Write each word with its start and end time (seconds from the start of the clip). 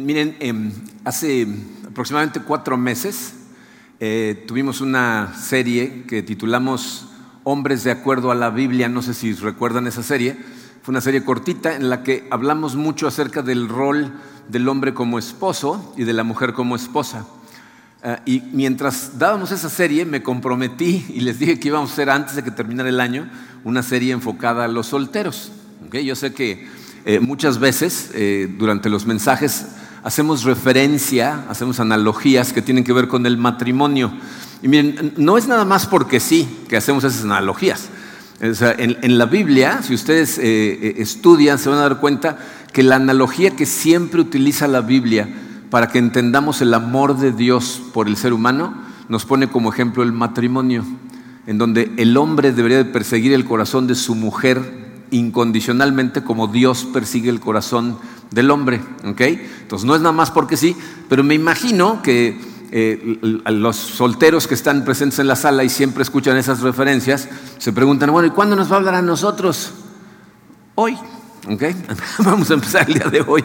Miren, 0.00 0.36
em, 0.38 0.70
hace 1.04 1.48
aproximadamente 1.88 2.40
cuatro 2.40 2.76
meses 2.76 3.34
eh, 3.98 4.44
tuvimos 4.46 4.80
una 4.80 5.34
serie 5.34 6.04
que 6.06 6.22
titulamos 6.22 7.08
Hombres 7.42 7.82
de 7.82 7.90
acuerdo 7.90 8.30
a 8.30 8.36
la 8.36 8.50
Biblia, 8.50 8.88
no 8.88 9.02
sé 9.02 9.12
si 9.12 9.32
recuerdan 9.32 9.86
esa 9.86 10.04
serie, 10.04 10.36
fue 10.82 10.92
una 10.92 11.00
serie 11.00 11.24
cortita 11.24 11.74
en 11.74 11.88
la 11.88 12.04
que 12.04 12.28
hablamos 12.30 12.76
mucho 12.76 13.08
acerca 13.08 13.42
del 13.42 13.68
rol 13.68 14.12
del 14.48 14.68
hombre 14.68 14.94
como 14.94 15.18
esposo 15.18 15.94
y 15.96 16.04
de 16.04 16.12
la 16.12 16.22
mujer 16.22 16.52
como 16.52 16.76
esposa. 16.76 17.26
Ah, 18.04 18.20
y 18.24 18.42
mientras 18.52 19.18
dábamos 19.18 19.50
esa 19.50 19.68
serie, 19.68 20.04
me 20.04 20.22
comprometí 20.22 21.06
y 21.08 21.20
les 21.20 21.40
dije 21.40 21.58
que 21.58 21.68
íbamos 21.68 21.90
a 21.90 21.92
hacer 21.94 22.10
antes 22.10 22.36
de 22.36 22.44
que 22.44 22.52
terminara 22.52 22.88
el 22.88 23.00
año 23.00 23.28
una 23.64 23.82
serie 23.82 24.12
enfocada 24.12 24.66
a 24.66 24.68
los 24.68 24.86
solteros. 24.86 25.50
Yo 25.90 26.14
sé 26.14 26.32
que 26.34 26.68
eh, 27.04 27.18
muchas 27.18 27.58
veces 27.58 28.10
eh, 28.14 28.54
durante 28.58 28.90
los 28.90 29.06
mensajes 29.06 29.66
hacemos 30.02 30.44
referencia, 30.44 31.44
hacemos 31.48 31.80
analogías 31.80 32.52
que 32.52 32.62
tienen 32.62 32.84
que 32.84 32.92
ver 32.92 33.08
con 33.08 33.26
el 33.26 33.36
matrimonio. 33.36 34.12
Y 34.62 34.68
miren, 34.68 35.12
no 35.16 35.38
es 35.38 35.46
nada 35.46 35.64
más 35.64 35.86
porque 35.86 36.20
sí 36.20 36.48
que 36.68 36.76
hacemos 36.76 37.04
esas 37.04 37.24
analogías. 37.24 37.88
en, 38.40 39.18
la 39.18 39.26
Biblia, 39.26 39.82
si 39.82 39.94
ustedes 39.94 40.38
eh, 40.38 40.94
estudian, 40.98 41.58
se 41.58 41.68
van 41.68 41.78
a 41.78 41.82
dar 41.82 42.00
cuenta 42.00 42.38
que 42.72 42.82
la 42.82 42.96
analogía 42.96 43.50
que 43.56 43.66
siempre 43.66 44.20
utiliza 44.20 44.68
la 44.68 44.80
Biblia 44.80 45.28
para 45.70 45.88
que 45.88 45.98
entendamos 45.98 46.60
el 46.62 46.72
amor 46.74 47.18
de 47.18 47.32
Dios 47.32 47.82
por 47.92 48.08
el 48.08 48.16
ser 48.16 48.32
humano, 48.32 48.74
nos 49.08 49.24
pone 49.24 49.48
como 49.48 49.72
ejemplo 49.72 50.02
el 50.02 50.12
matrimonio, 50.12 50.84
en 51.46 51.58
donde 51.58 51.92
el 51.96 52.16
hombre 52.16 52.52
debería 52.52 52.78
de 52.78 52.84
perseguir 52.84 53.32
el 53.32 53.44
corazón 53.44 53.86
de 53.86 53.94
su 53.94 54.14
mujer 54.14 54.87
incondicionalmente 55.10 56.22
como 56.22 56.48
Dios 56.48 56.86
persigue 56.92 57.30
el 57.30 57.40
corazón 57.40 57.98
del 58.30 58.50
hombre. 58.50 58.80
Entonces 59.04 59.86
no 59.86 59.94
es 59.94 60.00
nada 60.00 60.12
más 60.12 60.30
porque 60.30 60.56
sí, 60.56 60.76
pero 61.08 61.24
me 61.24 61.34
imagino 61.34 62.02
que 62.02 62.40
eh, 62.70 63.18
los 63.46 63.76
solteros 63.76 64.46
que 64.46 64.54
están 64.54 64.84
presentes 64.84 65.18
en 65.18 65.26
la 65.26 65.36
sala 65.36 65.64
y 65.64 65.68
siempre 65.68 66.02
escuchan 66.02 66.36
esas 66.36 66.60
referencias, 66.60 67.28
se 67.58 67.72
preguntan, 67.72 68.12
bueno, 68.12 68.28
¿y 68.28 68.30
cuándo 68.30 68.56
nos 68.56 68.70
va 68.70 68.74
a 68.74 68.78
hablar 68.78 68.94
a 68.94 69.02
nosotros? 69.02 69.72
Hoy. 70.74 70.96
Vamos 72.18 72.50
a 72.50 72.54
empezar 72.54 72.86
el 72.88 72.94
día 72.94 73.08
de 73.10 73.22
hoy. 73.22 73.42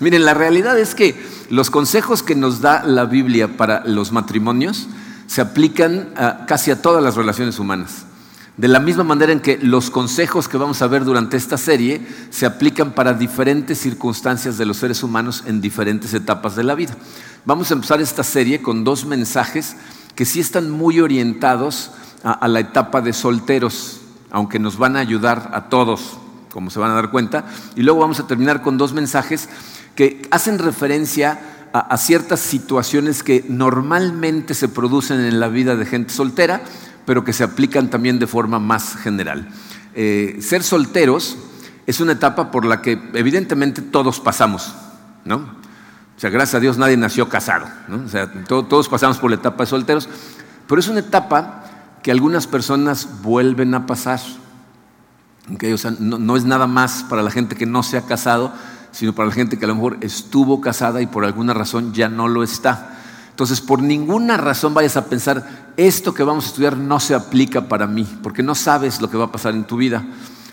Miren, 0.00 0.24
la 0.24 0.34
realidad 0.34 0.76
es 0.78 0.94
que 0.94 1.14
los 1.50 1.70
consejos 1.70 2.24
que 2.24 2.34
nos 2.34 2.60
da 2.60 2.82
la 2.84 3.04
Biblia 3.04 3.56
para 3.56 3.84
los 3.86 4.10
matrimonios 4.10 4.88
se 5.28 5.40
aplican 5.40 6.10
casi 6.48 6.72
a 6.72 6.82
todas 6.82 7.02
las 7.02 7.14
relaciones 7.14 7.58
humanas. 7.58 8.06
De 8.56 8.68
la 8.68 8.78
misma 8.78 9.02
manera 9.02 9.32
en 9.32 9.40
que 9.40 9.58
los 9.58 9.90
consejos 9.90 10.48
que 10.48 10.56
vamos 10.56 10.80
a 10.80 10.86
ver 10.86 11.04
durante 11.04 11.36
esta 11.36 11.58
serie 11.58 12.06
se 12.30 12.46
aplican 12.46 12.92
para 12.92 13.14
diferentes 13.14 13.78
circunstancias 13.78 14.58
de 14.58 14.66
los 14.66 14.76
seres 14.76 15.02
humanos 15.02 15.42
en 15.46 15.60
diferentes 15.60 16.14
etapas 16.14 16.54
de 16.54 16.64
la 16.64 16.74
vida. 16.74 16.94
Vamos 17.44 17.70
a 17.70 17.74
empezar 17.74 18.00
esta 18.00 18.22
serie 18.22 18.62
con 18.62 18.84
dos 18.84 19.06
mensajes 19.06 19.76
que 20.14 20.24
sí 20.24 20.38
están 20.38 20.70
muy 20.70 21.00
orientados 21.00 21.90
a 22.22 22.46
la 22.48 22.60
etapa 22.60 23.00
de 23.00 23.12
solteros, 23.12 24.00
aunque 24.30 24.58
nos 24.58 24.78
van 24.78 24.96
a 24.96 25.00
ayudar 25.00 25.50
a 25.52 25.68
todos 25.68 26.18
como 26.54 26.70
se 26.70 26.78
van 26.78 26.92
a 26.92 26.94
dar 26.94 27.10
cuenta. 27.10 27.46
Y 27.74 27.82
luego 27.82 27.98
vamos 27.98 28.20
a 28.20 28.28
terminar 28.28 28.62
con 28.62 28.78
dos 28.78 28.92
mensajes 28.92 29.48
que 29.96 30.22
hacen 30.30 30.60
referencia 30.60 31.40
a, 31.72 31.96
ciertas 31.96 32.38
situaciones 32.38 33.24
que 33.24 33.44
normalmente 33.48 34.54
se 34.54 34.68
producen 34.68 35.18
en 35.18 35.40
la 35.40 35.48
vida 35.48 35.74
de 35.74 35.84
gente 35.84 36.14
soltera, 36.14 36.62
pero 37.06 37.24
que 37.24 37.32
se 37.32 37.44
aplican 37.44 37.90
también 37.90 38.18
de 38.18 38.26
forma 38.26 38.58
más 38.58 38.96
general. 38.96 39.48
Eh, 39.94 40.38
ser 40.40 40.62
solteros 40.62 41.36
es 41.86 42.00
una 42.00 42.12
etapa 42.12 42.50
por 42.50 42.64
la 42.64 42.80
que 42.82 43.10
evidentemente 43.14 43.82
todos 43.82 44.20
pasamos, 44.20 44.74
¿no? 45.24 45.36
O 46.16 46.20
sea, 46.20 46.30
gracias 46.30 46.54
a 46.54 46.60
Dios 46.60 46.78
nadie 46.78 46.96
nació 46.96 47.28
casado, 47.28 47.66
¿no? 47.88 48.04
O 48.04 48.08
sea, 48.08 48.30
todos 48.44 48.88
pasamos 48.88 49.18
por 49.18 49.30
la 49.30 49.36
etapa 49.36 49.64
de 49.64 49.70
solteros, 49.70 50.08
pero 50.66 50.80
es 50.80 50.88
una 50.88 51.00
etapa 51.00 51.64
que 52.02 52.10
algunas 52.10 52.46
personas 52.46 53.22
vuelven 53.22 53.74
a 53.74 53.86
pasar. 53.86 54.20
O 55.50 55.78
sea, 55.78 55.90
no, 55.98 56.36
es 56.36 56.44
nada 56.44 56.66
más 56.66 57.04
para 57.08 57.22
la 57.22 57.30
gente 57.30 57.56
que 57.56 57.66
no 57.66 57.82
se 57.82 57.98
ha 57.98 58.02
casado, 58.02 58.52
sino 58.92 59.14
para 59.14 59.28
la 59.28 59.34
gente 59.34 59.58
que 59.58 59.64
a 59.64 59.68
lo 59.68 59.74
mejor 59.74 59.98
estuvo 60.00 60.60
casada 60.60 61.02
y 61.02 61.06
por 61.06 61.24
alguna 61.24 61.52
razón 61.54 61.92
ya 61.92 62.08
no 62.08 62.28
lo 62.28 62.42
está. 62.42 62.93
Entonces, 63.34 63.60
por 63.60 63.82
ninguna 63.82 64.36
razón 64.36 64.74
vayas 64.74 64.96
a 64.96 65.06
pensar, 65.06 65.72
esto 65.76 66.14
que 66.14 66.22
vamos 66.22 66.44
a 66.44 66.48
estudiar 66.50 66.76
no 66.76 67.00
se 67.00 67.16
aplica 67.16 67.68
para 67.68 67.88
mí, 67.88 68.06
porque 68.22 68.44
no 68.44 68.54
sabes 68.54 69.00
lo 69.00 69.10
que 69.10 69.16
va 69.16 69.24
a 69.24 69.32
pasar 69.32 69.54
en 69.54 69.64
tu 69.64 69.76
vida. 69.76 70.04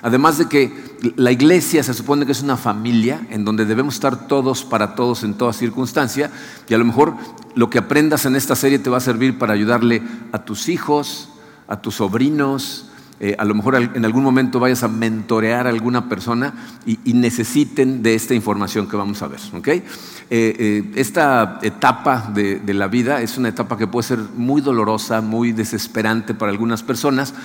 Además 0.02 0.40
de 0.40 0.48
que 0.48 1.14
la 1.16 1.32
iglesia 1.32 1.84
se 1.84 1.94
supone 1.94 2.26
que 2.26 2.32
es 2.32 2.42
una 2.42 2.58
familia 2.58 3.22
en 3.30 3.46
donde 3.46 3.66
debemos 3.66 3.94
estar 3.94 4.28
todos 4.28 4.64
para 4.64 4.96
todos 4.96 5.22
en 5.22 5.36
toda 5.36 5.54
circunstancia, 5.54 6.32
y 6.68 6.74
a 6.74 6.80
lo 6.80 6.86
mejor 6.86 7.14
lo 7.54 7.70
que 7.70 7.78
aprendas 7.78 8.26
en 8.26 8.36
esta 8.36 8.56
serie 8.56 8.80
te 8.80 8.90
va 8.90 8.98
a 8.98 9.02
servir 9.02 9.38
para 9.38 9.54
ayudarle 9.54 10.02
a 10.32 10.40
tus 10.40 10.68
hijos, 10.68 11.30
a 11.68 11.82
tus 11.82 11.98
sobrinos, 11.98 12.88
eh, 13.24 13.36
a 13.38 13.46
lo 13.46 13.54
mejor 13.54 13.76
en 13.76 14.04
algún 14.04 14.24
momento 14.24 14.60
vayas 14.60 14.82
a 14.82 14.88
mentorear 14.88 15.68
a 15.68 15.70
alguna 15.70 16.10
persona 16.10 16.56
y, 16.88 16.98
necesiten 17.14 18.02
de 18.02 18.16
esta 18.16 18.34
información 18.34 18.88
que 18.90 18.98
vamos 18.98 19.22
a 19.22 19.28
ver. 19.28 19.40
Eh, 19.64 19.84
eh, 20.32 20.92
esta 20.96 21.60
etapa 21.62 22.32
de, 22.34 22.74
la 22.74 22.88
vida 22.88 23.22
es 23.22 23.38
una 23.38 23.50
etapa 23.50 23.78
que 23.78 23.86
puede 23.86 24.08
ser 24.08 24.18
muy 24.36 24.60
dolorosa, 24.60 25.22
muy 25.22 25.52
desesperante 25.52 26.34
para 26.34 26.52
algunas 26.52 26.82
personas, 26.82 27.36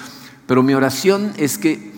pero 0.47 0.63
mi 0.63 0.73
oración 0.73 1.33
es 1.37 1.59
que 1.59 1.93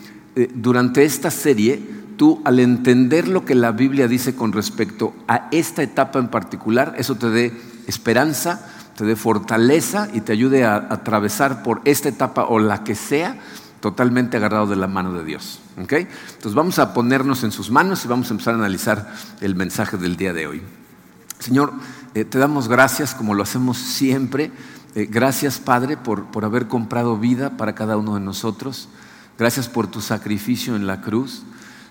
durante 0.54 1.04
esta 1.04 1.30
serie 1.30 1.80
tú 2.16 2.42
al 2.44 2.58
entender 2.58 3.28
lo 3.28 3.44
que 3.44 3.54
la 3.54 3.70
Biblia 3.70 4.08
dice 4.08 4.34
con 4.34 4.52
respecto 4.52 5.14
a 5.28 5.48
esta 5.52 5.84
etapa 5.84 6.18
en 6.18 6.28
particular, 6.28 6.96
eso 6.98 7.14
te 7.14 7.30
dé 7.30 7.52
esperanza, 7.86 8.68
te 8.96 9.04
dé 9.04 9.14
fortaleza 9.14 10.08
y 10.12 10.22
te 10.22 10.32
ayude 10.32 10.64
a 10.64 10.74
atravesar 10.74 11.62
por 11.62 11.80
esta 11.84 12.08
etapa 12.08 12.46
o 12.46 12.58
la 12.58 12.82
que 12.82 12.96
sea 12.96 13.36
totalmente 13.80 14.36
agarrado 14.36 14.66
de 14.66 14.76
la 14.76 14.86
mano 14.86 15.12
de 15.12 15.24
Dios. 15.24 15.60
Entonces 15.76 16.54
vamos 16.54 16.78
a 16.78 16.94
ponernos 16.94 17.44
en 17.44 17.52
sus 17.52 17.70
manos 17.70 18.04
y 18.04 18.08
vamos 18.08 18.30
a 18.30 18.34
empezar 18.34 18.54
a 18.54 18.58
analizar 18.58 19.12
el 19.40 19.54
mensaje 19.54 19.96
del 19.96 20.16
día 20.16 20.32
de 20.32 20.46
hoy. 20.46 20.62
Señor, 21.38 21.72
eh, 22.14 22.24
te 22.24 22.38
damos 22.38 22.68
gracias 22.68 23.14
como 23.14 23.34
lo 23.34 23.42
hacemos 23.42 23.78
siempre. 23.78 24.50
Eh, 24.94 25.06
gracias 25.08 25.58
Padre 25.58 25.96
por, 25.96 26.26
por 26.26 26.44
haber 26.44 26.66
comprado 26.66 27.16
vida 27.18 27.56
para 27.56 27.74
cada 27.74 27.96
uno 27.96 28.14
de 28.14 28.20
nosotros. 28.20 28.88
Gracias 29.38 29.68
por 29.68 29.86
tu 29.86 30.00
sacrificio 30.00 30.74
en 30.74 30.86
la 30.86 31.00
cruz. 31.00 31.44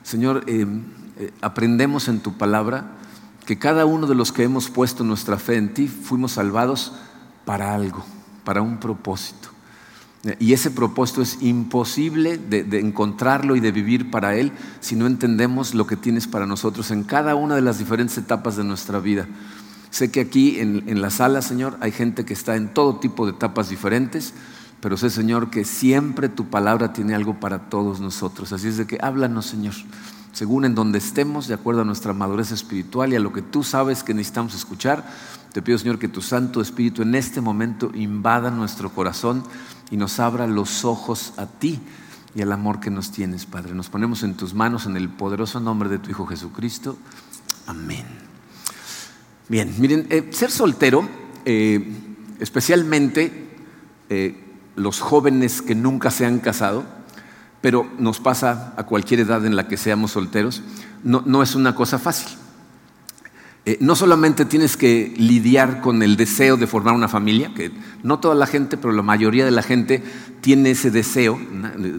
Señor, 0.03 0.43
eh, 0.47 0.67
aprendemos 1.41 2.09
en 2.09 2.19
tu 2.19 2.37
palabra 2.37 2.91
que 3.45 3.57
cada 3.57 3.85
uno 3.85 4.07
de 4.07 4.15
los 4.15 4.33
que 4.33 4.43
hemos 4.43 4.69
puesto 4.69 5.05
nuestra 5.05 5.37
fe 5.37 5.55
en 5.55 5.73
ti 5.73 5.87
fuimos 5.87 6.33
salvados 6.33 6.93
para 7.45 7.73
algo, 7.73 8.03
para 8.43 8.61
un 8.61 8.77
propósito. 8.77 9.56
Y 10.39 10.53
ese 10.53 10.71
propósito 10.71 11.21
es 11.21 11.41
imposible 11.41 12.37
de, 12.37 12.79
encontrarlo 12.79 13.55
y 13.55 13.59
de 13.59 13.71
vivir 13.71 14.11
para 14.11 14.35
Él 14.35 14.51
si 14.79 14.95
no 14.95 15.07
entendemos 15.07 15.73
lo 15.73 15.87
que 15.87 15.95
tienes 15.95 16.27
para 16.27 16.45
nosotros 16.45 16.91
en 16.91 17.03
cada 17.03 17.35
una 17.35 17.55
de 17.55 17.61
las 17.61 17.79
diferentes 17.79 18.17
etapas 18.17 18.57
de 18.57 18.63
nuestra 18.63 18.99
vida. 18.99 19.27
Sé 19.89 20.11
que 20.11 20.19
aquí 20.19 20.59
en, 20.59 20.83
en 20.87 21.01
la 21.01 21.09
sala, 21.09 21.41
Señor, 21.41 21.77
hay 21.79 21.91
gente 21.91 22.25
que 22.25 22.33
está 22.33 22.55
en 22.55 22.73
todo 22.73 22.99
tipo 22.99 23.25
de 23.25 23.31
etapas 23.31 23.69
diferentes, 23.69 24.33
pero 24.81 24.97
sé, 24.97 25.09
Señor, 25.09 25.49
que 25.49 25.65
siempre 25.65 26.29
tu 26.29 26.49
palabra 26.49 26.93
tiene 26.93 27.15
algo 27.15 27.39
para 27.39 27.69
todos 27.69 27.99
nosotros. 27.99 28.51
Así 28.53 28.67
es 28.67 28.77
de 28.77 28.85
que 28.85 28.99
háblanos, 29.01 29.47
Señor, 29.47 29.73
según 30.33 30.65
en 30.65 30.75
donde 30.75 30.99
estemos, 30.99 31.47
de 31.47 31.55
acuerdo 31.55 31.81
a 31.81 31.85
nuestra 31.85 32.13
madurez 32.13 32.51
espiritual 32.51 33.11
y 33.11 33.15
a 33.15 33.19
lo 33.19 33.33
que 33.33 33.41
tú 33.41 33.63
sabes 33.63 34.03
que 34.03 34.13
necesitamos 34.13 34.53
escuchar. 34.53 35.03
Te 35.57 35.63
pido, 35.63 35.79
Señor, 35.79 35.97
que 35.97 36.07
tu 36.07 36.21
Santo 36.21 36.61
Espíritu 36.61 37.01
en 37.01 37.15
este 37.15 37.41
momento 37.41 37.89
invada 37.95 38.51
nuestro 38.51 38.91
corazón 38.91 39.43
y 39.89 39.97
nos 39.97 40.19
abra 40.19 40.45
los 40.45 40.85
ojos 40.85 41.33
a 41.37 41.47
ti 41.47 41.79
y 42.35 42.43
al 42.43 42.51
amor 42.51 42.79
que 42.79 42.91
nos 42.91 43.11
tienes, 43.11 43.47
Padre. 43.47 43.73
Nos 43.73 43.89
ponemos 43.89 44.21
en 44.21 44.35
tus 44.35 44.53
manos 44.53 44.85
en 44.85 44.95
el 44.95 45.09
poderoso 45.09 45.59
nombre 45.59 45.89
de 45.89 45.97
tu 45.97 46.11
Hijo 46.11 46.27
Jesucristo. 46.27 46.95
Amén. 47.65 48.05
Bien, 49.49 49.73
miren, 49.79 50.05
eh, 50.11 50.29
ser 50.31 50.51
soltero, 50.51 51.09
eh, 51.43 51.91
especialmente 52.39 53.49
eh, 54.09 54.59
los 54.75 54.99
jóvenes 54.99 55.63
que 55.63 55.73
nunca 55.73 56.11
se 56.11 56.27
han 56.27 56.37
casado, 56.37 56.83
pero 57.61 57.89
nos 57.97 58.19
pasa 58.19 58.75
a 58.77 58.83
cualquier 58.83 59.21
edad 59.21 59.43
en 59.43 59.55
la 59.55 59.67
que 59.67 59.77
seamos 59.77 60.11
solteros, 60.11 60.61
no, 61.03 61.23
no 61.25 61.41
es 61.41 61.55
una 61.55 61.73
cosa 61.73 61.97
fácil. 61.97 62.37
Eh, 63.67 63.77
no 63.81 63.97
solamente 63.97 64.45
tienes 64.45 64.77
que 64.77 65.13
lidiar 65.17 65.81
con 65.81 66.01
el 66.01 66.15
deseo 66.15 66.55
de 66.55 66.67
formar 66.67 66.93
una 66.93 67.09
familia, 67.09 67.51
que 67.53 67.69
no 68.01 68.17
toda 68.17 68.33
la 68.33 68.47
gente, 68.47 68.77
pero 68.77 68.93
la 68.93 69.01
mayoría 69.01 69.43
de 69.43 69.51
la 69.51 69.61
gente 69.61 70.01
tiene 70.39 70.71
ese 70.71 70.89
deseo 70.89 71.37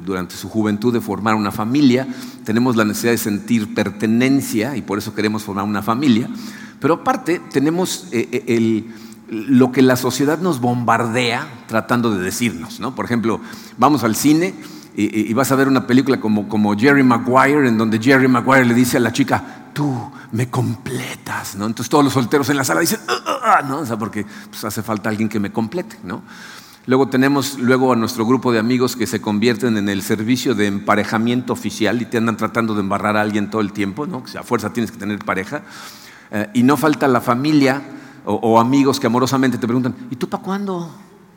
durante 0.02 0.34
su 0.34 0.48
juventud 0.48 0.94
de 0.94 1.02
formar 1.02 1.34
una 1.34 1.52
familia, 1.52 2.08
tenemos 2.44 2.74
la 2.74 2.86
necesidad 2.86 3.12
de 3.12 3.18
sentir 3.18 3.74
pertenencia 3.74 4.78
y 4.78 4.80
por 4.80 4.96
eso 4.96 5.14
queremos 5.14 5.42
formar 5.42 5.66
una 5.66 5.82
familia, 5.82 6.30
pero 6.80 6.94
aparte 6.94 7.38
tenemos 7.52 8.06
eh, 8.12 8.26
eh, 8.46 8.84
lo 9.28 9.70
que 9.70 9.82
la 9.82 9.96
sociedad 9.96 10.38
nos 10.38 10.62
bombardea 10.62 11.64
tratando 11.66 12.16
de 12.16 12.24
decirnos. 12.24 12.80
Por 12.96 13.04
ejemplo, 13.04 13.42
vamos 13.76 14.04
al 14.04 14.16
cine 14.16 14.54
y, 14.96 15.34
vas 15.34 15.52
a 15.52 15.54
ver 15.54 15.68
una 15.68 15.86
película 15.86 16.18
como, 16.18 16.48
como 16.48 16.74
Jerry 16.74 17.02
Maguire, 17.02 17.68
en 17.68 17.76
donde 17.76 17.98
Jerry 17.98 18.26
Maguire 18.26 18.64
le 18.64 18.72
dice 18.72 18.96
a 18.96 19.00
la 19.00 19.12
chica, 19.12 19.67
tú 19.78 20.10
me 20.32 20.50
completas, 20.50 21.54
¿no? 21.54 21.64
Entonces 21.66 21.88
todos 21.88 22.02
los 22.02 22.12
solteros 22.12 22.48
en 22.50 22.56
la 22.56 22.64
sala 22.64 22.80
dicen, 22.80 22.98
ah, 23.06 23.20
ah, 23.24 23.40
ah", 23.44 23.62
¿no? 23.62 23.78
O 23.78 23.86
sea, 23.86 23.96
porque 23.96 24.26
pues, 24.50 24.64
hace 24.64 24.82
falta 24.82 25.08
alguien 25.08 25.28
que 25.28 25.38
me 25.38 25.52
complete, 25.52 26.00
¿no? 26.02 26.22
Luego 26.86 27.06
tenemos 27.06 27.56
luego 27.60 27.92
a 27.92 27.96
nuestro 27.96 28.26
grupo 28.26 28.50
de 28.50 28.58
amigos 28.58 28.96
que 28.96 29.06
se 29.06 29.20
convierten 29.20 29.76
en 29.76 29.88
el 29.88 30.02
servicio 30.02 30.56
de 30.56 30.66
emparejamiento 30.66 31.52
oficial 31.52 32.02
y 32.02 32.06
te 32.06 32.18
andan 32.18 32.36
tratando 32.36 32.74
de 32.74 32.80
embarrar 32.80 33.16
a 33.16 33.20
alguien 33.20 33.50
todo 33.50 33.60
el 33.60 33.72
tiempo, 33.72 34.04
¿no? 34.04 34.24
Que 34.24 34.36
a 34.36 34.42
fuerza 34.42 34.72
tienes 34.72 34.90
que 34.90 34.98
tener 34.98 35.20
pareja. 35.20 35.62
Eh, 36.32 36.50
y 36.54 36.64
no 36.64 36.76
falta 36.76 37.06
la 37.06 37.20
familia 37.20 37.80
o, 38.24 38.58
amigos 38.58 38.98
que 38.98 39.06
amorosamente 39.06 39.58
te 39.58 39.66
preguntan, 39.68 39.94
¿y 40.10 40.16
tú 40.16 40.28
para 40.28 40.42
cuándo? 40.42 40.90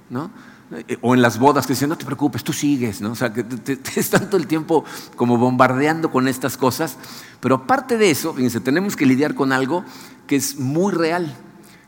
¿No? 0.10 0.32
Eh, 0.72 0.98
o 1.02 1.14
en 1.14 1.22
las 1.22 1.38
bodas 1.38 1.68
que 1.68 1.74
dicen, 1.74 1.90
no 1.90 1.98
te 1.98 2.06
preocupes, 2.06 2.44
tú 2.44 2.54
sigues, 2.54 3.02
¿no? 3.02 3.12
O 3.12 3.16
sea, 3.16 3.34
que 3.34 3.44
te, 3.44 3.78
están 4.00 4.30
todo 4.30 4.38
el 4.38 4.48
tiempo 4.48 4.86
como 5.16 5.38
bombardeando 5.38 6.12
con 6.12 6.28
estas 6.28 6.56
cosas. 6.58 6.98
Pero 7.42 7.56
aparte 7.56 7.98
de 7.98 8.10
eso, 8.10 8.34
fíjense, 8.34 8.62
tenemos 8.62 8.96
que 8.96 9.06
lidiar 9.06 9.36
con 9.36 9.52
algo 9.52 9.84
que 10.28 10.38
es 10.38 10.58
muy 10.58 10.94
real, 10.94 11.36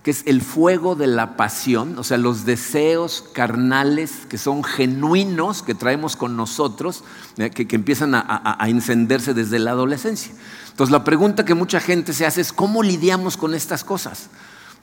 que 0.03 0.11
es 0.11 0.23
el 0.25 0.41
fuego 0.41 0.95
de 0.95 1.07
la 1.07 1.37
pasión, 1.37 1.97
o 1.97 2.03
sea, 2.03 2.17
los 2.17 2.43
deseos 2.43 3.23
carnales 3.33 4.25
que 4.27 4.37
son 4.37 4.65
genuinos, 4.65 5.63
que 5.63 5.75
traemos 5.75 6.17
con 6.17 6.35
nosotros, 6.35 7.05
eh, 7.37 7.51
que, 7.51 7.73
empiezan 7.73 8.13
a, 8.15 8.57
a 8.59 8.67
encenderse 8.67 9.33
desde 9.33 9.59
la 9.59 9.71
adolescencia. 9.71 10.33
Entonces, 10.71 10.91
la 10.91 11.05
pregunta 11.05 11.45
que 11.45 11.53
mucha 11.53 11.79
gente 11.79 12.11
se 12.11 12.25
hace 12.25 12.41
es, 12.41 12.51
¿cómo 12.51 12.83
lidiamos 12.83 13.37
con 13.37 13.53
estas 13.53 13.85
cosas? 13.85 14.29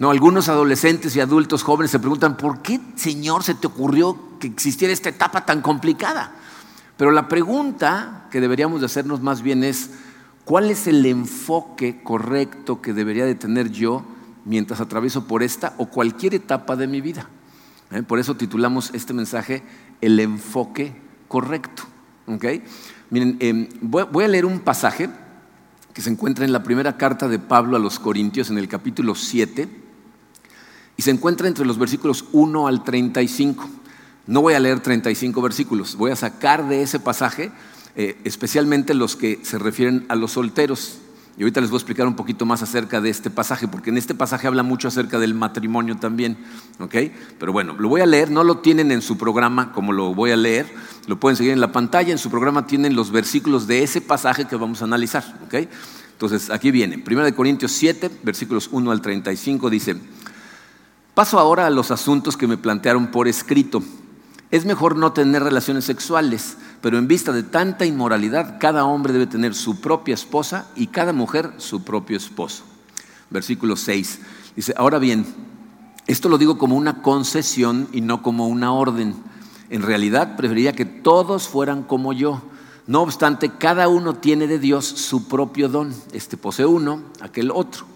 No, 0.00 0.11
algunos 0.11 0.49
adolescentes 0.49 1.14
y 1.14 1.20
adultos 1.20 1.62
jóvenes 1.62 1.91
se 1.91 1.99
preguntan, 1.99 2.38
¿por 2.38 2.62
qué, 2.62 2.81
Señor, 2.97 3.43
se 3.43 3.55
te 3.55 3.67
ocurrió 3.67 4.19
que 4.38 4.47
existiera 4.47 4.94
esta 4.94 5.11
etapa 5.11 5.44
tan 5.44 5.61
complicada? 5.61 6.32
Pero 6.97 7.11
la 7.11 7.29
pregunta 7.29 8.26
que 8.31 8.41
deberíamos 8.41 8.81
de 8.81 8.87
hacernos 8.87 9.20
más 9.20 9.43
bien 9.43 9.62
es, 9.62 9.91
¿cuál 10.47 10.70
es 10.70 10.87
el 10.87 11.05
enfoque 11.05 12.02
correcto 12.02 12.81
que 12.81 12.94
debería 12.94 13.26
de 13.26 13.35
tener 13.35 13.70
yo 13.70 14.02
mientras 14.47 14.81
atravieso 14.81 15.26
por 15.26 15.43
esta 15.43 15.75
o 15.76 15.85
cualquier 15.91 16.35
etapa 16.35 16.76
de 16.76 16.87
mi 16.87 17.02
vida? 17.02 17.29
¿Eh? 17.91 18.02
Por 18.02 18.19
eso 18.19 18.38
titulamos 18.38 18.91
este 18.94 19.12
mensaje 19.12 19.62
El 20.00 20.19
enfoque 20.19 20.97
correcto. 21.29 21.82
Miren, 23.11 23.37
em, 23.41 23.69
voy 23.82 24.25
a 24.25 24.29
leer 24.29 24.47
un 24.47 24.61
pasaje 24.61 25.11
que 25.93 26.00
se 26.00 26.08
encuentra 26.08 26.47
en 26.47 26.52
la 26.52 26.62
primera 26.62 26.97
carta 26.97 27.29
de 27.29 27.38
Pablo 27.38 27.76
a 27.76 27.81
los 27.81 27.99
Corintios 27.99 28.49
en 28.49 28.56
el 28.56 28.67
capítulo 28.67 29.14
7 29.14 29.89
y 31.00 31.02
se 31.02 31.12
encuentra 31.12 31.49
entre 31.49 31.64
los 31.64 31.79
versículos 31.79 32.26
1 32.32 32.67
al 32.67 32.85
35. 32.85 33.67
No 34.26 34.43
voy 34.43 34.52
a 34.52 34.61
leer 34.61 34.81
35 34.81 35.41
versículos, 35.41 35.97
voy 35.97 36.11
a 36.11 36.14
sacar 36.17 36.69
de 36.69 36.82
ese 36.82 37.00
pasaje 37.00 37.50
eh, 37.97 38.19
especialmente 38.25 38.93
los 38.93 39.17
que 39.17 39.41
se 39.43 39.58
refieren 39.58 40.05
a 40.11 40.14
los 40.14 40.32
solteros. 40.32 40.99
Y 41.38 41.43
ahorita 41.43 41.62
les 41.62 41.70
voy 41.70 41.79
a 41.79 41.81
explicar 41.81 42.06
un 42.06 42.17
poquito 42.17 42.44
más 42.44 42.61
acerca 42.61 43.00
de 43.00 43.08
este 43.08 43.31
pasaje, 43.31 43.67
porque 43.67 43.88
en 43.88 43.97
este 43.97 44.14
pasaje 44.14 44.47
habla 44.47 44.62
mucho 44.62 44.88
acerca 44.88 45.19
del 45.19 45.32
matrimonio 45.32 45.97
también. 45.97 46.37
¿ok? 46.81 46.94
Pero 47.38 47.50
bueno, 47.50 47.76
lo 47.79 47.88
voy 47.88 48.02
a 48.02 48.06
leer, 48.06 48.31
no 48.31 48.44
lo 48.44 48.58
tienen 48.58 48.93
en 48.93 49.00
su 49.00 49.17
programa 49.17 49.73
como 49.73 49.94
lo 49.94 50.12
voy 50.14 50.32
a 50.32 50.37
leer, 50.37 50.67
lo 51.06 51.19
pueden 51.19 51.38
seguir 51.38 51.55
en 51.55 51.61
la 51.61 51.73
pantalla, 51.73 52.12
en 52.12 52.19
su 52.19 52.29
programa 52.29 52.67
tienen 52.67 52.94
los 52.94 53.11
versículos 53.11 53.67
de 53.67 53.82
ese 53.82 54.02
pasaje 54.02 54.44
que 54.44 54.56
vamos 54.56 54.82
a 54.82 54.85
analizar. 54.85 55.25
¿ok? 55.47 55.67
Entonces, 56.12 56.50
aquí 56.50 56.70
viene, 56.70 57.02
1 57.11 57.35
Corintios 57.35 57.73
7, 57.73 58.11
versículos 58.23 58.69
1 58.70 58.91
al 58.91 59.00
35, 59.00 59.70
dice, 59.70 59.97
Paso 61.20 61.38
ahora 61.38 61.67
a 61.67 61.70
los 61.70 61.90
asuntos 61.90 62.38
que 62.38 62.46
me 62.46 62.56
plantearon 62.56 63.08
por 63.08 63.28
escrito. 63.28 63.82
Es 64.50 64.64
mejor 64.64 64.96
no 64.96 65.12
tener 65.12 65.43
relaciones 65.43 65.84
sexuales, 65.84 66.56
pero 66.81 66.96
en 66.96 67.08
vista 67.08 67.31
de 67.31 67.43
tanta 67.43 67.84
inmoralidad, 67.84 68.56
cada 68.58 68.87
hombre 68.87 69.12
debe 69.12 69.26
tener 69.26 69.55
su 69.55 69.82
propia 69.82 70.14
esposa 70.14 70.70
y 70.76 70.87
cada 70.87 71.12
mujer 71.12 71.52
su 71.58 71.84
propio 71.84 72.17
esposo. 72.17 72.62
Versículo 73.28 73.76
6. 73.76 74.20
Dice, 74.56 74.72
ahora 74.78 74.99
bien, 74.99 75.26
esto 76.06 76.31
lo 76.31 76.38
digo 76.38 76.56
como 76.56 76.75
una 76.75 77.02
concesión 77.02 77.88
y 77.93 78.00
no 78.00 78.23
como 78.23 78.49
una 78.49 78.73
orden. 78.73 79.14
En 79.69 79.82
realidad 79.82 80.37
preferiría 80.37 80.73
que 80.73 80.87
todos 80.87 81.49
fueran 81.49 81.82
como 81.82 82.14
yo. 82.14 82.40
No 82.87 83.02
obstante, 83.02 83.50
cada 83.58 83.88
uno 83.88 84.14
tiene 84.14 84.46
de 84.46 84.58
Dios 84.58 84.87
su 84.87 85.28
propio 85.28 85.69
don. 85.69 85.94
Este 86.14 86.38
posee 86.38 86.64
uno, 86.64 87.02
aquel 87.20 87.50
otro. 87.50 87.89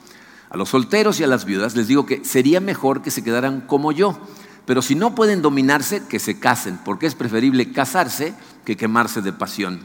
A 0.55 0.56
los 0.56 0.69
solteros 0.69 1.19
y 1.19 1.25
a 1.25 1.27
las 1.27 1.47
viudas 1.47 1.75
les 1.75 1.89
digo 1.89 2.06
que 2.06 2.25
sería 2.25 2.61
mejor 2.61 3.03
que 3.03 3.11
se 3.11 3.25
quedaran 3.25 3.61
como 3.62 3.91
yo, 3.91 4.17
pero 4.67 4.83
si 4.83 4.95
no 4.95 5.17
pueden 5.17 5.43
dominarse, 5.43 6.06
que 6.06 6.21
se 6.21 6.39
casen, 6.39 6.79
porque 6.85 7.06
es 7.06 7.17
preferible 7.17 7.73
casarse 7.73 8.35
que 8.65 8.77
quemarse 8.77 9.21
de 9.21 9.33
pasión. 9.33 9.81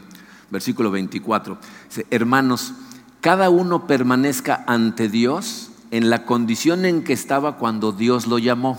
Versículo 0.48 0.92
24. 0.92 1.58
Dice, 1.88 2.06
hermanos, 2.12 2.74
cada 3.20 3.50
uno 3.50 3.88
permanezca 3.88 4.62
ante 4.68 5.08
Dios 5.08 5.72
en 5.90 6.08
la 6.08 6.24
condición 6.24 6.84
en 6.84 7.02
que 7.02 7.14
estaba 7.14 7.56
cuando 7.56 7.90
Dios 7.90 8.28
lo 8.28 8.38
llamó. 8.38 8.78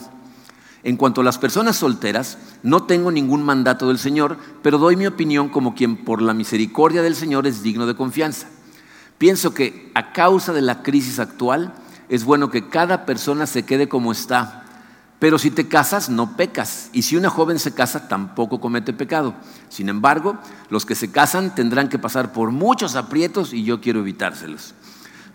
En 0.84 0.96
cuanto 0.96 1.20
a 1.20 1.26
las 1.26 1.40
personas 1.40 1.76
solteras, 1.76 2.38
no 2.64 2.84
tengo 2.84 3.12
ningún 3.12 3.44
mandato 3.44 3.90
del 3.90 4.00
Señor, 4.00 4.38
pero 4.64 4.78
doy 4.78 4.96
mi 4.96 5.08
opinión 5.08 5.50
como 5.50 5.76
quien 5.76 5.98
por 5.98 6.22
la 6.22 6.34
misericordia 6.34 7.02
del 7.02 7.18
Señor 7.18 7.48
es 7.48 7.64
digno 7.64 7.86
de 7.86 7.96
confianza. 7.96 8.48
Pienso 9.18 9.54
que 9.54 9.92
a 9.94 10.14
causa 10.14 10.54
de 10.54 10.62
la 10.62 10.82
crisis 10.82 11.20
actual 11.20 11.76
es 12.12 12.26
bueno 12.26 12.52
que 12.52 12.68
cada 12.68 13.06
persona 13.06 13.48
se 13.48 13.64
quede 13.64 13.88
como 13.88 14.12
está. 14.12 14.66
Pero 15.18 15.40
si 15.40 15.50
te 15.50 15.70
casas, 15.70 16.10
no 16.10 16.36
pecas. 16.36 16.90
Y 16.92 17.04
si 17.04 17.16
una 17.16 17.30
joven 17.30 17.58
se 17.58 17.74
casa, 17.74 18.10
tampoco 18.10 18.60
comete 18.60 18.92
pecado. 18.92 19.34
Sin 19.70 19.88
embargo, 19.88 20.38
los 20.70 20.86
que 20.86 20.94
se 20.94 21.10
casan 21.10 21.56
tendrán 21.56 21.88
que 21.88 22.00
pasar 22.00 22.34
por 22.34 22.52
muchos 22.52 22.98
aprietos 22.98 23.54
y 23.54 23.64
yo 23.64 23.80
quiero 23.80 24.02
evitárselos. 24.02 24.74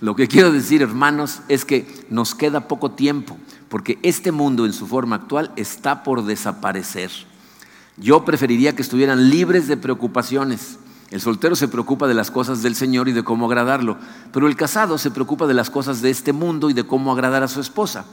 Lo 0.03 0.15
que 0.17 0.29
quiero 0.29 0.53
decir, 0.53 0.83
hermanos, 0.83 1.41
es 1.49 1.65
que 1.65 1.87
nos 2.11 2.35
queda 2.35 2.69
poco 2.69 2.91
tiempo, 2.91 3.39
porque 3.71 3.99
este 4.03 4.31
mundo 4.31 4.67
en 4.67 4.75
su 4.75 4.87
forma 4.87 5.17
actual 5.17 5.53
está 5.57 6.03
por 6.03 6.27
desaparecer. 6.27 7.11
Yo 7.97 8.27
preferiría 8.27 8.77
que 8.77 8.83
estuvieran 8.83 9.31
libres 9.31 9.67
de 9.67 9.79
preocupaciones 9.79 10.79
el 11.17 11.23
soltero 11.23 11.57
se 11.57 11.67
preocupa 11.67 12.07
de 12.09 12.13
las 12.13 12.31
cosas 12.31 12.63
del 12.63 12.75
Señor 12.75 13.09
y 13.09 13.13
de 13.13 13.25
cómo 13.25 13.47
agradarlo, 13.47 13.97
pero 14.35 14.49
el 14.49 14.55
casado 14.55 14.99
se 14.99 15.11
preocupa 15.11 15.47
de 15.47 15.55
las 15.55 15.71
cosas 15.71 16.03
de 16.03 16.11
este 16.11 16.35
mundo 16.35 16.69
y 16.69 16.75
de 16.75 16.85
cómo 16.85 17.11
agradar 17.11 17.43
a 17.43 17.49
su 17.49 17.59
esposa. 17.59 18.05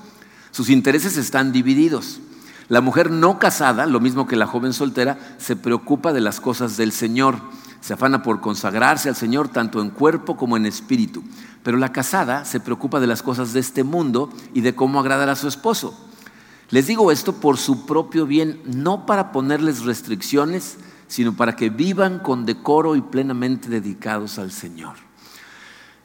Sus 0.51 0.69
intereses 0.69 1.17
están 1.17 1.51
divididos. 1.51 2.21
La 2.69 2.79
mujer 2.79 3.11
no 3.11 3.39
casada, 3.39 3.87
lo 3.87 3.99
mismo 3.99 4.25
que 4.25 4.37
la 4.37 4.47
joven 4.47 4.71
soltera, 4.71 5.19
se 5.37 5.57
preocupa 5.57 6.13
de 6.13 6.21
las 6.21 6.39
cosas 6.39 6.77
del 6.77 6.93
Señor. 6.93 7.35
Se 7.81 7.91
afana 7.91 8.23
por 8.23 8.39
consagrarse 8.39 9.09
al 9.09 9.17
Señor 9.17 9.49
tanto 9.49 9.81
en 9.81 9.89
cuerpo 9.89 10.37
como 10.37 10.55
en 10.55 10.65
espíritu. 10.65 11.25
Pero 11.61 11.75
la 11.75 11.91
casada 11.91 12.45
se 12.45 12.61
preocupa 12.61 13.01
de 13.01 13.07
las 13.07 13.21
cosas 13.21 13.51
de 13.51 13.59
este 13.59 13.83
mundo 13.83 14.29
y 14.53 14.61
de 14.61 14.75
cómo 14.75 15.01
agradar 15.01 15.27
a 15.27 15.35
su 15.35 15.49
esposo. 15.49 15.93
Les 16.69 16.87
digo 16.87 17.11
esto 17.11 17.33
por 17.33 17.57
su 17.57 17.85
propio 17.85 18.25
bien, 18.25 18.61
no 18.63 19.05
para 19.05 19.33
ponerles 19.33 19.83
restricciones, 19.83 20.77
sino 21.07 21.35
para 21.35 21.55
que 21.55 21.69
vivan 21.69 22.19
con 22.19 22.45
decoro 22.45 22.95
y 22.95 23.01
plenamente 23.01 23.69
dedicados 23.69 24.39
al 24.39 24.51
Señor. 24.51 24.95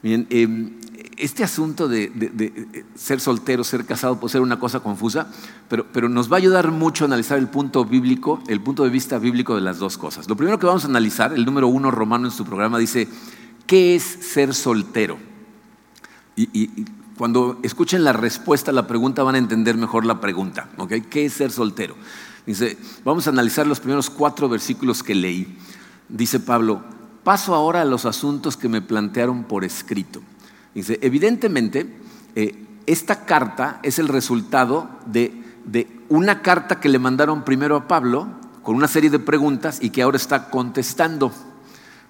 Miren, 0.03 0.27
em, 0.31 0.79
este 1.17 1.43
asunto 1.43 1.89
de, 1.89 2.87
ser 2.95 3.21
soltero, 3.21 3.65
ser 3.65 3.85
casado, 3.85 4.21
puede 4.21 4.33
ser 4.33 4.41
una 4.41 4.61
cosa 4.61 4.81
confusa, 4.81 5.29
pero, 5.69 5.87
pero, 5.93 6.09
nos 6.09 6.31
va 6.31 6.37
a 6.37 6.39
ayudar 6.39 6.71
mucho 6.71 7.05
a 7.05 7.07
analizar 7.07 7.39
el 7.39 7.49
punto 7.49 7.85
bíblico, 7.85 8.41
el 8.47 8.61
punto 8.61 8.85
de 8.85 8.91
vista 8.91 9.19
bíblico 9.19 9.55
de 9.57 9.61
las 9.61 9.79
dos 9.79 9.99
cosas. 9.99 10.29
Lo 10.29 10.37
primero 10.37 10.59
que 10.59 10.67
vamos 10.67 10.85
a 10.85 10.89
analizar, 10.89 11.33
el 11.33 11.45
número 11.45 11.67
uno 11.67 11.91
romano 11.91 12.27
en 12.27 12.33
su 12.33 12.45
programa 12.45 12.79
dice, 12.79 13.09
¿qué 13.67 13.97
es 13.97 14.03
ser 14.05 14.55
soltero? 14.55 15.19
Y, 16.37 16.85
cuando 17.17 17.59
escuchen 17.65 18.05
la 18.05 18.13
respuesta 18.13 18.71
a 18.71 18.75
la 18.75 18.87
pregunta 18.87 19.25
van 19.25 19.35
a 19.35 19.39
entender 19.39 19.77
mejor 19.77 20.07
la 20.07 20.21
pregunta, 20.21 20.69
¿ok? 20.77 20.93
¿Qué 21.11 21.25
es 21.25 21.33
ser 21.33 21.51
soltero? 21.51 21.97
Dice, 22.49 22.79
vamos 23.05 23.27
a 23.27 23.31
analizar 23.31 23.67
los 23.67 23.79
primeros 23.79 24.09
cuatro 24.09 24.49
versículos 24.49 25.03
que 25.03 25.15
leí. 25.15 25.59
Dice 26.09 26.41
Pablo, 26.41 26.83
paso 27.23 27.55
ahora 27.55 27.83
a 27.83 27.85
los 27.85 28.07
asuntos 28.07 28.57
que 28.57 28.71
me 28.71 28.81
plantearon 28.81 29.45
por 29.45 29.67
escrito. 29.67 30.23
Dice, 30.75 30.99
evidentemente, 31.03 31.99
eh, 32.35 32.65
esta 32.87 33.27
carta 33.27 33.81
es 33.83 33.99
el 33.99 34.09
resultado 34.09 34.89
de, 35.05 35.45
de 35.67 36.01
una 36.09 36.41
carta 36.41 36.81
que 36.81 36.89
le 36.89 36.99
mandaron 36.99 37.45
primero 37.45 37.77
a 37.77 37.87
Pablo 37.87 38.29
con 38.63 38.77
una 38.77 38.89
serie 38.89 39.11
de 39.11 39.19
preguntas 39.19 39.81
y 39.83 39.91
que 39.91 40.01
ahora 40.01 40.17
está 40.17 40.49
contestando. 40.49 41.31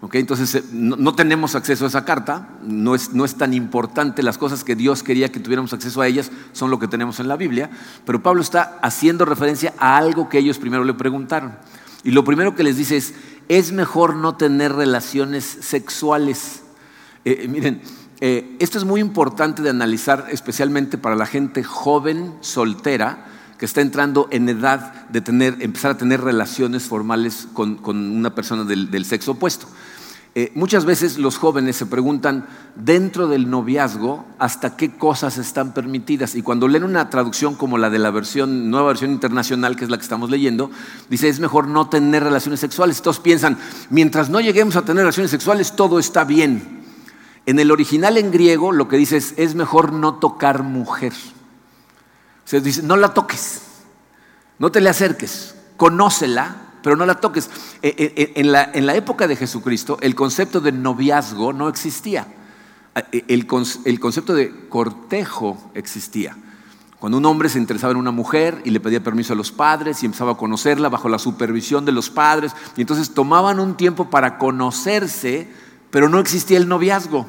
Entonces 0.01 0.55
eh, 0.55 0.65
no, 0.73 1.15
tenemos 1.15 1.55
acceso 1.57 1.85
a 1.85 1.89
esa 1.89 2.05
carta, 2.05 2.49
no 2.63 2.95
es, 2.95 3.13
no 3.15 3.25
es 3.25 3.35
tan 3.35 3.53
importante, 3.53 4.23
las 4.23 4.39
cosas 4.39 4.63
que 4.63 4.77
Dios 4.77 5.03
quería 5.03 5.33
que 5.33 5.41
tuviéramos 5.41 5.73
acceso 5.73 6.01
a 6.01 6.07
ellas 6.07 6.31
son 6.53 6.71
lo 6.71 6.79
que 6.79 6.87
tenemos 6.87 7.19
en 7.19 7.27
la 7.27 7.37
Biblia, 7.37 7.69
pero 8.07 8.23
Pablo 8.23 8.41
está 8.41 8.79
haciendo 8.81 9.25
referencia 9.25 9.75
a 9.79 9.97
algo 9.97 10.29
que 10.29 10.39
ellos 10.39 10.59
primero 10.59 10.85
le 10.85 10.95
preguntaron. 10.95 11.57
Y 12.05 12.13
lo 12.13 12.25
primero 12.25 12.55
que 12.55 12.63
les 12.63 12.77
dice 12.77 12.97
es, 12.97 13.15
es 13.49 13.73
mejor 13.73 14.15
no 14.15 14.37
tener 14.37 14.73
relaciones 14.73 15.45
sexuales. 15.45 16.63
Eh, 17.25 17.41
eh, 17.43 17.49
miren, 17.49 17.83
esto 18.21 18.79
es 18.79 18.85
muy 18.85 19.01
importante 19.01 19.63
de 19.63 19.71
analizar, 19.71 20.27
especialmente 20.31 20.99
para 20.99 21.15
la 21.15 21.27
gente 21.27 21.63
joven, 21.63 22.35
soltera, 22.41 23.27
que 23.59 23.65
está 23.65 23.81
entrando 23.81 24.29
en 24.31 24.49
edad 24.49 25.09
de 25.09 25.21
tener, 25.21 25.57
empezar 25.61 25.93
a 25.93 25.99
tener 25.99 26.21
relaciones 26.21 26.85
formales 26.85 27.49
con, 27.53 27.79
una 27.85 28.35
persona 28.35 28.65
del, 28.65 28.91
del 28.91 29.05
sexo 29.05 29.33
opuesto. 29.33 29.69
Eh, 30.41 30.53
muchas 30.55 30.85
veces 30.85 31.19
los 31.19 31.37
jóvenes 31.37 31.75
se 31.75 31.85
preguntan 31.85 32.47
dentro 32.77 33.27
del 33.27 33.51
noviazgo 33.51 34.25
hasta 34.39 34.77
qué 34.77 34.97
cosas 34.97 35.37
están 35.37 35.75
permitidas. 35.75 36.37
Y 36.37 36.43
cuando 36.43 36.69
leen 36.69 36.85
una 36.85 37.11
traducción 37.11 37.57
como 37.57 37.77
la 37.77 37.91
de 37.91 37.99
la 37.99 38.13
versión, 38.13 38.71
nueva 38.71 38.87
versión 38.87 39.11
internacional, 39.11 39.75
que 39.75 39.83
es 39.83 39.91
la 39.91 39.97
que 39.97 40.05
estamos 40.05 40.31
leyendo, 40.31 40.71
dice 41.11 41.29
es 41.29 41.41
mejor 41.41 41.67
no 41.67 41.89
tener 41.89 42.23
relaciones 42.23 42.61
sexuales. 42.61 43.03
Todos 43.03 43.19
piensan, 43.19 43.59
mientras 43.91 44.31
no 44.31 44.41
lleguemos 44.41 44.77
a 44.77 44.83
tener 44.83 45.03
relaciones 45.03 45.33
sexuales, 45.33 45.75
todo 45.75 45.99
está 45.99 46.23
bien. 46.23 46.85
En 47.45 47.59
el 47.59 47.73
original 47.73 48.17
en 48.17 48.31
griego 48.31 48.71
lo 48.71 48.87
que 48.87 48.97
dice 48.97 49.17
es, 49.17 49.35
es 49.39 49.57
mejor 49.57 49.93
no 49.93 50.21
tocar 50.21 50.63
mujer. 50.63 51.15
Se 52.45 52.61
dice, 52.61 52.85
no 52.85 52.97
la 52.97 53.13
toques, 53.13 53.63
no 54.61 54.71
te 54.71 54.81
le 54.81 54.89
acerques, 54.89 55.57
conócela 55.77 56.68
pero 56.83 56.97
no 56.97 57.07
la 57.07 57.15
toques. 57.17 57.51
Eh, 57.83 57.95
eh, 57.97 58.13
eh, 58.17 58.33
en 58.37 58.53
la, 58.53 58.71
en 58.73 58.87
la 58.87 58.95
época 58.95 59.27
de 59.27 59.37
Jesucristo, 59.37 59.99
el 60.01 60.15
concepto 60.15 60.61
de 60.61 60.73
noviazgo 60.73 61.53
no 61.53 61.69
existía. 61.69 62.27
El, 63.13 63.47
el, 63.85 64.01
concepto 64.01 64.35
de 64.35 64.69
cortejo 64.69 65.71
existía. 65.75 66.37
Cuando 66.99 67.19
un 67.19 67.27
hombre 67.27 67.49
se 67.49 67.59
interesaba 67.59 67.93
en 67.93 67.99
una 67.99 68.11
mujer 68.11 68.61
y 68.65 68.71
le 68.71 68.81
pedía 68.81 69.03
permiso 69.03 69.33
a 69.33 69.37
los 69.37 69.53
padres 69.53 70.03
y 70.03 70.07
empezaba 70.07 70.33
a 70.33 70.37
conocerla 70.37 70.89
bajo 70.89 71.09
la 71.09 71.21
supervisión 71.21 71.85
de 71.85 71.93
los 71.93 72.11
padres, 72.11 72.53
y 72.77 72.81
entonces 72.81 73.15
tomaban 73.15 73.61
un 73.61 73.77
tiempo 73.77 74.11
para 74.11 74.37
conocerse, 74.37 75.49
pero 75.91 76.09
no 76.09 76.19
existía 76.19 76.59
el 76.59 76.67
noviazgo. 76.67 77.27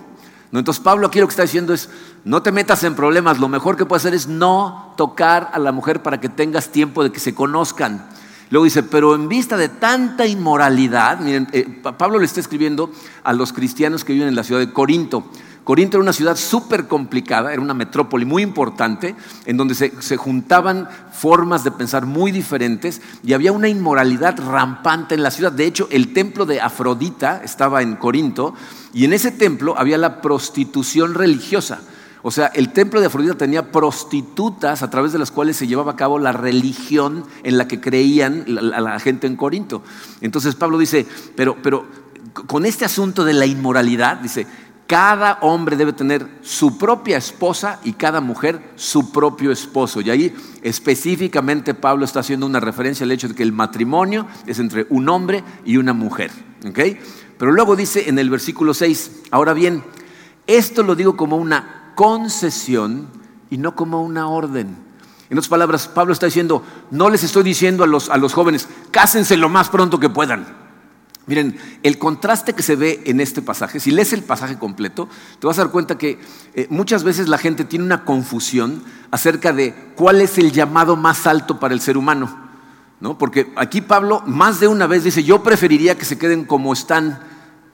Entonces 0.51 0.83
Pablo 0.83 1.07
aquí 1.07 1.19
lo 1.19 1.27
que 1.27 1.33
está 1.33 1.43
diciendo 1.43 1.73
es, 1.73 1.89
no 2.23 2.41
te 2.41 2.51
metas 2.51 2.83
en 2.83 2.95
problemas, 2.95 3.39
lo 3.39 3.47
mejor 3.47 3.77
que 3.77 3.85
puedes 3.85 4.03
hacer 4.03 4.15
es 4.15 4.27
no 4.27 4.93
tocar 4.97 5.51
a 5.53 5.59
la 5.59 5.71
mujer 5.71 6.01
para 6.01 6.19
que 6.19 6.29
tengas 6.29 6.69
tiempo 6.69 7.03
de 7.03 7.11
que 7.11 7.19
se 7.19 7.35
conozcan. 7.35 8.09
Luego 8.49 8.65
dice, 8.65 8.83
pero 8.83 9.13
en 9.13 9.29
vista 9.29 9.57
de 9.57 9.69
tanta 9.69 10.25
inmoralidad, 10.25 11.19
miren, 11.19 11.47
eh, 11.51 11.67
Pablo 11.97 12.17
le 12.17 12.25
está 12.25 12.39
escribiendo 12.39 12.91
a 13.23 13.33
los 13.33 13.53
cristianos 13.53 14.03
que 14.03 14.13
viven 14.13 14.27
en 14.27 14.35
la 14.35 14.43
ciudad 14.43 14.59
de 14.59 14.73
Corinto. 14.73 15.25
Corinto 15.63 15.97
era 15.97 16.01
una 16.01 16.13
ciudad 16.13 16.35
súper 16.35 16.87
complicada, 16.87 17.53
era 17.53 17.61
una 17.61 17.75
metrópoli 17.75 18.25
muy 18.25 18.41
importante, 18.41 19.15
en 19.45 19.55
donde 19.55 19.75
se, 19.75 20.01
se, 20.01 20.17
juntaban 20.17 20.89
formas 21.11 21.63
de 21.63 21.69
pensar 21.69 22.07
muy 22.07 22.31
diferentes 22.31 23.03
y 23.23 23.33
había 23.33 23.51
una 23.51 23.67
inmoralidad 23.67 24.39
rampante 24.39 25.13
en 25.13 25.21
la 25.21 25.29
ciudad. 25.29 25.51
De 25.51 25.65
hecho, 25.65 25.87
el 25.91 26.11
templo 26.11 26.47
de 26.47 26.59
Afrodita 26.59 27.41
estaba 27.43 27.83
en 27.83 27.97
Corinto 27.97 28.55
y 28.93 29.05
en 29.05 29.13
ese 29.13 29.29
templo 29.29 29.75
había 29.77 29.99
la 29.99 30.21
prostitución 30.21 31.13
religiosa. 31.13 31.81
O 32.21 32.31
sea, 32.31 32.47
el 32.47 32.73
templo 32.73 32.99
de 32.99 33.07
Afrodita 33.07 33.35
tenía 33.35 33.71
prostitutas 33.71 34.83
a 34.83 34.89
través 34.89 35.13
de 35.13 35.19
las 35.19 35.31
cuales 35.31 35.55
se 35.55 35.67
llevaba 35.67 35.93
a 35.93 35.95
cabo 35.95 36.19
la 36.19 36.31
religión 36.31 37.25
en 37.43 37.57
la 37.57 37.67
que 37.67 37.79
creían 37.79 38.43
la, 38.47 38.81
la 38.81 38.99
gente 38.99 39.27
en 39.27 39.35
Corinto. 39.35 39.83
Entonces 40.21 40.55
Pablo 40.55 40.77
dice, 40.77 41.05
pero, 41.35 41.57
pero 41.61 41.85
con 42.47 42.65
este 42.65 42.85
asunto 42.85 43.23
de 43.23 43.33
la 43.33 43.45
inmoralidad, 43.45 44.17
dice, 44.17 44.47
cada 44.89 45.37
hombre 45.41 45.77
debe 45.77 45.93
tener 45.93 46.27
su 46.41 46.79
propia 46.79 47.17
esposa 47.17 47.79
y 47.83 47.93
cada 47.93 48.21
mujer 48.21 48.71
su 48.75 49.11
propio 49.11 49.51
esposo. 49.51 50.01
Y 50.01 50.09
ahí 50.09 50.35
específicamente 50.63 51.75
Pablo 51.75 52.05
está 52.05 52.21
haciendo 52.21 52.47
una 52.47 52.59
referencia 52.59 53.03
al 53.03 53.11
hecho 53.11 53.27
de 53.27 53.35
que 53.35 53.43
el 53.43 53.51
matrimonio 53.51 54.25
es 54.47 54.57
entre 54.57 54.87
un 54.89 55.07
hombre 55.07 55.43
y 55.63 55.77
una 55.77 55.93
mujer. 55.93 56.31
Pero 57.37 57.51
luego 57.51 57.75
dice 57.75 58.09
en 58.09 58.17
el 58.17 58.31
versículo 58.31 58.73
6, 58.73 59.25
ahora 59.29 59.53
bien, 59.53 59.83
esto 60.47 60.81
lo 60.81 60.95
digo 60.95 61.15
como 61.15 61.37
una 61.37 61.78
concesión 61.99 63.09
y 63.49 63.57
no 63.57 63.75
como 63.75 64.01
una 64.01 64.29
orden. 64.29 64.67
En 65.29 65.37
otras 65.37 65.49
palabras, 65.49 65.89
Pablo 65.89 66.13
está 66.13 66.27
diciendo, 66.27 66.63
no 66.91 67.09
les 67.09 67.25
estoy 67.25 67.43
diciendo 67.43 67.83
a 67.83 67.87
los, 67.87 68.09
a 68.09 68.15
los 68.15 68.31
jóvenes, 68.31 68.69
cásense 68.89 69.35
lo 69.35 69.49
más 69.49 69.67
pronto 69.67 69.99
que 69.99 70.07
puedan. 70.07 70.47
Miren, 71.25 71.59
el 71.83 71.97
contraste 71.97 72.53
que 72.53 72.63
se 72.63 72.77
ve 72.77 73.03
en 73.05 73.19
este 73.19 73.41
pasaje, 73.41 73.81
si 73.81 73.91
lees 73.91 74.13
el 74.13 74.23
pasaje 74.23 74.57
completo, 74.57 75.09
te 75.39 75.47
vas 75.47 75.59
a 75.59 75.63
dar 75.63 75.73
cuenta 75.73 75.97
que 75.97 76.17
eh, 76.53 76.67
muchas 76.69 77.03
veces 77.03 77.27
la 77.27 77.37
gente 77.37 77.65
tiene 77.65 77.83
una 77.83 78.05
confusión 78.05 78.81
acerca 79.11 79.51
de 79.51 79.75
cuál 79.97 80.21
es 80.21 80.37
el 80.37 80.53
llamado 80.53 80.95
más 80.95 81.27
alto 81.27 81.59
para 81.59 81.73
el 81.73 81.81
ser 81.81 81.97
humano. 81.97 82.33
¿no? 83.01 83.17
Porque 83.17 83.51
aquí 83.57 83.81
Pablo 83.81 84.23
más 84.25 84.61
de 84.61 84.69
una 84.69 84.87
vez 84.87 85.03
dice, 85.03 85.25
yo 85.25 85.43
preferiría 85.43 85.97
que 85.97 86.05
se 86.05 86.17
queden 86.17 86.45
como 86.45 86.71
están, 86.71 87.19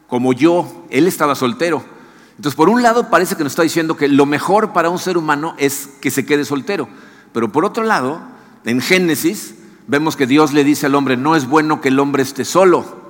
como 0.08 0.34
yo. 0.34 0.88
Él 0.89 1.05
estaba 1.05 1.36
soltero. 1.36 1.94
Entonces, 2.38 2.56
por 2.56 2.70
un 2.70 2.84
lado, 2.84 3.10
parece 3.10 3.36
que 3.36 3.44
nos 3.44 3.54
está 3.54 3.63
diciendo 3.63 3.96
que 3.96 4.08
lo 4.08 4.25
mejor 4.25 4.74
para 4.74 4.89
un 4.89 5.00
ser 5.00 5.18
humano 5.18 5.56
es 5.58 5.89
que 6.01 6.12
se 6.12 6.25
quede 6.25 6.44
soltero. 6.46 6.89
Pero 7.32 7.51
por 7.51 7.65
otro 7.65 7.84
lado, 7.84 8.22
en 8.65 8.82
Génesis, 8.82 9.56
vemos 9.88 10.15
que 10.15 10.27
Dios 10.27 10.54
le 10.54 10.63
dice 10.63 10.86
al 10.86 10.96
hombre, 10.96 11.18
no 11.18 11.36
es 11.36 11.48
bueno 11.48 11.82
que 11.82 11.89
el 11.89 12.00
hombre 12.00 12.24
esté 12.24 12.44
solo. 12.44 13.06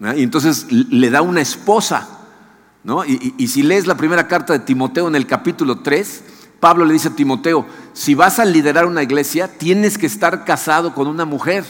Y 0.00 0.22
entonces 0.22 0.70
le 0.70 1.10
da 1.10 1.22
una 1.22 1.40
esposa. 1.40 2.08
Y, 3.06 3.34
y, 3.36 3.48
si 3.48 3.62
lees 3.62 3.86
la 3.86 3.96
primera 3.96 4.28
carta 4.28 4.52
de 4.52 4.60
Timoteo 4.60 5.08
en 5.08 5.16
el 5.16 5.26
capítulo 5.26 5.80
3, 5.80 6.24
Pablo 6.60 6.84
le 6.84 6.94
dice 6.94 7.08
a 7.08 7.16
Timoteo, 7.16 7.66
si 7.92 8.14
vas 8.14 8.38
a 8.38 8.44
liderar 8.44 8.86
una 8.86 9.02
iglesia, 9.02 9.48
tienes 9.58 9.98
que 9.98 10.06
estar 10.06 10.44
casado 10.44 10.94
con 10.94 11.06
una 11.06 11.24
mujer. 11.24 11.64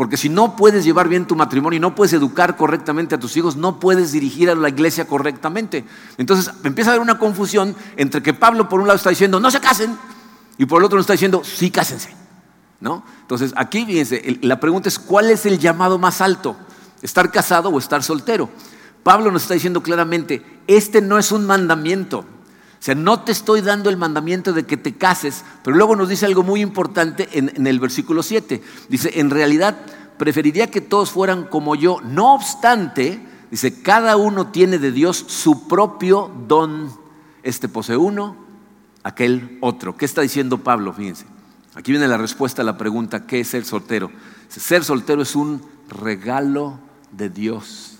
Porque 0.00 0.16
si 0.16 0.30
no 0.30 0.56
puedes 0.56 0.82
llevar 0.82 1.10
bien 1.10 1.26
tu 1.26 1.36
matrimonio 1.36 1.76
y 1.76 1.80
no 1.80 1.94
puedes 1.94 2.14
educar 2.14 2.56
correctamente 2.56 3.16
a 3.16 3.20
tus 3.20 3.36
hijos, 3.36 3.56
no 3.56 3.78
puedes 3.78 4.12
dirigir 4.12 4.48
a 4.48 4.54
la 4.54 4.70
iglesia 4.70 5.04
correctamente. 5.04 5.84
Entonces 6.16 6.54
empieza 6.64 6.88
a 6.88 6.94
haber 6.94 7.02
una 7.02 7.18
confusión 7.18 7.76
entre 7.98 8.22
que 8.22 8.32
Pablo 8.32 8.66
por 8.66 8.80
un 8.80 8.86
lado 8.86 8.96
está 8.96 9.10
diciendo, 9.10 9.40
no 9.40 9.50
se 9.50 9.60
casen, 9.60 9.94
y 10.56 10.64
por 10.64 10.80
el 10.80 10.86
otro 10.86 10.96
nos 10.96 11.02
está 11.02 11.12
diciendo, 11.12 11.42
sí, 11.44 11.70
cásense. 11.70 12.14
¿No? 12.80 13.04
Entonces 13.20 13.52
aquí, 13.54 13.84
fíjense, 13.84 14.38
la 14.40 14.58
pregunta 14.58 14.88
es, 14.88 14.98
¿cuál 14.98 15.28
es 15.28 15.44
el 15.44 15.58
llamado 15.58 15.98
más 15.98 16.22
alto? 16.22 16.56
¿Estar 17.02 17.30
casado 17.30 17.68
o 17.68 17.78
estar 17.78 18.02
soltero? 18.02 18.48
Pablo 19.02 19.30
nos 19.30 19.42
está 19.42 19.52
diciendo 19.52 19.82
claramente, 19.82 20.62
este 20.66 21.02
no 21.02 21.18
es 21.18 21.30
un 21.30 21.44
mandamiento. 21.44 22.24
O 22.80 22.82
sea, 22.82 22.94
no 22.94 23.20
te 23.20 23.32
estoy 23.32 23.60
dando 23.60 23.90
el 23.90 23.98
mandamiento 23.98 24.54
de 24.54 24.64
que 24.64 24.78
te 24.78 24.94
cases, 24.94 25.44
pero 25.62 25.76
luego 25.76 25.96
nos 25.96 26.08
dice 26.08 26.24
algo 26.24 26.42
muy 26.42 26.62
importante 26.62 27.28
en, 27.32 27.66
el 27.66 27.78
versículo 27.78 28.22
7. 28.22 28.62
Dice, 28.88 29.20
en 29.20 29.28
realidad 29.28 29.76
preferiría 30.16 30.70
que 30.70 30.80
todos 30.80 31.10
fueran 31.10 31.44
como 31.44 31.74
yo. 31.74 32.00
No 32.00 32.32
obstante, 32.32 33.22
dice, 33.50 33.82
cada 33.82 34.16
uno 34.16 34.46
tiene 34.46 34.78
de 34.78 34.92
Dios 34.92 35.22
su 35.28 35.68
propio 35.68 36.30
don. 36.48 36.90
Este 37.42 37.68
posee 37.68 37.98
uno, 37.98 38.34
aquel 39.02 39.58
otro. 39.60 39.98
¿Qué 39.98 40.06
está 40.06 40.22
diciendo 40.22 40.56
Pablo? 40.56 40.94
Fíjense. 40.94 41.26
Aquí 41.74 41.92
viene 41.92 42.08
la 42.08 42.16
respuesta 42.16 42.62
a 42.62 42.64
la 42.64 42.78
pregunta, 42.78 43.26
¿qué 43.26 43.40
es 43.40 43.48
ser 43.48 43.66
soltero? 43.66 44.10
Ser 44.48 44.84
soltero 44.84 45.20
es 45.20 45.36
un 45.36 45.62
regalo 45.90 46.78
de 47.12 47.28
Dios. 47.28 47.99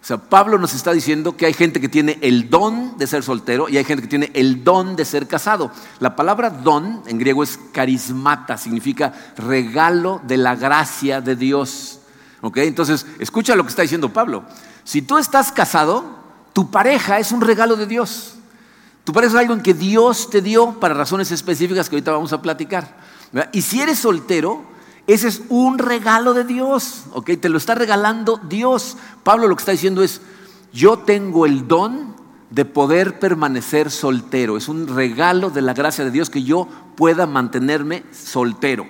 O 0.00 0.04
sea, 0.08 0.16
Pablo 0.16 0.58
nos 0.58 0.74
está 0.74 0.92
diciendo 0.92 1.36
que 1.36 1.44
hay 1.44 1.52
gente 1.52 1.80
que 1.80 1.88
tiene 1.88 2.18
el 2.22 2.48
don 2.48 2.96
de 2.96 3.06
ser 3.06 3.22
soltero 3.22 3.68
y 3.68 3.76
hay 3.76 3.84
gente 3.84 4.02
que 4.02 4.08
tiene 4.08 4.30
el 4.32 4.64
don 4.64 4.96
de 4.96 5.04
ser 5.04 5.26
casado. 5.26 5.70
La 5.98 6.16
palabra 6.16 6.50
don 6.50 7.02
en 7.06 7.18
griego 7.18 7.42
es 7.42 7.58
carismata, 7.72 8.56
significa 8.56 9.12
regalo 9.36 10.20
de 10.24 10.36
la 10.36 10.54
gracia 10.54 11.20
de 11.20 11.36
Dios. 11.36 11.98
¿Ok? 12.40 12.58
Entonces, 12.58 13.04
escucha 13.18 13.56
lo 13.56 13.64
que 13.64 13.70
está 13.70 13.82
diciendo 13.82 14.12
Pablo. 14.12 14.44
Si 14.84 15.02
tú 15.02 15.18
estás 15.18 15.52
casado, 15.52 16.04
tu 16.52 16.70
pareja 16.70 17.18
es 17.18 17.32
un 17.32 17.40
regalo 17.40 17.76
de 17.76 17.86
Dios. 17.86 18.34
Tu 19.04 19.12
pareja 19.12 19.34
es 19.34 19.40
algo 19.40 19.54
en 19.54 19.62
que 19.62 19.74
Dios 19.74 20.30
te 20.30 20.40
dio 20.40 20.78
para 20.78 20.94
razones 20.94 21.30
específicas 21.32 21.88
que 21.88 21.96
ahorita 21.96 22.12
vamos 22.12 22.32
a 22.32 22.40
platicar. 22.40 22.96
Y 23.52 23.62
si 23.62 23.80
eres 23.80 23.98
soltero, 23.98 24.62
ese 25.08 25.26
es 25.28 25.42
un 25.48 25.78
regalo 25.78 26.34
de 26.34 26.44
Dios, 26.44 27.04
¿ok? 27.14 27.30
Te 27.40 27.48
lo 27.48 27.56
está 27.56 27.74
regalando 27.74 28.38
Dios. 28.46 28.98
Pablo 29.24 29.48
lo 29.48 29.56
que 29.56 29.62
está 29.62 29.72
diciendo 29.72 30.02
es, 30.02 30.20
yo 30.70 30.98
tengo 30.98 31.46
el 31.46 31.66
don 31.66 32.14
de 32.50 32.66
poder 32.66 33.18
permanecer 33.18 33.90
soltero. 33.90 34.58
Es 34.58 34.68
un 34.68 34.86
regalo 34.86 35.48
de 35.48 35.62
la 35.62 35.72
gracia 35.72 36.04
de 36.04 36.10
Dios 36.10 36.28
que 36.28 36.42
yo 36.42 36.68
pueda 36.94 37.26
mantenerme 37.26 38.04
soltero. 38.12 38.86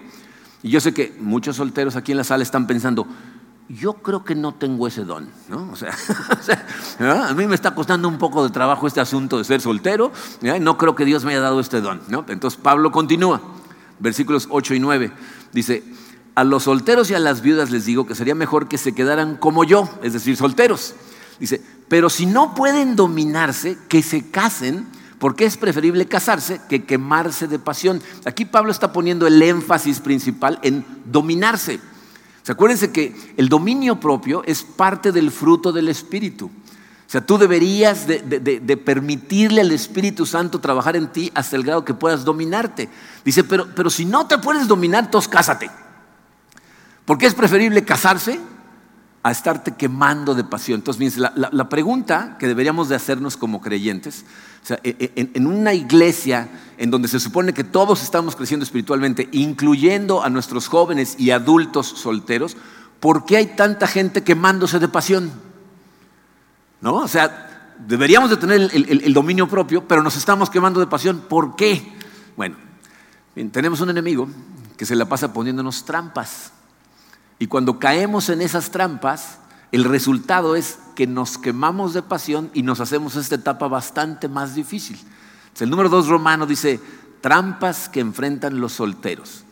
Y 0.64 0.70
yo 0.70 0.80
sé 0.80 0.92
que 0.92 1.16
muchos 1.20 1.54
solteros 1.54 1.94
aquí 1.94 2.10
en 2.10 2.18
la 2.18 2.24
sala 2.24 2.42
están 2.42 2.66
pensando, 2.66 3.06
yo 3.68 3.94
creo 3.94 4.24
que 4.24 4.34
no 4.34 4.54
tengo 4.54 4.88
ese 4.88 5.04
don, 5.04 5.28
¿no? 5.48 5.70
O 5.70 5.76
sea, 5.76 5.94
a 7.28 7.34
mí 7.34 7.46
me 7.46 7.54
está 7.54 7.76
costando 7.76 8.08
un 8.08 8.18
poco 8.18 8.42
de 8.42 8.50
trabajo 8.50 8.88
este 8.88 9.00
asunto 9.00 9.38
de 9.38 9.44
ser 9.44 9.60
soltero, 9.60 10.10
no 10.60 10.78
creo 10.78 10.96
que 10.96 11.04
Dios 11.04 11.24
me 11.24 11.30
haya 11.30 11.42
dado 11.42 11.60
este 11.60 11.80
don, 11.80 12.00
¿no? 12.08 12.24
Entonces 12.28 12.58
Pablo 12.60 12.90
continúa, 12.90 13.40
versículos 14.00 14.48
8 14.50 14.74
y 14.74 14.80
9, 14.80 15.12
dice, 15.52 15.84
a 16.38 16.44
los 16.44 16.62
solteros 16.62 17.10
y 17.10 17.14
a 17.14 17.18
las 17.18 17.40
viudas 17.40 17.72
les 17.72 17.84
digo 17.84 18.06
que 18.06 18.14
sería 18.14 18.36
mejor 18.36 18.68
que 18.68 18.78
se 18.78 18.92
quedaran 18.92 19.36
como 19.36 19.64
yo, 19.64 19.90
es 20.04 20.12
decir, 20.12 20.36
solteros. 20.36 20.94
Dice, 21.40 21.60
pero 21.88 22.08
si 22.08 22.26
no 22.26 22.54
pueden 22.54 22.94
dominarse, 22.94 23.76
que 23.88 24.04
se 24.04 24.30
casen, 24.30 24.86
porque 25.18 25.46
es 25.46 25.56
preferible 25.56 26.06
casarse 26.06 26.60
que 26.68 26.84
quemarse 26.84 27.48
de 27.48 27.58
pasión. 27.58 28.00
Aquí 28.24 28.44
Pablo 28.44 28.70
está 28.70 28.92
poniendo 28.92 29.26
el 29.26 29.42
énfasis 29.42 29.98
principal 29.98 30.60
en 30.62 30.86
dominarse. 31.06 31.80
¿Se 32.44 32.52
acuérdense 32.52 32.92
que 32.92 33.16
el 33.36 33.48
dominio 33.48 33.98
propio 33.98 34.44
es 34.46 34.62
parte 34.62 35.10
del 35.10 35.32
fruto 35.32 35.72
del 35.72 35.88
Espíritu. 35.88 36.46
O 36.46 37.10
sea, 37.10 37.20
tú 37.20 37.36
deberías 37.36 38.06
de, 38.06 38.20
de, 38.20 38.76
permitirle 38.76 39.62
al 39.62 39.72
Espíritu 39.72 40.24
Santo 40.24 40.60
trabajar 40.60 40.94
en 40.94 41.08
ti 41.08 41.32
hasta 41.34 41.56
el 41.56 41.64
grado 41.64 41.84
que 41.84 41.94
puedas 41.94 42.24
dominarte. 42.24 42.88
Dice, 43.24 43.42
pero, 43.42 43.66
pero 43.74 43.90
si 43.90 44.04
no 44.04 44.28
te 44.28 44.38
puedes 44.38 44.68
dominar, 44.68 45.06
entonces 45.06 45.28
cásate. 45.28 45.68
¿Por 47.08 47.16
qué 47.16 47.24
es 47.24 47.32
preferible 47.32 47.86
casarse 47.86 48.38
a 49.22 49.30
estarte 49.30 49.74
quemando 49.74 50.34
de 50.34 50.44
pasión. 50.44 50.80
Entonces, 50.80 51.16
la, 51.16 51.68
pregunta 51.70 52.36
que 52.38 52.46
deberíamos 52.46 52.90
de 52.90 52.96
hacernos 52.96 53.38
como 53.38 53.62
creyentes, 53.62 54.26
o 54.62 54.66
sea, 54.66 54.78
e, 54.84 55.12
e, 55.16 55.30
en, 55.32 55.46
una 55.46 55.72
iglesia 55.72 56.50
en 56.76 56.90
donde 56.90 57.08
se 57.08 57.18
supone 57.18 57.54
que 57.54 57.64
todos 57.64 58.02
estamos 58.02 58.36
creciendo 58.36 58.64
espiritualmente, 58.64 59.26
incluyendo 59.32 60.22
a 60.22 60.28
nuestros 60.28 60.68
jóvenes 60.68 61.16
y 61.18 61.30
adultos 61.30 61.86
solteros, 61.86 62.58
¿por 63.00 63.24
qué 63.24 63.38
hay 63.38 63.46
tanta 63.46 63.86
gente 63.86 64.22
quemándose 64.22 64.78
de 64.78 64.88
pasión? 64.88 65.32
¿No? 66.82 66.96
O 66.96 67.08
sea, 67.08 67.74
deberíamos 67.86 68.28
de 68.28 68.36
tener 68.36 68.70
el 68.70 69.14
dominio 69.14 69.48
propio, 69.48 69.88
pero 69.88 70.02
nos 70.02 70.18
estamos 70.18 70.50
quemando 70.50 70.78
de 70.78 70.86
pasión. 70.86 71.24
¿Por 71.26 71.56
qué? 71.56 71.90
Bueno, 72.36 72.56
tenemos 73.50 73.80
un 73.80 73.88
enemigo 73.88 74.28
que 74.76 74.84
se 74.84 74.94
la 74.94 75.06
pasa 75.06 75.32
poniéndonos 75.32 75.86
trampas. 75.86 76.52
Y 77.38 77.46
cuando 77.46 77.78
caemos 77.78 78.28
en 78.28 78.42
esas 78.42 78.70
trampas, 78.70 79.38
el 79.70 79.84
resultado 79.84 80.56
es 80.56 80.78
que 80.94 81.06
nos 81.06 81.38
quemamos 81.38 81.94
de 81.94 82.02
pasión 82.02 82.50
y 82.54 82.62
nos 82.62 82.80
hacemos 82.80 83.16
esta 83.16 83.36
etapa 83.36 83.68
bastante 83.68 84.28
más 84.28 84.54
difícil. 84.54 84.98
El 85.60 85.70
número 85.70 85.88
dos 85.88 86.08
romano 86.08 86.46
dice, 86.46 86.80
trampas 87.20 87.88
que 87.88 88.00
enfrentan 88.00 88.60
los 88.60 88.72
solteros. 88.72 89.44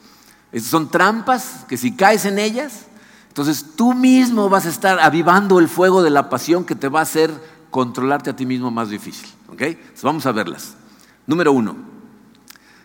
Estas 0.53 0.71
son 0.71 0.89
trampas 0.89 1.65
que 1.69 1.77
si 1.77 1.97
caes 1.97 2.25
en 2.25 2.39
ellas, 2.39 2.87
entonces 3.29 3.75
tú 3.77 3.93
mismo 3.93 4.49
vas 4.49 4.67
a 4.67 4.71
estar 4.71 5.01
avivando 5.01 5.59
el 5.59 5.69
fuego 5.69 6.03
de 6.03 6.11
la 6.11 6.31
pasión 6.31 6.65
que 6.65 6.75
te 6.75 6.89
va 6.89 7.01
a 7.01 7.03
hacer 7.03 7.31
controlarte 7.71 8.31
a 8.31 8.37
ti 8.37 8.47
mismo 8.47 8.71
más 8.71 8.89
difícil. 8.89 9.29
vamos 10.03 10.25
a 10.27 10.33
verlas. 10.33 10.75
Número 11.27 11.53
uno, 11.53 11.77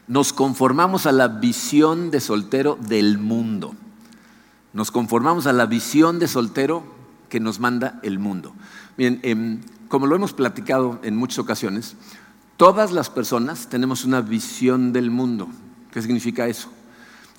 nos 0.07 0.33
conformamos 0.33 1.05
a 1.05 1.11
la 1.11 1.27
visión 1.27 2.11
de 2.11 2.19
soltero 2.19 2.77
del 2.81 3.17
mundo. 3.17 3.75
Nos 4.73 4.91
conformamos 4.91 5.47
a 5.47 5.53
la 5.53 5.65
visión 5.65 6.19
de 6.19 6.27
soltero 6.27 6.83
que 7.29 7.39
nos 7.39 7.59
manda 7.59 7.99
el 8.03 8.19
mundo. 8.19 8.53
Bien, 8.97 9.19
em, 9.23 9.61
como 9.87 10.05
lo 10.05 10.15
hemos 10.15 10.33
platicado 10.33 10.99
en 11.03 11.15
muchas 11.15 11.39
ocasiones, 11.39 11.95
todas 12.57 12.91
las 12.91 13.09
personas 13.09 13.67
tenemos 13.67 14.05
una 14.05 14.21
visión 14.21 14.93
del 14.93 15.11
mundo. 15.11 15.47
¿Qué 15.91 16.01
significa 16.01 16.47
eso? 16.47 16.69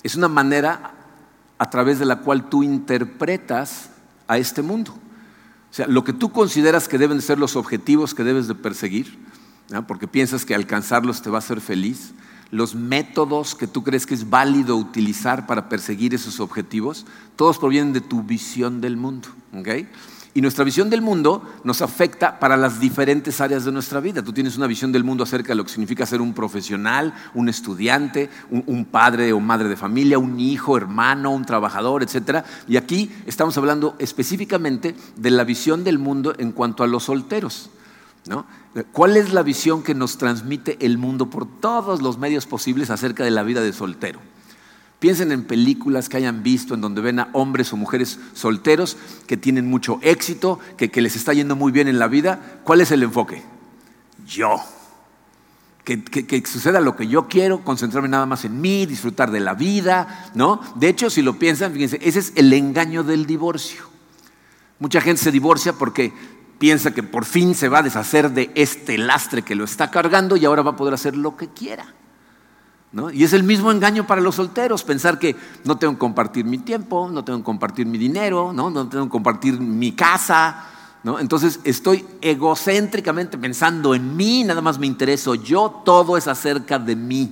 Es 0.03 0.15
una 0.15 0.27
manera 0.27 0.91
a 1.57 1.69
través 1.69 1.99
de 1.99 2.05
la 2.05 2.17
cual 2.17 2.49
tú 2.49 2.61
interpretas 2.61 3.89
a 4.27 4.37
este 4.37 4.61
mundo. 4.61 4.91
O 4.91 5.73
sea, 5.73 5.87
lo 5.87 6.03
que 6.03 6.13
tú 6.13 6.31
consideras 6.31 6.87
que 6.87 6.97
deben 6.97 7.21
ser 7.21 7.39
los 7.39 7.55
objetivos 7.55 8.13
que 8.13 8.23
debes 8.23 8.47
de 8.47 8.55
perseguir, 8.55 9.17
porque 9.87 10.07
piensas 10.07 10.45
que 10.45 10.53
alcanzarlos 10.53 11.21
te 11.21 11.29
va 11.29 11.37
a 11.37 11.39
hacer 11.39 11.61
feliz, 11.61 12.13
los 12.53 12.75
métodos 12.75 13.55
que 13.55 13.65
tú 13.65 13.83
crees 13.83 14.05
que 14.05 14.13
es 14.13 14.29
válido 14.29 14.77
utilizar 14.77 15.47
para 15.47 15.69
perseguir 15.69 16.13
esos 16.13 16.39
objetivos, 16.39 17.07
todos 17.35 17.57
provienen 17.57 17.93
de 17.93 18.01
tu 18.01 18.21
visión 18.21 18.79
del 18.79 18.95
mundo. 18.95 19.27
Y 20.35 20.41
nuestra 20.41 20.63
visión 20.63 20.87
del 20.91 21.01
mundo 21.01 21.41
nos 21.63 21.81
afecta 21.81 22.39
para 22.39 22.55
las 22.55 22.79
diferentes 22.79 23.41
áreas 23.41 23.65
de 23.65 23.71
nuestra 23.71 23.99
vida. 23.99 24.21
Tú 24.21 24.33
tienes 24.33 24.55
una 24.55 24.67
visión 24.67 24.91
del 24.91 25.03
mundo 25.03 25.23
acerca 25.23 25.49
de 25.49 25.55
lo 25.55 25.63
que 25.63 25.71
significa 25.71 26.05
ser 26.05 26.21
un 26.21 26.33
profesional, 26.33 27.15
un 27.33 27.49
estudiante, 27.49 28.29
un, 28.51 28.85
padre 28.85 29.33
o 29.33 29.39
madre 29.39 29.67
de 29.67 29.75
familia, 29.75 30.19
un 30.19 30.39
hijo, 30.39 30.77
hermano, 30.77 31.31
un 31.31 31.45
trabajador, 31.45 32.03
etc. 32.03 32.45
Y 32.67 32.77
aquí 32.77 33.11
estamos 33.25 33.57
hablando 33.57 33.95
específicamente 33.97 34.95
de 35.15 35.31
la 35.31 35.43
visión 35.43 35.83
del 35.83 35.97
mundo 35.97 36.35
en 36.37 36.51
cuanto 36.51 36.83
a 36.83 36.87
los 36.87 37.05
solteros. 37.05 37.71
¿Cuál 38.91 39.17
es 39.17 39.33
la 39.33 39.43
visión 39.43 39.83
que 39.83 39.93
nos 39.93 40.17
transmite 40.17 40.77
el 40.85 40.97
mundo 40.97 41.29
por 41.29 41.45
todos 41.45 42.01
los 42.01 42.17
medios 42.17 42.45
posibles 42.45 42.89
acerca 42.89 43.23
de 43.23 43.31
la 43.31 43.43
vida 43.43 43.61
de 43.61 43.73
soltero? 43.73 44.19
Piensen 45.03 45.33
en 45.33 45.43
películas 45.43 46.07
que 46.07 46.15
hayan 46.15 46.43
visto 46.43 46.73
en 46.73 46.79
donde 46.79 47.01
ven 47.01 47.19
a 47.19 47.27
hombres 47.33 47.73
o 47.73 47.75
mujeres 47.77 48.19
solteros 48.33 48.95
que 49.27 49.35
tienen 49.35 49.67
mucho 49.67 49.99
éxito, 50.01 50.59
que, 50.77 50.89
les 51.01 51.17
está 51.17 51.33
yendo 51.33 51.57
muy 51.57 51.73
bien 51.73 51.89
en 51.89 51.99
la 51.99 52.07
vida. 52.07 52.61
¿Cuál 52.63 52.79
es 52.79 52.89
el 52.91 53.03
enfoque? 53.03 53.43
Yo. 54.25 54.61
Que, 55.83 56.01
que, 56.01 56.45
suceda 56.45 56.79
lo 56.79 56.95
que 56.95 57.09
yo 57.09 57.27
quiero, 57.27 57.65
concentrarme 57.65 58.07
nada 58.07 58.25
más 58.25 58.45
en 58.45 58.61
mí, 58.61 58.85
disfrutar 58.85 59.29
de 59.29 59.41
la 59.41 59.55
vida, 59.55 60.31
¿no? 60.35 60.61
De 60.75 60.87
hecho, 60.87 61.09
si 61.09 61.21
lo 61.21 61.37
piensan, 61.37 61.73
fíjense, 61.73 61.99
ese 62.01 62.19
es 62.19 62.31
el 62.37 62.53
engaño 62.53 63.03
del 63.03 63.25
divorcio. 63.25 63.81
Mucha 64.79 65.01
gente 65.01 65.21
se 65.21 65.31
divorcia 65.31 65.73
porque 65.73 66.13
piensa 66.63 66.91
que 66.91 67.03
por 67.03 67.25
fin 67.25 67.55
se 67.55 67.67
va 67.67 67.79
a 67.79 67.83
deshacer 67.83 68.31
de 68.31 68.49
este 68.55 68.97
lastre 68.97 69.41
que 69.41 69.53
lo 69.53 69.65
está 69.65 69.91
cargando 69.91 70.37
y 70.37 70.45
ahora 70.45 70.61
va 70.61 70.71
a 70.71 70.75
poder 70.77 70.93
hacer 70.93 71.13
lo 71.13 71.35
que 71.35 71.49
quiera. 71.49 71.93
Y 73.11 73.25
es 73.25 73.33
el 73.33 73.43
mismo 73.43 73.69
engaño 73.69 74.07
para 74.07 74.21
los 74.21 74.35
solteros, 74.35 74.81
pensar 74.81 75.19
que 75.19 75.35
no 75.65 75.77
tengo 75.77 75.91
que 75.91 75.99
compartir 75.99 76.45
mi 76.45 76.59
tiempo, 76.59 77.09
no 77.11 77.25
tengo 77.25 77.39
que 77.39 77.43
compartir 77.43 77.85
mi 77.85 77.97
dinero, 77.97 78.53
no, 78.53 78.69
no 78.69 78.87
tengo 78.87 79.03
que 79.03 79.11
compartir 79.11 79.59
mi 79.59 79.91
casa. 79.91 80.67
¿no? 81.03 81.19
Entonces 81.19 81.59
estoy 81.65 82.05
egocéntricamente 82.21 83.37
pensando 83.37 83.93
en 83.93 84.15
mí, 84.15 84.45
nada 84.45 84.61
más 84.61 84.79
me 84.79 84.87
intereso 84.87 85.35
yo, 85.35 85.81
todo 85.83 86.15
es 86.15 86.29
acerca 86.29 86.79
de 86.79 86.95
mí. 86.95 87.29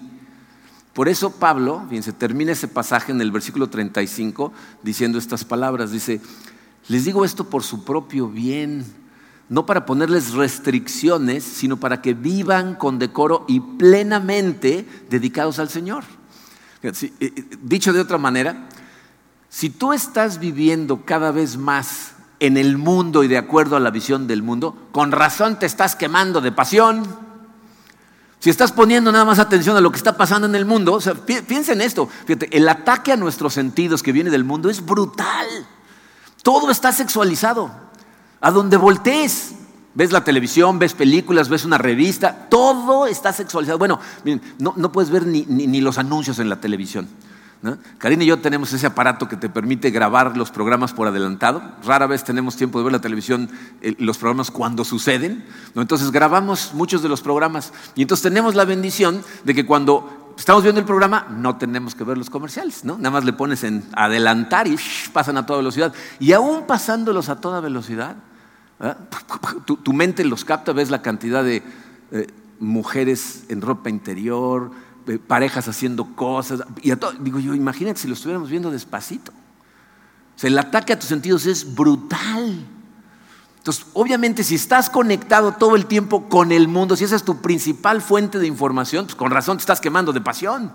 Por 0.91 1.07
eso 1.07 1.31
Pablo, 1.31 1.85
fíjense, 1.87 2.11
termina 2.11 2.51
ese 2.51 2.67
pasaje 2.67 3.13
en 3.13 3.21
el 3.21 3.31
versículo 3.31 3.69
35 3.69 4.51
diciendo 4.83 5.17
estas 5.17 5.45
palabras, 5.45 5.89
dice, 5.89 6.19
les 6.89 7.05
digo 7.05 7.23
esto 7.23 7.49
por 7.49 7.63
su 7.63 7.85
propio 7.85 8.27
bien 8.27 8.99
no 9.51 9.65
para 9.65 9.85
ponerles 9.85 10.31
restricciones, 10.31 11.43
sino 11.43 11.75
para 11.75 12.01
que 12.01 12.13
vivan 12.13 12.75
con 12.75 12.99
decoro 12.99 13.43
y 13.49 13.59
plenamente 13.59 14.87
dedicados 15.09 15.59
al 15.59 15.67
Señor. 15.67 16.05
Eh, 16.81 16.93
eh, 17.19 17.33
dicho 17.61 17.91
de 17.91 17.99
otra 17.99 18.17
manera, 18.17 18.69
si 19.49 19.69
tú 19.69 19.91
estás 19.91 20.39
viviendo 20.39 21.03
cada 21.03 21.33
vez 21.33 21.57
más 21.57 22.13
en 22.39 22.55
el 22.55 22.77
mundo 22.77 23.25
y 23.25 23.27
de 23.27 23.37
acuerdo 23.37 23.75
a 23.75 23.81
la 23.81 23.91
visión 23.91 24.25
del 24.25 24.41
mundo, 24.41 24.87
con 24.93 25.11
razón 25.11 25.59
te 25.59 25.65
estás 25.65 25.97
quemando 25.97 26.39
de 26.39 26.53
pasión. 26.53 27.03
Si 28.39 28.49
estás 28.49 28.71
poniendo 28.71 29.11
nada 29.11 29.25
más 29.25 29.39
atención 29.39 29.75
a 29.75 29.81
lo 29.81 29.91
que 29.91 29.97
está 29.97 30.15
pasando 30.15 30.47
en 30.47 30.55
el 30.55 30.63
mundo, 30.63 30.97
piensa 31.45 31.73
en 31.73 31.81
esto. 31.81 32.07
El 32.51 32.69
ataque 32.69 33.11
a 33.11 33.17
nuestros 33.17 33.53
sentidos 33.53 34.01
que 34.01 34.13
viene 34.13 34.29
del 34.29 34.45
mundo 34.45 34.69
es 34.69 34.83
brutal. 34.85 35.45
Todo 36.41 36.71
está 36.71 36.93
sexualizado. 36.93 37.90
A 38.41 38.51
donde 38.51 38.75
voltees, 38.75 39.53
ves 39.93 40.11
la 40.11 40.23
televisión, 40.23 40.79
ves 40.79 40.93
películas, 40.93 41.47
ves 41.47 41.63
una 41.63 41.77
revista, 41.77 42.47
todo 42.49 43.05
está 43.07 43.31
sexualizado. 43.33 43.77
Bueno, 43.77 43.99
no, 44.59 44.91
puedes 44.91 45.11
ver 45.11 45.25
ni, 45.27 45.81
los 45.81 45.97
anuncios 45.97 46.39
en 46.39 46.49
la 46.49 46.59
televisión. 46.59 47.07
Karina 47.99 48.23
y 48.23 48.27
yo 48.27 48.39
tenemos 48.39 48.73
ese 48.73 48.87
aparato 48.87 49.27
que 49.27 49.37
te 49.37 49.47
permite 49.47 49.91
grabar 49.91 50.35
los 50.35 50.49
programas 50.49 50.93
por 50.93 51.07
adelantado. 51.07 51.61
Rara 51.85 52.07
vez 52.07 52.23
tenemos 52.23 52.55
tiempo 52.55 52.79
de 52.79 52.85
ver 52.85 52.93
la 52.93 53.01
televisión, 53.01 53.51
eh, 53.81 53.93
los 53.99 54.17
programas 54.17 54.49
cuando 54.49 54.83
suceden. 54.83 55.45
Entonces 55.75 56.09
grabamos 56.11 56.71
muchos 56.73 57.03
de 57.03 57.09
los 57.09 57.21
programas 57.21 57.71
y 57.93 58.01
entonces 58.01 58.23
tenemos 58.23 58.55
la 58.55 58.65
bendición 58.65 59.23
de 59.43 59.53
que 59.53 59.67
cuando 59.67 60.33
estamos 60.35 60.63
viendo 60.63 60.79
el 60.79 60.87
programa 60.87 61.27
no 61.29 61.57
tenemos 61.57 61.93
que 61.93 62.03
ver 62.03 62.17
los 62.17 62.31
comerciales. 62.31 62.83
¿no? 62.83 62.97
Nada 62.97 63.11
más 63.11 63.25
le 63.25 63.33
pones 63.33 63.63
en 63.63 63.85
adelantar 63.93 64.67
y 64.67 64.75
pasan 65.13 65.37
a 65.37 65.45
toda 65.45 65.59
velocidad. 65.59 65.93
Y 66.19 66.31
aún 66.31 66.65
pasándolos 66.65 67.29
a 67.29 67.39
toda 67.39 67.61
velocidad, 67.61 68.15
tu, 69.65 69.93
mente 69.93 70.23
los 70.23 70.45
capta, 70.45 70.73
ves 70.73 70.89
la 70.89 71.01
cantidad 71.01 71.43
de 71.43 71.63
eh, 72.11 72.27
mujeres 72.59 73.43
en 73.49 73.61
ropa 73.61 73.89
interior, 73.89 74.71
eh, 75.07 75.19
parejas 75.19 75.67
haciendo 75.67 76.15
cosas. 76.15 76.61
Y 76.81 76.91
digo 77.19 77.39
yo, 77.39 77.53
imagínate 77.53 77.99
si 77.99 78.07
lo 78.07 78.13
estuviéramos 78.13 78.49
viendo 78.49 78.71
despacito. 78.71 79.31
El 80.41 80.57
ataque 80.57 80.93
a 80.93 80.97
tus 80.97 81.07
sentidos 81.07 81.45
es 81.45 81.75
brutal. 81.75 82.65
Entonces, 83.57 83.85
obviamente, 83.93 84.43
si 84.43 84.55
estás 84.55 84.89
conectado 84.89 85.51
todo 85.51 85.75
el 85.75 85.85
tiempo 85.85 86.27
con 86.29 86.51
el 86.51 86.67
mundo, 86.67 86.95
si 86.95 87.03
esa 87.03 87.15
es 87.15 87.23
tu 87.23 87.41
principal 87.41 88.01
fuente 88.01 88.39
de 88.39 88.47
información, 88.47 89.05
pues 89.05 89.13
con 89.13 89.29
razón 89.29 89.57
te 89.57 89.61
estás 89.61 89.79
quemando 89.79 90.13
de 90.13 90.21
pasión. 90.21 90.71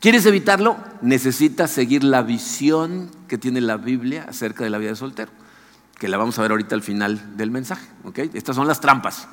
¿Quieres 0.00 0.26
evitarlo? 0.26 0.76
Necesitas 1.00 1.70
seguir 1.70 2.04
la 2.04 2.20
visión 2.20 3.10
que 3.26 3.38
tiene 3.38 3.62
la 3.62 3.78
Biblia 3.78 4.26
acerca 4.28 4.64
de 4.64 4.70
la 4.70 4.76
vida 4.76 4.90
de 4.90 4.96
soltero 4.96 5.32
que 5.98 6.08
la 6.08 6.16
vamos 6.16 6.38
a 6.38 6.42
ver 6.42 6.52
ahorita 6.52 6.74
al 6.74 6.82
final 6.82 7.36
del 7.36 7.50
mensaje. 7.50 7.86
Estas 8.32 8.54
son 8.56 8.66
las 8.66 8.80
trampas. 8.80 9.28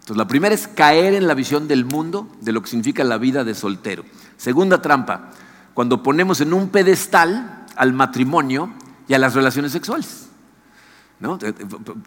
Entonces, 0.00 0.16
la 0.16 0.26
primera 0.26 0.54
es 0.54 0.66
caer 0.66 1.14
en 1.14 1.26
la 1.26 1.34
visión 1.34 1.68
del 1.68 1.84
mundo 1.84 2.28
de 2.40 2.52
lo 2.52 2.60
que 2.60 2.68
significa 2.68 3.04
la 3.04 3.18
vida 3.18 3.44
de 3.44 3.54
soltero. 3.54 4.04
Segunda 4.36 4.82
trampa, 4.82 5.30
cuando 5.74 6.02
ponemos 6.02 6.40
en 6.40 6.52
un 6.52 6.70
pedestal 6.70 7.66
al 7.76 7.92
matrimonio 7.92 8.72
y 9.06 9.14
a 9.14 9.18
las 9.18 9.34
relaciones 9.34 9.70
sexuales. 9.72 10.28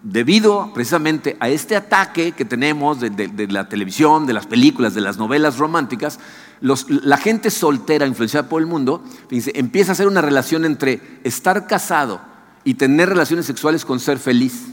Debido 0.03 0.71
precisamente 0.73 1.35
a 1.39 1.49
este 1.49 1.75
ataque 1.75 2.31
que 2.31 2.45
tenemos 2.45 2.99
de, 3.01 3.47
la 3.49 3.67
televisión, 3.67 4.25
de 4.25 4.33
las 4.33 4.45
películas, 4.45 4.93
de 4.93 5.01
las 5.01 5.17
novelas 5.17 5.57
románticas, 5.57 6.19
la 6.61 7.17
gente 7.17 7.49
soltera 7.49 8.05
influenciada 8.05 8.47
por 8.47 8.61
el 8.61 8.67
mundo 8.67 9.03
empieza 9.29 9.91
a 9.91 9.93
hacer 9.93 10.07
una 10.07 10.21
relación 10.21 10.63
entre 10.63 11.19
estar 11.23 11.67
casado 11.67 12.30
y 12.63 12.75
tener 12.75 13.09
relaciones 13.09 13.45
sexuales 13.45 13.85
con 13.85 13.99
ser 13.99 14.19
feliz. 14.19 14.65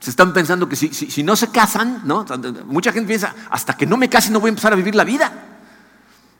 Se 0.00 0.10
están 0.10 0.32
pensando 0.32 0.68
que 0.68 0.76
si, 0.76 1.22
no 1.22 1.36
se 1.36 1.50
casan, 1.50 2.02
¿no? 2.04 2.24
mucha 2.66 2.92
gente 2.92 3.08
piensa, 3.08 3.34
hasta 3.50 3.76
que 3.76 3.86
no 3.86 3.96
me 3.96 4.08
case 4.08 4.30
no 4.30 4.40
voy 4.40 4.48
a 4.48 4.50
empezar 4.50 4.72
a 4.72 4.76
vivir 4.76 4.94
la 4.94 5.04
vida. 5.04 5.32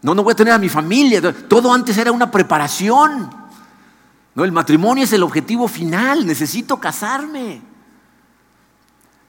No, 0.03 0.15
no 0.15 0.23
voy 0.23 0.33
a 0.33 0.37
tener 0.37 0.53
a 0.53 0.59
mi 0.59 0.69
familia. 0.69 1.21
Todo 1.49 1.73
antes 1.73 1.97
era 1.99 2.13
una 2.13 2.31
preparación. 2.31 3.31
No, 4.35 4.45
el 4.45 4.53
matrimonio 4.53 5.05
es 5.05 5.13
el 5.13 5.23
objetivo 5.23 5.67
final, 5.67 6.27
necesito 6.27 6.79
casarme. 6.79 7.63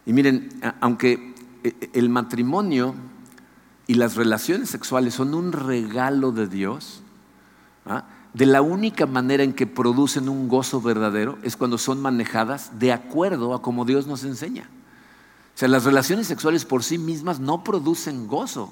Y 0.06 0.14
miren, 0.14 0.50
aunque 0.82 1.34
e, 1.64 1.70
e, 1.70 1.90
el 1.94 2.10
matrimonio 2.10 2.94
y 3.88 3.96
las 3.96 4.16
relaciones 4.16 4.70
sexuales 4.70 5.14
son 5.14 5.34
un 5.34 5.54
regalo 5.54 6.32
de 6.32 6.48
Dios, 6.48 7.02
¿ah? 7.86 8.04
De 8.38 8.46
la 8.46 8.62
única 8.62 9.08
manera 9.08 9.44
en 9.44 9.52
que 9.52 9.66
producen 9.66 10.30
un 10.30 10.48
gozo 10.48 10.80
verdadero 10.80 11.40
es 11.42 11.58
cuando 11.58 11.80
son 11.80 12.00
manejadas 12.00 12.78
de 12.78 12.94
acuerdo 12.94 13.56
a 13.56 13.64
como 13.64 13.84
Dios 13.84 14.06
nos 14.06 14.24
enseña. 14.24 14.70
O 15.56 15.58
sea, 15.58 15.68
las 15.68 15.86
relaciones 15.86 16.28
sexuales 16.28 16.64
por 16.64 16.84
sí 16.84 17.00
mismas 17.00 17.40
no 17.40 17.64
producen 17.64 18.28
gozo. 18.28 18.72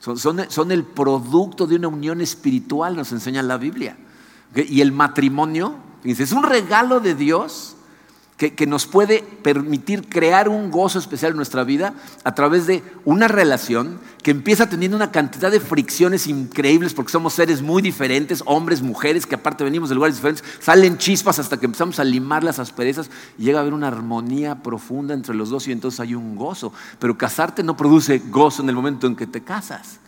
Son, 0.00 0.70
el 0.70 0.84
producto 0.84 1.66
de 1.66 1.76
una 1.76 1.88
unión 1.88 2.20
espiritual, 2.20 2.94
nos 2.94 3.10
enseña 3.12 3.42
la 3.42 3.56
Biblia. 3.56 3.96
Y 4.54 4.82
el 4.82 4.92
matrimonio, 4.92 5.76
es 6.04 6.32
un 6.32 6.42
regalo 6.42 7.00
de 7.00 7.14
Dios 7.14 7.76
que, 8.48 8.66
nos 8.66 8.86
puede 8.86 9.22
permitir 9.22 10.08
crear 10.08 10.48
un 10.48 10.70
gozo 10.70 10.98
especial 10.98 11.32
en 11.32 11.36
nuestra 11.36 11.62
vida 11.62 11.92
a 12.24 12.34
través 12.34 12.66
de 12.66 12.82
una 13.04 13.28
relación 13.28 14.00
que 14.22 14.30
empieza 14.30 14.66
teniendo 14.66 14.96
una 14.96 15.12
cantidad 15.12 15.50
de 15.50 15.60
fricciones 15.60 16.26
increíbles 16.26 16.94
porque 16.94 17.12
somos 17.12 17.34
seres 17.34 17.60
muy 17.60 17.82
diferentes, 17.82 18.42
hombres, 18.46 18.80
mujeres, 18.80 19.26
que 19.26 19.34
aparte 19.34 19.62
venimos 19.62 19.90
de 19.90 19.94
lugares 19.94 20.16
diferentes, 20.16 20.42
salen 20.58 20.96
chispas 20.96 21.38
hasta 21.38 21.58
que 21.58 21.66
empezamos 21.66 21.98
a 21.98 22.04
limar 22.04 22.42
las 22.42 22.58
asperezas 22.58 23.10
y 23.36 23.44
llega 23.44 23.58
a 23.58 23.60
haber 23.60 23.74
una 23.74 23.88
armonía 23.88 24.62
profunda 24.62 25.12
entre 25.12 25.34
los 25.34 25.50
dos 25.50 25.68
y 25.68 25.72
entonces 25.72 26.00
hay 26.00 26.14
un 26.14 26.34
gozo. 26.34 26.72
Pero 26.98 27.18
casarte 27.18 27.62
no 27.62 27.76
produce 27.76 28.22
gozo 28.30 28.62
en 28.62 28.70
el 28.70 28.74
momento 28.74 29.06
en 29.06 29.16
que 29.16 29.26
te 29.26 29.42
casas, 29.42 30.00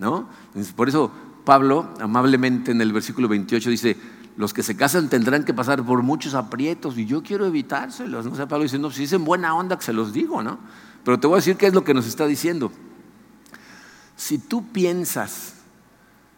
¿no? 0.00 0.28
Por 0.74 0.88
eso 0.88 1.12
Pablo 1.44 1.94
amablemente 2.00 2.72
en 2.72 2.80
el 2.80 2.92
versículo 2.92 3.28
28 3.28 3.70
dice, 3.70 3.96
los 4.36 4.54
que 4.54 4.62
se 4.62 4.76
casan 4.76 5.08
tendrán 5.08 5.44
que 5.44 5.54
pasar 5.54 5.84
por 5.84 6.02
muchos 6.02 6.34
aprietos 6.34 6.96
y 6.98 7.06
yo 7.06 7.22
quiero 7.22 7.46
evitárselos. 7.46 8.26
¿no? 8.26 8.32
O 8.32 8.48
Pablo 8.48 8.62
dice, 8.62 8.78
no, 8.78 8.90
si 8.90 9.04
es 9.04 9.12
en 9.12 9.24
buena 9.24 9.54
onda 9.54 9.76
que 9.76 9.84
se 9.84 9.92
los 9.92 10.12
digo, 10.12 10.42
¿no? 10.42 10.58
Pero 11.04 11.18
te 11.18 11.26
voy 11.26 11.34
a 11.34 11.38
decir 11.38 11.56
qué 11.56 11.66
es 11.66 11.74
lo 11.74 11.84
que 11.84 11.94
nos 11.94 12.06
está 12.06 12.26
diciendo. 12.26 12.72
Si 14.16 14.38
tú 14.38 14.66
piensas 14.68 15.54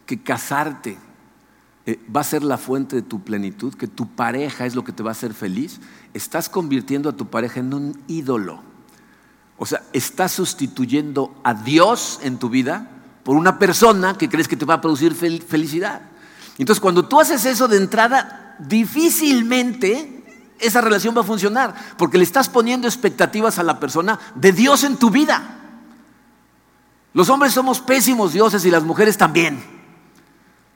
que 0.07 0.23
casarte 0.23 0.99
eh, 1.85 2.01
va 2.15 2.21
a 2.21 2.25
ser 2.25 2.45
la 2.45 2.59
fuente 2.59 2.97
de 2.97 3.03
tu 3.03 3.23
plenitud, 3.23 3.75
que 3.75 3.89
tu 3.89 4.09
pareja 4.09 4.67
es 4.67 4.75
lo 4.75 4.85
que 4.85 4.93
te 4.93 5.03
va 5.03 5.11
a 5.11 5.13
hacer 5.13 5.35
feliz, 5.35 5.81
estás 6.15 6.49
convirtiendo 6.49 7.09
a 7.09 7.17
tu 7.17 7.29
pareja 7.29 7.61
en 7.61 7.75
un 7.75 8.01
ídolo. 8.07 8.61
O 9.59 9.67
sea, 9.67 9.83
estás 9.93 10.33
sustituyendo 10.33 11.35
a 11.43 11.55
Dios 11.55 12.21
en 12.23 12.39
tu 12.39 12.49
vida 12.49 12.89
por 13.25 13.37
una 13.37 13.59
persona 13.59 14.17
que 14.17 14.29
crees 14.29 14.49
que 14.49 14.57
te 14.57 14.65
va 14.65 14.75
a 14.75 14.81
producir 14.81 15.15
felicidad. 15.15 16.03
Entonces, 16.59 16.81
cuando 16.81 17.07
tú 17.07 17.21
haces 17.21 17.45
eso 17.45 17.69
de 17.69 17.79
entrada, 17.79 18.57
difícilmente 18.59 20.23
esa 20.59 20.81
relación 20.81 21.17
va 21.17 21.23
a 21.23 21.25
funcionar, 21.25 21.75
porque 21.99 22.19
le 22.19 22.25
estás 22.25 22.49
poniendo 22.49 22.87
expectativas 22.87 23.59
a 23.59 23.63
la 23.63 23.81
persona 23.81 24.19
de 24.35 24.53
Dios 24.53 24.85
en 24.85 24.97
tu 24.97 25.11
vida. 25.11 25.59
Los 27.15 27.29
hombres 27.29 27.53
somos 27.53 27.81
pésimos 27.81 28.33
dioses 28.33 28.65
y 28.65 28.71
las 28.71 28.85
mujeres 28.85 29.19
también. 29.19 29.63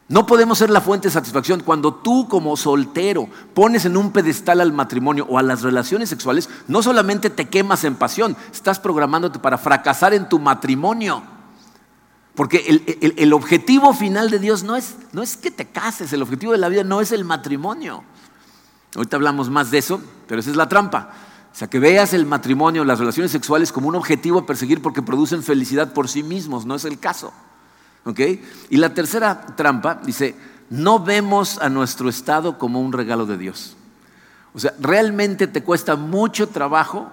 No 0.08 0.26
podemos 0.26 0.58
ser 0.58 0.70
la 0.70 0.80
fuente 0.80 1.08
de 1.08 1.12
satisfacción. 1.12 1.60
Cuando 1.60 1.94
tú 1.94 2.28
como 2.28 2.56
soltero 2.56 3.28
pones 3.54 3.84
en 3.86 3.96
un 3.96 4.12
pedestal 4.12 4.60
al 4.60 4.72
matrimonio 4.72 5.26
o 5.28 5.38
a 5.38 5.42
las 5.42 5.62
relaciones 5.62 6.08
sexuales, 6.08 6.48
no 6.68 6.82
solamente 6.82 7.30
te 7.30 7.48
quemas 7.48 7.82
en 7.84 7.96
pasión, 7.96 8.36
estás 8.52 8.78
programándote 8.78 9.38
para 9.38 9.58
fracasar 9.58 10.14
en 10.14 10.28
tu 10.28 10.38
matrimonio. 10.38 11.35
Porque 12.36 12.84
el, 13.16 13.32
objetivo 13.32 13.94
final 13.94 14.30
de 14.30 14.38
Dios 14.38 14.62
no 14.62 14.76
es, 14.76 14.96
no 15.12 15.22
es 15.22 15.38
que 15.38 15.50
te 15.50 15.64
cases, 15.64 16.12
el 16.12 16.20
objetivo 16.20 16.52
de 16.52 16.58
la 16.58 16.68
vida 16.68 16.84
no 16.84 17.00
es 17.00 17.10
el 17.10 17.24
matrimonio. 17.24 18.04
Ahorita 18.94 19.16
hablamos 19.16 19.48
más 19.48 19.70
de 19.70 19.78
eso, 19.78 20.02
pero 20.28 20.40
esa 20.40 20.50
es 20.50 20.56
la 20.56 20.68
trampa. 20.68 21.14
O 21.50 21.56
sea, 21.56 21.68
que 21.68 21.78
veas 21.78 22.12
el 22.12 22.26
matrimonio, 22.26 22.84
las 22.84 22.98
relaciones 22.98 23.32
sexuales 23.32 23.72
como 23.72 23.88
un 23.88 23.94
objetivo 23.94 24.40
a 24.40 24.46
perseguir 24.46 24.82
porque 24.82 25.00
producen 25.00 25.42
felicidad 25.42 25.94
por 25.94 26.10
sí 26.10 26.22
mismos, 26.22 26.66
no 26.66 26.74
es 26.74 26.84
el 26.84 26.98
caso. 26.98 27.32
¿Ok? 28.04 28.20
Y 28.68 28.76
la 28.76 28.92
tercera 28.92 29.46
trampa 29.56 29.94
dice, 30.04 30.36
no 30.68 30.98
vemos 30.98 31.58
a 31.58 31.70
nuestro 31.70 32.10
estado 32.10 32.58
como 32.58 32.82
un 32.82 32.92
regalo 32.92 33.24
de 33.24 33.38
Dios. 33.38 33.76
O 34.52 34.58
sea, 34.58 34.74
realmente 34.78 35.46
te 35.46 35.62
cuesta 35.62 35.96
mucho 35.96 36.48
trabajo 36.50 37.10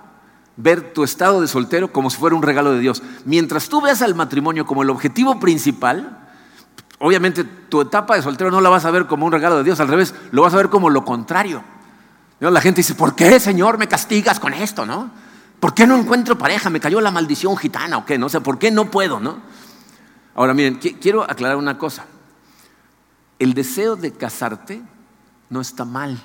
ver 0.55 0.93
tu 0.93 1.03
estado 1.03 1.41
de 1.41 1.47
soltero 1.47 1.91
como 1.91 2.09
si 2.09 2.17
fuera 2.17 2.35
un 2.35 2.43
regalo 2.43 2.71
de 2.71 2.79
Dios. 2.79 3.01
Mientras 3.25 3.69
tú 3.69 3.81
veas 3.81 4.01
al 4.01 4.15
matrimonio 4.15 4.65
como 4.65 4.83
el 4.83 4.89
objetivo 4.89 5.39
principal, 5.39 6.27
obviamente 6.99 7.43
tu 7.43 7.81
etapa 7.81 8.15
de 8.15 8.21
soltero 8.21 8.51
no 8.51 8.61
la 8.61 8.69
vas 8.69 8.85
a 8.85 8.91
ver 8.91 9.07
como 9.07 9.25
un 9.25 9.31
regalo 9.31 9.57
de 9.57 9.63
Dios, 9.63 9.79
al 9.79 9.87
revés, 9.87 10.13
lo 10.31 10.43
vas 10.43 10.53
a 10.53 10.57
ver 10.57 10.69
como 10.69 10.89
lo 10.89 11.03
contrario. 11.05 11.63
La 12.39 12.61
gente 12.61 12.79
dice, 12.79 12.95
¿por 12.95 13.15
qué, 13.15 13.39
Señor, 13.39 13.77
me 13.77 13.87
castigas 13.87 14.39
con 14.39 14.53
esto? 14.53 14.85
¿no? 14.85 15.11
¿Por 15.59 15.73
qué 15.73 15.87
no 15.87 15.95
encuentro 15.95 16.37
pareja? 16.37 16.69
¿Me 16.69 16.81
cayó 16.81 16.99
la 16.99 17.11
maldición 17.11 17.55
gitana 17.55 17.97
o 17.97 18.05
qué? 18.05 18.17
¿no? 18.17 18.27
O 18.27 18.41
¿por 18.41 18.59
qué 18.59 18.69
no 18.69 18.91
puedo? 18.91 19.19
¿no? 19.19 19.37
Ahora, 20.35 20.53
miren, 20.53 20.75
quiero 20.75 21.23
aclarar 21.23 21.55
una 21.55 21.77
cosa. 21.77 22.05
El 23.39 23.53
deseo 23.53 23.95
de 23.95 24.11
casarte 24.11 24.81
no 25.49 25.61
está 25.61 25.85
mal. 25.85 26.21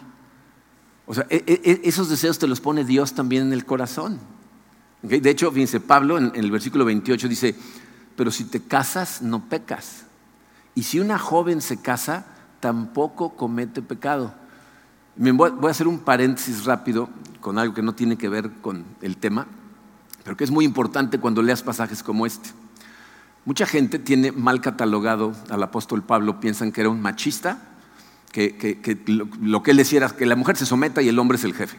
O 1.08 1.14
sea, 1.14 1.26
e, 1.30 1.42
e, 1.46 1.70
e, 1.72 1.88
esos 1.88 2.10
deseos 2.10 2.38
te 2.38 2.46
los 2.46 2.60
pone 2.60 2.84
Dios 2.84 3.14
también 3.14 3.44
en 3.44 3.52
el 3.54 3.64
corazón. 3.64 4.20
De 5.00 5.30
hecho, 5.30 5.50
fíjense, 5.50 5.80
Pablo 5.80 6.18
en, 6.18 6.32
el 6.34 6.50
versículo 6.50 6.84
28 6.84 7.28
dice, 7.28 7.54
pero 8.14 8.30
si 8.30 8.44
te 8.44 8.60
casas, 8.60 9.22
no 9.22 9.48
pecas. 9.48 10.04
Y 10.74 10.82
si 10.82 11.00
una 11.00 11.18
joven 11.18 11.62
se 11.62 11.80
casa, 11.80 12.26
tampoco 12.60 13.36
comete 13.36 13.80
pecado. 13.80 14.34
Voy 15.16 15.50
a 15.66 15.70
hacer 15.70 15.88
un 15.88 16.00
paréntesis 16.00 16.66
rápido 16.66 17.08
con 17.40 17.58
algo 17.58 17.74
que 17.74 17.82
no 17.82 17.94
tiene 17.94 18.18
que 18.18 18.28
ver 18.28 18.50
con 18.60 18.84
el 19.00 19.16
tema, 19.16 19.46
pero 20.24 20.36
que 20.36 20.44
es 20.44 20.50
muy 20.50 20.66
importante 20.66 21.18
cuando 21.18 21.40
leas 21.40 21.62
pasajes 21.62 22.02
como 22.02 22.26
este. 22.26 22.50
Mucha 23.46 23.64
gente 23.64 23.98
tiene 23.98 24.30
mal 24.30 24.60
catalogado 24.60 25.32
al 25.48 25.62
apóstol 25.62 26.02
Pablo, 26.02 26.38
piensan 26.38 26.70
que 26.70 26.82
era 26.82 26.90
un 26.90 27.00
machista 27.00 27.77
que, 28.32 29.02
lo, 29.06 29.62
que 29.62 29.70
él 29.70 29.76
decía 29.76 29.98
era 29.98 30.10
que 30.10 30.26
la 30.26 30.36
mujer 30.36 30.56
se 30.56 30.66
someta 30.66 31.02
y 31.02 31.08
el 31.08 31.18
hombre 31.18 31.36
es 31.36 31.44
el 31.44 31.54
jefe. 31.54 31.76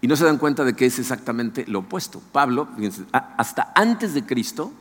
Y 0.00 0.06
no 0.06 0.16
se 0.16 0.24
dan 0.24 0.38
cuenta 0.38 0.64
de 0.64 0.74
que 0.74 0.86
es 0.86 0.98
exactamente 0.98 1.64
lo 1.66 1.80
opuesto. 1.80 2.22
Pablo, 2.32 2.68
hasta 3.12 3.72
antes 3.74 4.14
de 4.14 4.24
Cristo, 4.24 4.72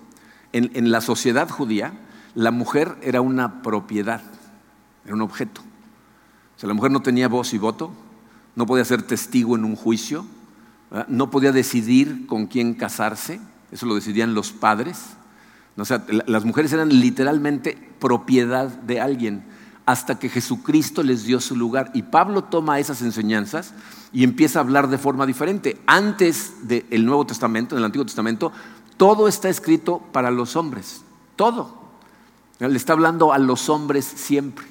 en, 0.54 0.72
en 0.74 0.92
la 0.92 1.02
sociedad 1.02 1.50
judía, 1.50 1.94
la 2.36 2.52
mujer 2.52 2.98
era 3.02 3.22
una 3.22 3.62
propiedad, 3.62 4.22
era 5.06 5.14
un 5.14 5.22
objeto. 5.22 5.62
O 6.56 6.60
sea, 6.60 6.68
la 6.68 6.74
mujer 6.74 6.92
no 6.92 7.02
tenía 7.02 7.28
voz 7.28 7.54
y 7.54 7.58
voto, 7.58 7.92
no 8.56 8.66
podía 8.66 8.86
ser 8.86 9.04
testigo 9.04 9.56
en 9.56 9.66
un 9.66 9.76
juicio, 9.76 10.26
no 11.08 11.30
podía 11.30 11.52
decidir 11.52 12.26
con 12.28 12.48
quién 12.48 12.74
casarse, 12.74 13.40
eso 13.72 13.86
lo 13.86 13.96
decidían 13.96 14.34
los 14.34 14.52
padres. 14.52 15.06
O 15.78 15.86
sea, 15.86 16.06
las 16.28 16.46
mujeres 16.46 16.74
eran 16.74 16.90
literalmente 16.90 17.78
propiedad 18.00 18.68
de 18.68 19.00
alguien 19.00 19.46
hasta 19.90 20.20
que 20.20 20.30
Jesucristo 20.30 21.02
les 21.02 21.24
dio 21.24 21.42
su 21.42 21.56
lugar. 21.56 21.90
Y 21.96 22.04
Pablo 22.04 22.44
toma 22.44 22.78
esas 22.78 23.02
enseñanzas 23.02 23.74
y 24.14 24.24
empieza 24.24 24.60
a 24.60 24.62
hablar 24.62 24.88
de 24.88 25.00
forma 25.00 25.26
diferente. 25.26 25.82
Antes 25.88 26.68
del 26.68 27.08
Nuevo 27.08 27.26
Testamento, 27.26 27.74
en 27.74 27.80
el 27.80 27.86
Antiguo 27.86 28.06
Testamento, 28.06 28.52
todo 28.98 29.28
está 29.28 29.50
escrito 29.50 29.98
para 30.12 30.30
los 30.30 30.56
hombres, 30.56 31.02
todo. 31.36 31.76
Le 32.60 32.78
está 32.78 32.94
hablando 32.94 33.34
a 33.34 33.40
los 33.40 33.68
hombres 33.68 34.06
siempre. 34.06 34.68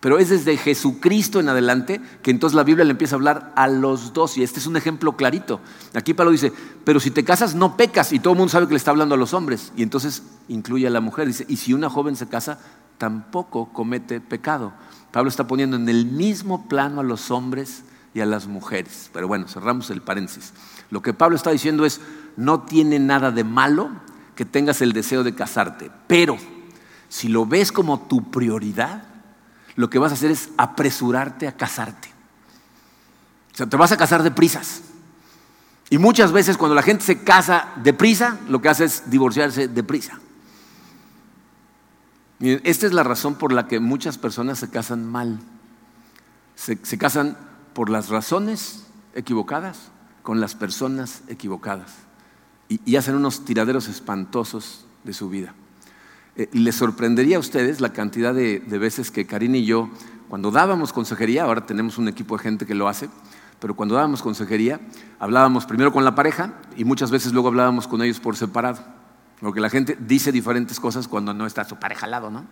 Pero 0.00 0.18
es 0.18 0.30
desde 0.30 0.56
Jesucristo 0.56 1.38
en 1.38 1.50
adelante 1.50 2.00
que 2.22 2.30
entonces 2.30 2.56
la 2.56 2.64
Biblia 2.64 2.86
le 2.86 2.92
empieza 2.92 3.14
a 3.14 3.18
hablar 3.18 3.52
a 3.56 3.68
los 3.68 4.14
dos. 4.14 4.38
Y 4.38 4.42
este 4.42 4.58
es 4.58 4.66
un 4.66 4.78
ejemplo 4.78 5.18
clarito. 5.18 5.60
Aquí 5.92 6.14
Pablo 6.14 6.32
dice, 6.32 6.50
pero 6.82 6.98
si 6.98 7.10
te 7.10 7.24
casas 7.24 7.54
no 7.54 7.76
pecas. 7.76 8.10
Y 8.14 8.20
todo 8.20 8.32
el 8.32 8.38
mundo 8.38 8.52
sabe 8.52 8.68
que 8.68 8.72
le 8.72 8.78
está 8.78 8.90
hablando 8.90 9.16
a 9.16 9.18
los 9.18 9.34
hombres. 9.34 9.74
Y 9.76 9.82
entonces 9.82 10.22
incluye 10.48 10.86
a 10.86 10.90
la 10.90 11.02
mujer. 11.02 11.26
Dice, 11.26 11.44
y 11.46 11.58
si 11.58 11.74
una 11.74 11.90
joven 11.90 12.16
se 12.16 12.26
casa, 12.26 12.58
tampoco 12.98 13.66
comete 13.72 14.20
pecado. 14.20 14.72
Pablo 15.12 15.28
está 15.28 15.46
poniendo 15.46 15.76
en 15.76 15.88
el 15.88 16.06
mismo 16.06 16.68
plano 16.68 17.00
a 17.00 17.04
los 17.04 17.30
hombres 17.30 17.84
y 18.14 18.20
a 18.20 18.26
las 18.26 18.46
mujeres. 18.46 19.10
Pero 19.12 19.28
bueno, 19.28 19.48
cerramos 19.48 19.90
el 19.90 20.02
paréntesis. 20.02 20.52
Lo 20.90 21.02
que 21.02 21.14
Pablo 21.14 21.36
está 21.36 21.50
diciendo 21.50 21.84
es, 21.84 22.00
no 22.36 22.62
tiene 22.62 22.98
nada 22.98 23.30
de 23.30 23.44
malo 23.44 23.90
que 24.34 24.44
tengas 24.44 24.82
el 24.82 24.92
deseo 24.92 25.24
de 25.24 25.34
casarte, 25.34 25.90
pero 26.06 26.36
si 27.08 27.28
lo 27.28 27.46
ves 27.46 27.72
como 27.72 28.00
tu 28.00 28.30
prioridad, 28.30 29.04
lo 29.76 29.88
que 29.88 29.98
vas 29.98 30.12
a 30.12 30.14
hacer 30.14 30.30
es 30.30 30.50
apresurarte 30.58 31.48
a 31.48 31.56
casarte. 31.56 32.08
O 33.54 33.56
sea, 33.56 33.66
te 33.66 33.76
vas 33.76 33.92
a 33.92 33.96
casar 33.96 34.22
de 34.22 34.30
prisas. 34.30 34.82
Y 35.88 35.96
muchas 35.96 36.32
veces 36.32 36.58
cuando 36.58 36.74
la 36.74 36.82
gente 36.82 37.04
se 37.04 37.22
casa 37.22 37.68
deprisa, 37.82 38.38
lo 38.48 38.60
que 38.60 38.68
hace 38.68 38.84
es 38.84 39.08
divorciarse 39.08 39.68
deprisa 39.68 40.18
esta 42.40 42.86
es 42.86 42.92
la 42.92 43.02
razón 43.02 43.36
por 43.36 43.52
la 43.52 43.66
que 43.66 43.80
muchas 43.80 44.18
personas 44.18 44.58
se 44.58 44.68
casan 44.68 45.06
mal. 45.06 45.38
Se, 46.54 46.76
casan 46.98 47.36
por 47.72 47.90
las 47.90 48.08
razones 48.08 48.86
equivocadas, 49.14 49.90
con 50.22 50.40
las 50.40 50.54
personas 50.54 51.22
equivocadas. 51.28 51.94
Y, 52.68 52.96
hacen 52.96 53.14
unos 53.14 53.44
tiraderos 53.44 53.88
espantosos 53.88 54.86
de 55.04 55.12
su 55.12 55.28
vida. 55.28 55.54
Eh, 56.34 56.48
les 56.52 56.74
sorprendería 56.74 57.36
a 57.36 57.40
ustedes 57.40 57.80
la 57.80 57.92
cantidad 57.92 58.34
de, 58.34 58.58
veces 58.58 59.10
que 59.10 59.26
Karina 59.26 59.56
y 59.56 59.64
yo 59.64 59.90
cuando 60.28 60.50
dábamos 60.50 60.92
consejería, 60.92 61.44
ahora 61.44 61.66
tenemos 61.66 61.98
un 61.98 62.08
equipo 62.08 62.36
de 62.36 62.42
gente 62.42 62.66
que 62.66 62.74
lo 62.74 62.88
hace, 62.88 63.08
pero 63.60 63.76
cuando 63.76 63.94
dábamos 63.94 64.22
consejería, 64.22 64.80
hablábamos 65.20 65.64
primero 65.64 65.92
con 65.92 66.04
la 66.04 66.16
pareja 66.16 66.54
y 66.76 66.84
muchas 66.84 67.12
veces 67.12 67.32
luego 67.32 67.48
hablábamos 67.48 67.86
con 67.86 68.02
ellos 68.02 68.18
por 68.18 68.36
separado. 68.36 68.84
Porque 69.40 69.60
la 69.60 69.70
gente 69.70 69.96
dice 70.00 70.32
diferentes 70.32 70.80
cosas 70.80 71.08
cuando 71.08 71.34
no 71.34 71.46
está 71.46 71.64
su 71.64 71.76
pareja 71.76 72.06
al 72.06 72.12
lado, 72.12 72.30
¿no? 72.30 72.44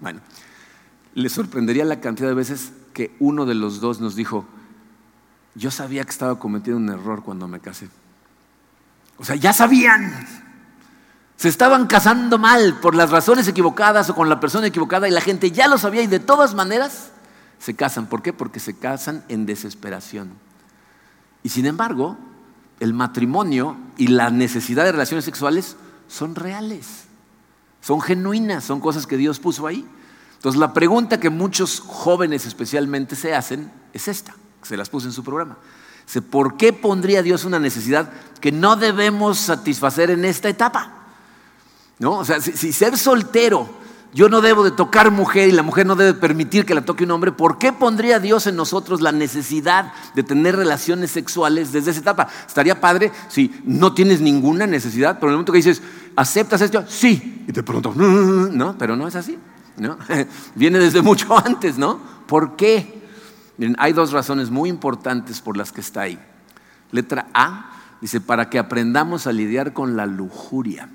Bueno, 0.00 0.20
les 1.14 1.32
sorprendería 1.32 1.84
la 1.84 2.00
cantidad 2.00 2.28
de 2.28 2.34
veces 2.34 2.72
que 2.94 3.14
uno 3.20 3.44
de 3.44 3.54
los 3.54 3.80
dos 3.80 4.00
nos 4.00 4.16
dijo, 4.16 4.46
yo 5.54 5.70
sabía 5.70 6.04
que 6.04 6.10
estaba 6.10 6.38
cometiendo 6.38 6.80
un 6.80 6.88
error 6.88 7.22
cuando 7.22 7.46
me 7.48 7.60
casé. 7.60 7.88
O 9.18 9.24
sea, 9.24 9.36
ya 9.36 9.52
sabían. 9.52 10.26
Se 11.36 11.48
estaban 11.48 11.86
casando 11.86 12.38
mal 12.38 12.78
por 12.80 12.94
las 12.94 13.10
razones 13.10 13.46
equivocadas 13.48 14.08
o 14.08 14.14
con 14.14 14.28
la 14.28 14.40
persona 14.40 14.68
equivocada 14.68 15.08
y 15.08 15.10
la 15.10 15.20
gente 15.20 15.50
ya 15.50 15.68
lo 15.68 15.76
sabía 15.76 16.02
y 16.02 16.06
de 16.06 16.20
todas 16.20 16.54
maneras 16.54 17.10
se 17.58 17.74
casan. 17.74 18.06
¿Por 18.06 18.22
qué? 18.22 18.32
Porque 18.32 18.60
se 18.60 18.74
casan 18.74 19.24
en 19.28 19.44
desesperación. 19.44 20.32
Y 21.42 21.50
sin 21.50 21.66
embargo, 21.66 22.16
el 22.80 22.94
matrimonio 22.94 23.76
y 23.96 24.08
la 24.08 24.30
necesidad 24.30 24.84
de 24.84 24.92
relaciones 24.92 25.24
sexuales 25.24 25.76
son 26.12 26.34
reales, 26.34 27.04
son 27.80 28.00
genuinas, 28.00 28.64
son 28.64 28.80
cosas 28.80 29.06
que 29.06 29.16
Dios 29.16 29.38
puso 29.38 29.66
ahí. 29.66 29.86
Entonces 30.36 30.60
la 30.60 30.74
pregunta 30.74 31.18
que 31.18 31.30
muchos 31.30 31.80
jóvenes 31.80 32.44
especialmente 32.44 33.16
se 33.16 33.34
hacen 33.34 33.72
es 33.94 34.08
esta, 34.08 34.34
se 34.62 34.76
las 34.76 34.90
puse 34.90 35.06
en 35.06 35.12
su 35.12 35.24
programa. 35.24 35.56
¿Por 36.30 36.58
qué 36.58 36.74
pondría 36.74 37.22
Dios 37.22 37.44
una 37.44 37.58
necesidad 37.58 38.10
que 38.40 38.52
no 38.52 38.76
debemos 38.76 39.38
satisfacer 39.38 40.10
en 40.10 40.26
esta 40.26 40.50
etapa? 40.50 40.92
¿No? 41.98 42.18
O 42.18 42.24
sea, 42.24 42.40
si, 42.40 42.72
ser 42.72 42.98
soltero, 42.98 43.70
yo 44.14 44.28
no 44.28 44.42
debo 44.42 44.62
de 44.62 44.72
tocar 44.72 45.10
mujer 45.10 45.48
y 45.48 45.52
la 45.52 45.62
mujer 45.62 45.86
no 45.86 45.94
debe 45.94 46.12
permitir 46.12 46.66
que 46.66 46.74
la 46.74 46.84
toque 46.84 47.04
un 47.04 47.12
hombre, 47.12 47.32
¿por 47.32 47.56
qué 47.56 47.72
pondría 47.72 48.18
Dios 48.18 48.46
en 48.46 48.56
nosotros 48.56 49.00
la 49.00 49.12
necesidad 49.12 49.94
de 50.14 50.22
tener 50.22 50.56
relaciones 50.56 51.10
sexuales 51.12 51.72
desde 51.72 51.92
esa 51.92 52.00
etapa? 52.00 52.28
Estaría 52.46 52.78
padre 52.78 53.10
si 53.28 53.54
no 53.64 53.94
tienes 53.94 54.20
ninguna 54.20 54.66
necesidad, 54.66 55.14
pero 55.14 55.28
en 55.28 55.32
el 55.32 55.36
momento 55.36 55.52
que 55.52 55.58
dices, 55.58 55.80
¿aceptas 56.16 56.60
esto? 56.60 56.84
Sí. 56.88 57.44
Y 57.46 57.52
te 57.52 57.62
pregunto, 57.62 57.92
no, 57.94 58.76
pero 58.78 58.96
no 58.96 59.08
es 59.08 59.16
así. 59.16 59.38
¿no? 59.76 59.98
Viene 60.54 60.78
desde 60.78 61.02
mucho 61.02 61.36
antes, 61.44 61.78
¿no? 61.78 62.00
¿Por 62.26 62.56
qué? 62.56 63.02
Hay 63.78 63.92
dos 63.92 64.12
razones 64.12 64.50
muy 64.50 64.68
importantes 64.68 65.40
por 65.40 65.56
las 65.56 65.72
que 65.72 65.80
está 65.80 66.02
ahí. 66.02 66.18
Letra 66.90 67.28
A 67.34 67.70
dice, 68.00 68.20
para 68.20 68.50
que 68.50 68.58
aprendamos 68.58 69.26
a 69.26 69.32
lidiar 69.32 69.72
con 69.72 69.96
la 69.96 70.06
lujuria. 70.06 70.88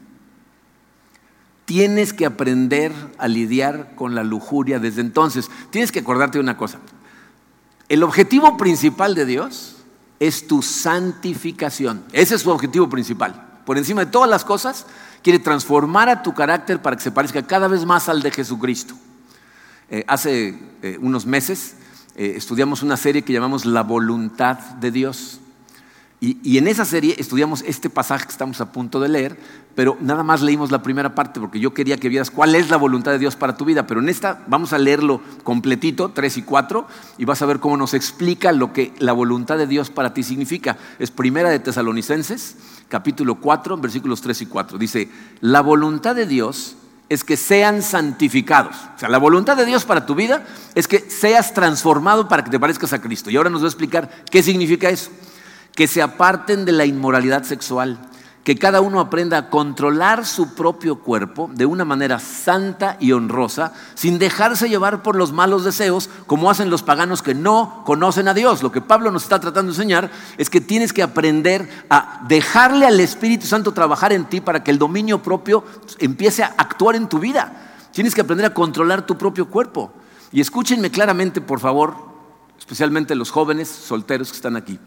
Tienes 1.65 2.13
que 2.13 2.25
aprender 2.25 2.93
a 3.17 3.27
lidiar 3.27 3.95
con 3.95 4.15
la 4.15 4.23
lujuria 4.23 4.79
desde 4.79 5.01
entonces. 5.01 5.49
Tienes 5.69 5.91
que 5.91 5.99
acordarte 5.99 6.37
de 6.37 6.43
una 6.43 6.57
cosa. 6.57 6.79
El 7.89 8.03
objetivo 8.03 8.57
principal 8.57 9.15
de 9.15 9.25
Dios 9.25 9.77
es 10.19 10.47
tu 10.47 10.61
santificación. 10.61 12.03
Ese 12.11 12.35
es 12.35 12.41
su 12.41 12.49
objetivo 12.49 12.89
principal. 12.89 13.46
Por 13.67 13.77
encima 13.77 14.05
de 14.05 14.11
todas 14.11 14.29
las 14.29 14.45
cosas, 14.45 14.85
quiere 15.21 15.39
transformar 15.39 16.07
a 16.07 16.23
tu 16.23 16.33
carácter 16.33 16.81
para 16.81 16.95
que 16.95 17.03
se 17.03 17.11
parezca 17.11 17.45
cada 17.45 17.67
vez 17.67 17.83
más 17.83 18.07
al 18.07 18.21
de 18.21 18.31
Jesucristo. 18.31 18.95
Eh, 19.89 20.05
hace 20.07 20.57
eh, 20.81 20.97
unos 21.01 21.25
meses 21.25 21.75
eh, 22.15 22.35
estudiamos 22.37 22.81
una 22.81 22.95
serie 22.95 23.23
que 23.23 23.33
llamamos 23.33 23.65
La 23.65 23.83
voluntad 23.83 24.57
de 24.57 24.91
Dios. 24.91 25.41
Y, 26.21 26.57
en 26.57 26.67
esa 26.67 26.85
serie 26.85 27.15
estudiamos 27.19 27.61
este 27.61 27.89
pasaje 27.89 28.25
que 28.25 28.31
estamos 28.31 28.61
a 28.61 28.71
punto 28.71 29.01
de 29.01 29.09
leer, 29.09 29.37
pero 29.75 29.97
nada 29.99 30.23
más 30.23 30.41
leímos 30.41 30.71
la 30.71 30.81
primera 30.81 31.13
parte 31.13 31.39
porque 31.39 31.59
yo 31.59 31.73
quería 31.73 31.97
que 31.97 32.09
vieras 32.09 32.31
cuál 32.31 32.55
es 32.55 32.71
la 32.71 32.77
voluntad 32.77 33.11
de 33.11 33.19
Dios 33.19 33.35
para 33.35 33.57
tu 33.57 33.65
vida. 33.65 33.85
Pero 33.85 33.99
en 33.99 34.07
esta 34.07 34.45
vamos 34.47 34.71
a 34.71 34.79
leerlo 34.79 35.21
completito, 35.43 36.09
3 36.15 36.37
y 36.37 36.41
4, 36.43 36.87
y 37.17 37.25
vas 37.25 37.41
a 37.41 37.45
ver 37.45 37.59
cómo 37.59 37.75
nos 37.75 37.93
explica 37.93 38.53
lo 38.53 38.71
que 38.71 38.93
la 38.97 39.11
voluntad 39.11 39.57
de 39.57 39.67
Dios 39.67 39.89
para 39.89 40.13
ti 40.13 40.23
significa. 40.23 40.77
Es 40.97 41.11
primera 41.11 41.49
de 41.49 41.59
Tesalonicenses, 41.59 42.55
capítulo 42.89 43.35
4, 43.35 43.77
versículos 43.77 44.21
3 44.21 44.41
y 44.41 44.45
4. 44.45 44.77
Dice, 44.77 45.09
la 45.41 45.61
voluntad 45.61 46.15
de 46.15 46.25
Dios 46.25 46.75
es 47.09 47.23
que 47.23 47.37
sean 47.37 47.81
santificados. 47.81 48.75
O 48.95 48.99
sea, 48.99 49.09
la 49.09 49.17
voluntad 49.17 49.55
de 49.55 49.65
Dios 49.65 49.85
para 49.85 50.05
tu 50.05 50.15
vida 50.15 50.45
es 50.75 50.87
que 50.87 50.99
seas 51.09 51.53
transformado 51.53 52.27
para 52.27 52.43
que 52.43 52.51
te 52.51 52.59
parezcas 52.59 52.93
a 52.93 53.01
Cristo. 53.01 53.29
Y 53.29 53.37
ahora 53.37 53.49
nos 53.49 53.61
va 53.61 53.65
a 53.65 53.69
explicar 53.69 54.09
qué 54.29 54.43
significa 54.43 54.89
eso. 54.89 55.11
Que 55.73 55.87
se 55.87 56.01
aparten 56.01 56.65
de 56.65 56.71
la 56.71 56.85
inmoralidad 56.85 57.43
sexual 57.43 57.99
que 58.47 58.55
cada 58.55 58.79
uno 58.79 59.01
aprenda 59.01 59.37
a 59.37 59.49
controlar 59.49 60.25
su 60.25 60.55
propio 60.55 60.99
cuerpo 60.99 61.49
de 61.53 61.65
una 61.65 61.83
manera 61.83 62.17
santa 62.17 62.95
y 62.97 63.11
honrosa, 63.11 63.73
sin 63.93 64.19
dejarse 64.19 64.69
llevar 64.69 65.03
por 65.03 65.17
los 65.17 65.33
malos 65.33 65.65
deseos, 65.65 66.09
como 66.27 66.49
hacen 66.49 66.69
los 66.69 66.81
paganos 66.81 67.21
que 67.21 67.35
no 67.35 67.83
conocen 67.85 68.29
a 68.29 68.33
Dios. 68.33 68.63
Lo 68.63 68.71
que 68.71 68.79
Pablo 68.79 69.11
nos 69.11 69.23
está 69.23 69.41
tratando 69.41 69.73
de 69.73 69.75
enseñar 69.75 70.09
es 70.37 70.49
que 70.49 70.61
tienes 70.61 70.93
que 70.93 71.03
aprender 71.03 71.67
a 71.89 72.21
dejarle 72.29 72.85
al 72.85 73.01
Espíritu 73.01 73.45
Santo 73.45 73.73
trabajar 73.73 74.13
en 74.13 74.23
ti 74.23 74.39
para 74.39 74.63
que 74.63 74.71
el 74.71 74.79
dominio 74.79 75.21
propio 75.21 75.65
empiece 75.99 76.41
a 76.41 76.53
actuar 76.57 76.95
en 76.95 77.09
tu 77.09 77.19
vida. 77.19 77.75
Tienes 77.91 78.15
que 78.15 78.21
aprender 78.21 78.45
a 78.45 78.53
controlar 78.53 79.05
tu 79.05 79.17
propio 79.17 79.49
cuerpo. 79.49 79.91
Y 80.31 80.39
escúchenme 80.39 80.89
claramente, 80.89 81.41
por 81.41 81.59
favor, 81.59 81.95
especialmente 82.57 83.13
los 83.13 83.29
jóvenes 83.29 83.67
solteros 83.67 84.29
que 84.29 84.37
están 84.37 84.55
aquí. 84.55 84.79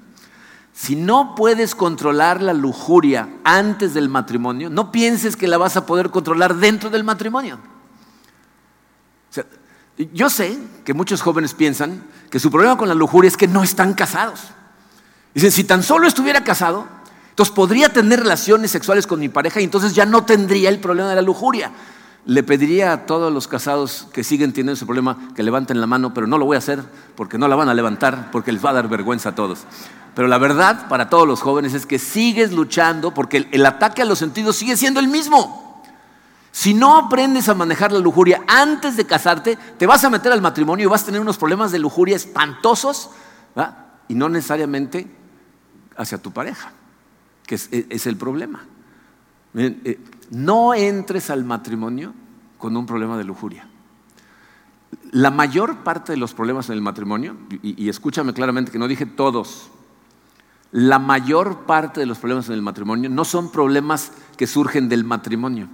Si 0.72 0.96
no 0.96 1.34
puedes 1.34 1.74
controlar 1.74 2.40
la 2.40 2.52
lujuria 2.52 3.28
antes 3.44 3.94
del 3.94 4.08
matrimonio, 4.08 4.70
no 4.70 4.92
pienses 4.92 5.36
que 5.36 5.48
la 5.48 5.58
vas 5.58 5.76
a 5.76 5.84
poder 5.84 6.10
controlar 6.10 6.56
dentro 6.56 6.90
del 6.90 7.04
matrimonio. 7.04 7.58
yo 10.12 10.30
sé 10.30 10.58
que 10.84 10.94
muchos 10.94 11.20
jóvenes 11.20 11.54
piensan 11.54 12.02
que 12.30 12.38
su 12.38 12.50
problema 12.50 12.78
con 12.78 12.88
la 12.88 12.94
lujuria 12.94 13.28
es 13.28 13.36
que 13.36 13.48
no 13.48 13.62
están 13.62 13.94
casados. 13.94 14.40
Dicen, 15.34 15.52
si 15.52 15.64
tan 15.64 15.82
solo 15.82 16.06
estuviera 16.06 16.42
casado, 16.42 16.86
entonces 17.30 17.54
podría 17.54 17.88
tener 17.88 18.20
relaciones 18.20 18.70
sexuales 18.70 19.06
con 19.06 19.20
mi 19.20 19.28
pareja 19.28 19.60
y 19.60 19.64
entonces 19.64 19.94
ya 19.94 20.06
no 20.06 20.24
tendría 20.24 20.68
el 20.68 20.80
problema 20.80 21.08
de 21.10 21.16
la 21.16 21.22
lujuria. 21.22 21.70
Le 22.26 22.42
pediría 22.42 22.92
a 22.92 23.06
todos 23.06 23.32
los 23.32 23.48
casados 23.48 24.08
que 24.12 24.24
siguen 24.24 24.52
teniendo 24.52 24.72
ese 24.72 24.84
problema 24.84 25.16
que 25.34 25.42
levanten 25.42 25.80
la 25.80 25.86
mano, 25.86 26.12
pero 26.12 26.26
no 26.26 26.38
lo 26.38 26.44
voy 26.44 26.56
a 26.56 26.58
hacer 26.58 26.82
porque 27.16 27.38
no 27.38 27.48
la 27.48 27.56
van 27.56 27.68
a 27.68 27.74
levantar, 27.74 28.30
porque 28.30 28.52
les 28.52 28.64
va 28.64 28.70
a 28.70 28.74
dar 28.74 28.88
vergüenza 28.88 29.30
a 29.30 29.34
todos. 29.34 29.60
Pero 30.14 30.28
la 30.28 30.38
verdad 30.38 30.88
para 30.88 31.08
todos 31.08 31.26
los 31.26 31.40
jóvenes 31.40 31.74
es 31.74 31.86
que 31.86 31.98
sigues 31.98 32.52
luchando 32.52 33.14
porque 33.14 33.48
el, 33.50 33.66
ataque 33.66 34.02
a 34.02 34.04
los 34.04 34.18
sentidos 34.18 34.56
sigue 34.56 34.76
siendo 34.76 35.00
el 35.00 35.08
mismo. 35.08 35.82
Si 36.52 36.74
no 36.74 36.96
aprendes 36.96 37.48
a 37.48 37.54
manejar 37.54 37.92
la 37.92 38.00
lujuria 38.00 38.42
antes 38.48 38.96
de 38.96 39.06
casarte, 39.06 39.56
te 39.78 39.86
vas 39.86 40.02
a 40.04 40.10
meter 40.10 40.32
al 40.32 40.42
matrimonio 40.42 40.86
y 40.86 40.90
vas 40.90 41.02
a 41.02 41.06
tener 41.06 41.20
unos 41.20 41.38
problemas 41.38 41.70
de 41.70 41.78
lujuria 41.78 42.16
espantosos 42.16 43.10
y 44.08 44.14
no 44.14 44.28
necesariamente 44.28 45.08
hacia 45.96 46.18
tu 46.18 46.32
pareja, 46.32 46.72
que 47.46 47.54
es, 47.54 48.06
el 48.06 48.16
problema. 48.16 48.64
Eh, 49.54 50.00
no 50.30 50.74
entres 50.74 51.30
al 51.30 51.44
matrimonio 51.44 52.14
con 52.58 52.76
un 52.76 52.84
problema 52.84 53.16
de 53.16 53.24
lujuria. 53.24 53.68
La 55.12 55.30
mayor 55.30 55.84
parte 55.84 56.12
de 56.12 56.18
los 56.18 56.34
problemas 56.34 56.68
en 56.68 56.74
el 56.74 56.82
matrimonio, 56.82 57.36
y 57.62 57.88
escúchame 57.88 58.32
claramente 58.32 58.72
que 58.72 58.78
no 58.78 58.88
dije 58.88 59.06
todos, 59.06 59.70
la 60.72 60.98
mayor 60.98 61.60
parte 61.66 62.00
de 62.00 62.06
los 62.06 62.18
problemas 62.18 62.48
en 62.48 62.54
el 62.54 62.62
matrimonio 62.62 63.10
no 63.10 63.24
son 63.24 63.50
problemas 63.50 64.12
que 64.36 64.46
surgen 64.46 64.88
del 64.88 65.04
matrimonio, 65.04 65.68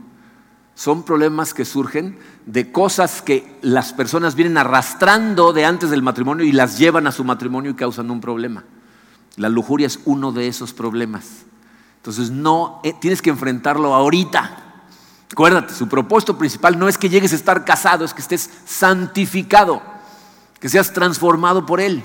son 0.74 1.02
problemas 1.02 1.54
que 1.54 1.64
surgen 1.64 2.18
de 2.46 2.72
cosas 2.72 3.22
que 3.22 3.58
las 3.62 3.92
personas 3.92 4.34
vienen 4.34 4.58
arrastrando 4.58 5.52
de 5.52 5.64
antes 5.64 5.90
del 5.90 6.02
matrimonio 6.02 6.44
y 6.44 6.52
las 6.52 6.78
llevan 6.78 7.06
a 7.06 7.12
su 7.12 7.24
matrimonio 7.24 7.70
y 7.70 7.74
causan 7.74 8.10
un 8.10 8.20
problema. 8.20 8.64
La 9.36 9.48
lujuria 9.48 9.86
es 9.86 10.00
uno 10.04 10.32
de 10.32 10.48
esos 10.48 10.72
problemas. 10.72 11.44
Entonces 11.96 12.30
no 12.30 12.80
eh, 12.84 12.94
tienes 12.98 13.20
que 13.20 13.30
enfrentarlo 13.30 13.94
ahorita. 13.94 14.62
Acuérdate, 15.30 15.74
su 15.74 15.88
propósito 15.88 16.38
principal 16.38 16.78
no 16.78 16.88
es 16.88 16.96
que 16.96 17.08
llegues 17.08 17.32
a 17.32 17.36
estar 17.36 17.64
casado, 17.64 18.04
es 18.04 18.14
que 18.14 18.22
estés 18.22 18.48
santificado, 18.64 19.82
que 20.60 20.68
seas 20.68 20.92
transformado 20.92 21.66
por 21.66 21.80
él. 21.80 22.02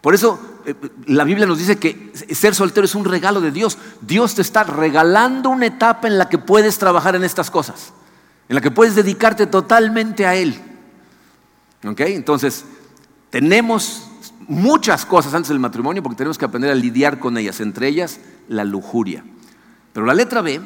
Por 0.00 0.14
eso 0.14 0.40
la 1.06 1.24
Biblia 1.24 1.46
nos 1.46 1.58
dice 1.58 1.78
que 1.78 2.12
ser 2.14 2.54
soltero 2.54 2.84
es 2.84 2.94
un 2.94 3.04
regalo 3.04 3.40
de 3.40 3.50
Dios. 3.50 3.78
Dios 4.00 4.34
te 4.34 4.42
está 4.42 4.64
regalando 4.64 5.50
una 5.50 5.66
etapa 5.66 6.08
en 6.08 6.18
la 6.18 6.28
que 6.28 6.38
puedes 6.38 6.78
trabajar 6.78 7.16
en 7.16 7.24
estas 7.24 7.50
cosas, 7.50 7.92
en 8.48 8.54
la 8.54 8.60
que 8.60 8.70
puedes 8.70 8.94
dedicarte 8.94 9.46
totalmente 9.46 10.26
a 10.26 10.34
Él. 10.34 10.60
¿Ok? 11.84 12.00
Entonces, 12.00 12.64
tenemos 13.30 14.08
muchas 14.48 15.06
cosas 15.06 15.34
antes 15.34 15.48
del 15.48 15.58
matrimonio 15.58 16.02
porque 16.02 16.16
tenemos 16.16 16.38
que 16.38 16.44
aprender 16.44 16.70
a 16.70 16.74
lidiar 16.74 17.18
con 17.18 17.38
ellas, 17.38 17.60
entre 17.60 17.88
ellas 17.88 18.20
la 18.48 18.64
lujuria. 18.64 19.24
Pero 19.92 20.06
la 20.06 20.14
letra 20.14 20.42
B 20.42 20.60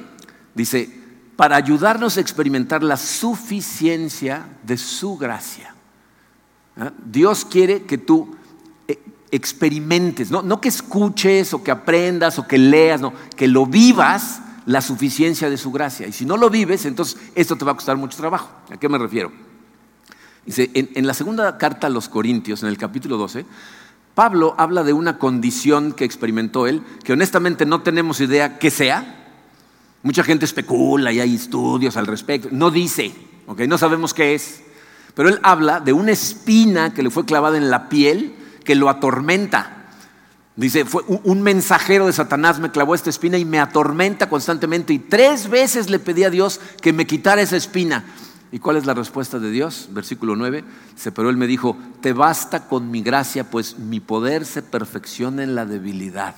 dice, 0.55 0.91
para 1.37 1.57
ayudarnos 1.57 2.17
a 2.17 2.21
experimentar 2.21 2.83
la 2.83 2.97
suficiencia 2.97 4.47
de 4.63 4.77
su 4.79 5.17
gracia. 5.17 5.75
¿Ah? 6.77 6.93
Dios 7.05 7.45
quiere 7.45 7.83
que 7.83 7.99
tú 7.99 8.37
experimentes, 9.31 10.31
no, 10.31 10.43
no 10.43 10.61
que 10.61 10.69
escuches 10.69 11.53
o 11.55 11.63
que 11.63 11.71
aprendas 11.71 12.39
o 12.39 12.47
que 12.47 12.59
leas, 12.59 13.01
no, 13.01 13.13
que 13.37 13.49
lo 13.49 13.67
vivas 13.67 14.41
la 14.67 14.81
suficiencia 14.81 15.49
de 15.49 15.57
su 15.57 15.73
gracia. 15.73 16.07
Y 16.07 16.13
si 16.13 16.27
no 16.27 16.37
lo 16.37 16.51
vives, 16.51 16.85
entonces 16.85 17.19
esto 17.35 17.57
te 17.57 17.65
va 17.65 17.73
a 17.73 17.75
costar 17.77 17.97
mucho 17.97 18.17
trabajo. 18.17 18.51
¿A 18.71 18.77
qué 18.77 18.89
me 18.89 18.99
refiero? 18.99 19.33
Dice, 20.45 20.71
en, 20.75 21.07
la 21.07 21.15
segunda 21.15 21.59
carta 21.59 21.87
a 21.87 21.91
los 21.91 22.09
Corintios, 22.09 22.63
en 22.63 22.69
el 22.69 22.79
capítulo 22.79 23.17
12, 23.17 23.47
Pablo 24.15 24.55
habla 24.59 24.85
de 24.85 24.93
una 24.93 25.19
condición 25.19 25.93
que 25.93 26.05
experimentó 26.05 26.67
él, 26.67 26.83
que 27.05 27.13
honestamente 27.13 27.67
no 27.67 27.83
tenemos 27.83 28.21
idea 28.21 28.59
qué 28.59 28.71
sea. 28.71 29.25
Mucha 30.03 30.23
gente 30.23 30.45
especula 30.45 31.13
y 31.13 31.21
hay 31.21 31.35
estudios 31.35 31.97
al 31.97 32.07
respecto. 32.07 32.49
No 32.53 32.71
dice, 32.71 33.13
no 33.69 33.79
sabemos 33.79 34.15
qué 34.15 34.35
es. 34.35 34.63
Pero 35.15 35.29
él 35.29 35.41
habla 35.43 35.81
de 35.81 35.93
una 35.93 36.13
espina 36.13 36.95
que 36.95 37.03
le 37.03 37.11
fue 37.11 37.25
clavada 37.25 37.57
en 37.57 37.71
la 37.71 37.89
piel 37.89 38.35
que 38.67 38.75
lo 38.75 38.91
atormenta. 38.91 39.87
Dice, 40.57 40.85
fue 40.85 41.03
un 41.07 41.43
mensajero 41.43 42.07
de 42.07 42.13
Satanás 42.13 42.59
me 42.59 42.71
clavó 42.71 42.95
esta 42.95 43.11
espina 43.11 43.39
y 43.39 43.45
me 43.45 43.61
atormenta 43.61 44.29
constantemente. 44.29 44.93
Y 44.93 44.99
tres 44.99 45.49
veces 45.49 45.89
le 45.89 45.99
pedí 45.99 46.25
a 46.25 46.31
Dios 46.31 46.61
que 46.83 46.93
me 46.93 47.07
quitara 47.07 47.43
esa 47.43 47.57
espina. 47.57 48.05
¿Y 48.53 48.59
cuál 48.59 48.77
es 48.77 48.87
la 48.87 48.95
respuesta 48.95 49.39
de 49.39 49.51
Dios? 49.51 49.89
Versículo 49.91 50.35
9. 50.35 50.65
Pero 51.15 51.31
él 51.31 51.37
me 51.37 51.47
dijo, 51.47 51.77
te 52.01 52.13
basta 52.13 52.69
con 52.69 52.91
mi 52.91 53.03
gracia, 53.03 53.51
pues 53.51 53.79
mi 53.79 54.01
poder 54.01 54.47
se 54.47 54.63
perfecciona 54.63 55.43
en 55.43 55.55
la 55.55 55.67
debilidad. 55.67 56.35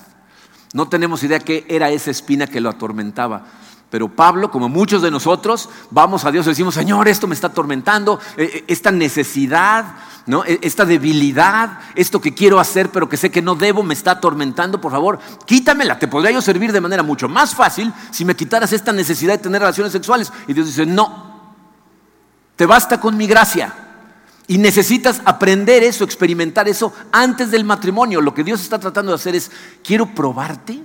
No 0.75 0.88
tenemos 0.88 1.23
idea 1.23 1.38
qué 1.38 1.64
era 1.69 1.91
esa 1.91 2.11
espina 2.11 2.47
que 2.47 2.61
lo 2.61 2.69
atormentaba. 2.69 3.47
Pero 3.90 4.09
Pablo, 4.09 4.51
como 4.51 4.68
muchos 4.68 5.01
de 5.01 5.11
nosotros, 5.11 5.68
vamos 5.90 6.24
a 6.24 6.31
Dios 6.31 6.46
y 6.46 6.51
decimos, 6.51 6.74
Señor, 6.74 7.09
esto 7.09 7.27
me 7.27 7.35
está 7.35 7.46
atormentando, 7.46 8.20
e, 8.37 8.42
e, 8.42 8.64
esta 8.68 8.90
necesidad, 8.90 9.96
¿no? 10.27 10.44
E, 10.44 10.59
esta 10.61 10.85
debilidad, 10.85 11.79
esto 11.94 12.20
que 12.20 12.35
quiero 12.35 12.61
hacer 12.61 12.90
pero 12.90 13.09
que 13.09 13.16
sé 13.16 13.31
que 13.31 13.40
no 13.40 13.55
debo, 13.55 13.83
me 13.83 13.94
está 13.94 14.12
atormentando, 14.12 14.79
por 14.79 14.92
favor, 14.92 15.18
quítamela. 15.46 15.98
Te 15.98 16.07
podría 16.07 16.33
yo 16.33 16.42
servir 16.42 16.70
de 16.70 16.83
manera 16.83 17.03
mucho 17.03 17.31
más 17.31 17.55
fácil 17.55 17.92
si 18.11 18.27
me 18.27 18.37
quitaras 18.37 18.72
esta 18.74 18.92
necesidad 18.92 19.35
de 19.35 19.42
tener 19.42 19.62
relaciones 19.62 19.92
sexuales. 19.92 20.31
Y 20.46 20.53
Dios 20.53 20.66
dice, 20.66 20.85
no, 20.85 21.55
te 22.57 22.66
basta 22.66 23.01
con 23.01 23.16
mi 23.16 23.27
gracia. 23.27 23.74
Y 24.48 24.59
necesitas 24.59 25.22
aprender 25.24 25.83
eso, 25.83 26.05
experimentar 26.05 26.68
eso 26.68 26.92
antes 27.12 27.51
del 27.51 27.64
matrimonio. 27.64 28.20
Lo 28.20 28.35
que 28.35 28.44
Dios 28.44 28.61
está 28.61 28.79
tratando 28.79 29.12
de 29.12 29.16
hacer 29.16 29.35
es, 29.35 29.51
quiero 29.83 30.07
probarte 30.07 30.83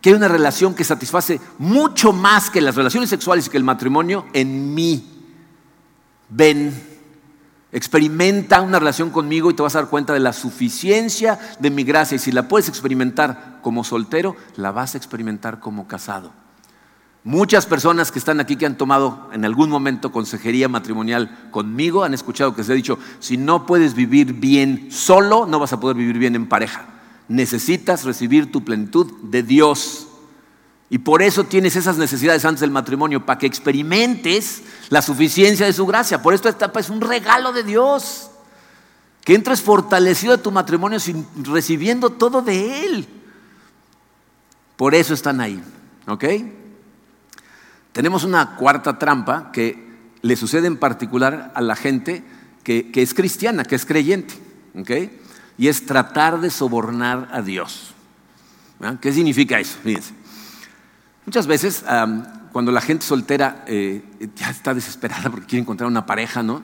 que 0.00 0.10
hay 0.10 0.14
una 0.14 0.28
relación 0.28 0.74
que 0.74 0.84
satisface 0.84 1.40
mucho 1.58 2.12
más 2.12 2.50
que 2.50 2.60
las 2.60 2.74
relaciones 2.74 3.10
sexuales 3.10 3.46
y 3.46 3.50
que 3.50 3.56
el 3.58 3.64
matrimonio 3.64 4.26
en 4.32 4.74
mí. 4.74 5.06
Ven, 6.30 6.72
experimenta 7.72 8.62
una 8.62 8.78
relación 8.78 9.10
conmigo 9.10 9.50
y 9.50 9.54
te 9.54 9.62
vas 9.62 9.74
a 9.74 9.82
dar 9.82 9.90
cuenta 9.90 10.14
de 10.14 10.20
la 10.20 10.32
suficiencia 10.32 11.38
de 11.58 11.70
mi 11.70 11.84
gracia. 11.84 12.16
Y 12.16 12.18
si 12.18 12.32
la 12.32 12.48
puedes 12.48 12.68
experimentar 12.68 13.58
como 13.62 13.84
soltero, 13.84 14.36
la 14.56 14.70
vas 14.70 14.94
a 14.94 14.98
experimentar 14.98 15.60
como 15.60 15.86
casado. 15.86 16.32
Muchas 17.22 17.66
personas 17.66 18.10
que 18.10 18.18
están 18.18 18.40
aquí 18.40 18.56
que 18.56 18.64
han 18.64 18.78
tomado 18.78 19.28
en 19.34 19.44
algún 19.44 19.68
momento 19.68 20.10
consejería 20.10 20.70
matrimonial 20.70 21.48
conmigo 21.50 22.04
han 22.04 22.14
escuchado 22.14 22.54
que 22.54 22.64
se 22.64 22.72
ha 22.72 22.74
dicho, 22.74 22.98
si 23.18 23.36
no 23.36 23.66
puedes 23.66 23.92
vivir 23.92 24.32
bien 24.32 24.90
solo, 24.90 25.44
no 25.44 25.58
vas 25.58 25.74
a 25.74 25.80
poder 25.80 25.98
vivir 25.98 26.16
bien 26.16 26.34
en 26.34 26.48
pareja 26.48 26.86
necesitas 27.30 28.02
recibir 28.04 28.50
tu 28.50 28.64
plenitud 28.64 29.06
de 29.22 29.44
Dios. 29.44 30.08
Y 30.90 30.98
por 30.98 31.22
eso 31.22 31.44
tienes 31.44 31.76
esas 31.76 31.96
necesidades 31.96 32.44
antes 32.44 32.60
del 32.60 32.72
matrimonio, 32.72 33.24
para 33.24 33.38
que 33.38 33.46
experimentes 33.46 34.62
la 34.88 35.00
suficiencia 35.00 35.64
de 35.64 35.72
su 35.72 35.86
gracia. 35.86 36.20
Por 36.20 36.34
esto 36.34 36.48
esta 36.48 36.66
etapa 36.66 36.80
es 36.80 36.90
un 36.90 37.00
regalo 37.00 37.52
de 37.52 37.62
Dios. 37.62 38.30
Que 39.24 39.36
entres 39.36 39.62
fortalecido 39.62 40.34
a 40.34 40.38
tu 40.38 40.50
matrimonio 40.50 40.98
sin, 40.98 41.24
recibiendo 41.44 42.10
todo 42.10 42.42
de 42.42 42.84
Él. 42.84 43.06
Por 44.76 44.96
eso 44.96 45.14
están 45.14 45.40
ahí. 45.40 45.62
¿Ok? 46.08 46.24
Tenemos 47.92 48.24
una 48.24 48.56
cuarta 48.56 48.98
trampa 48.98 49.52
que 49.52 49.88
le 50.20 50.34
sucede 50.34 50.66
en 50.66 50.78
particular 50.78 51.52
a 51.54 51.60
la 51.60 51.76
gente 51.76 52.24
que, 52.64 52.90
que 52.90 53.02
es 53.02 53.14
cristiana, 53.14 53.62
que 53.62 53.76
es 53.76 53.86
creyente. 53.86 54.34
¿Ok? 54.76 54.90
Y 55.60 55.68
es 55.68 55.84
tratar 55.84 56.40
de 56.40 56.48
sobornar 56.48 57.28
a 57.32 57.42
Dios. 57.42 57.92
¿Qué 59.02 59.12
significa 59.12 59.60
eso? 59.60 59.76
Fíjense. 59.84 60.14
Muchas 61.26 61.46
veces 61.46 61.84
cuando 62.50 62.72
la 62.72 62.80
gente 62.80 63.04
soltera 63.04 63.62
eh, 63.66 64.02
ya 64.36 64.48
está 64.48 64.72
desesperada 64.72 65.28
porque 65.28 65.44
quiere 65.44 65.60
encontrar 65.60 65.86
una 65.86 66.06
pareja, 66.06 66.42
¿no? 66.42 66.62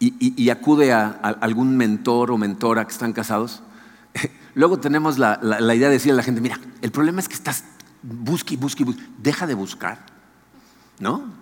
Y, 0.00 0.48
acude 0.48 0.94
a, 0.94 1.08
algún 1.08 1.76
mentor 1.76 2.30
o 2.30 2.38
mentora 2.38 2.86
que 2.86 2.92
están 2.92 3.12
casados, 3.12 3.62
luego 4.54 4.78
tenemos 4.78 5.18
la, 5.18 5.38
idea 5.74 5.88
de 5.88 5.94
decirle 5.94 6.14
a 6.14 6.16
la 6.16 6.22
gente, 6.22 6.40
mira, 6.40 6.58
el 6.80 6.90
problema 6.90 7.20
es 7.20 7.28
que 7.28 7.34
estás, 7.34 7.64
busque, 8.02 8.56
busque, 8.56 8.82
busque, 8.82 9.02
deja 9.18 9.46
de 9.46 9.52
buscar, 9.52 10.06
¿no? 11.00 11.34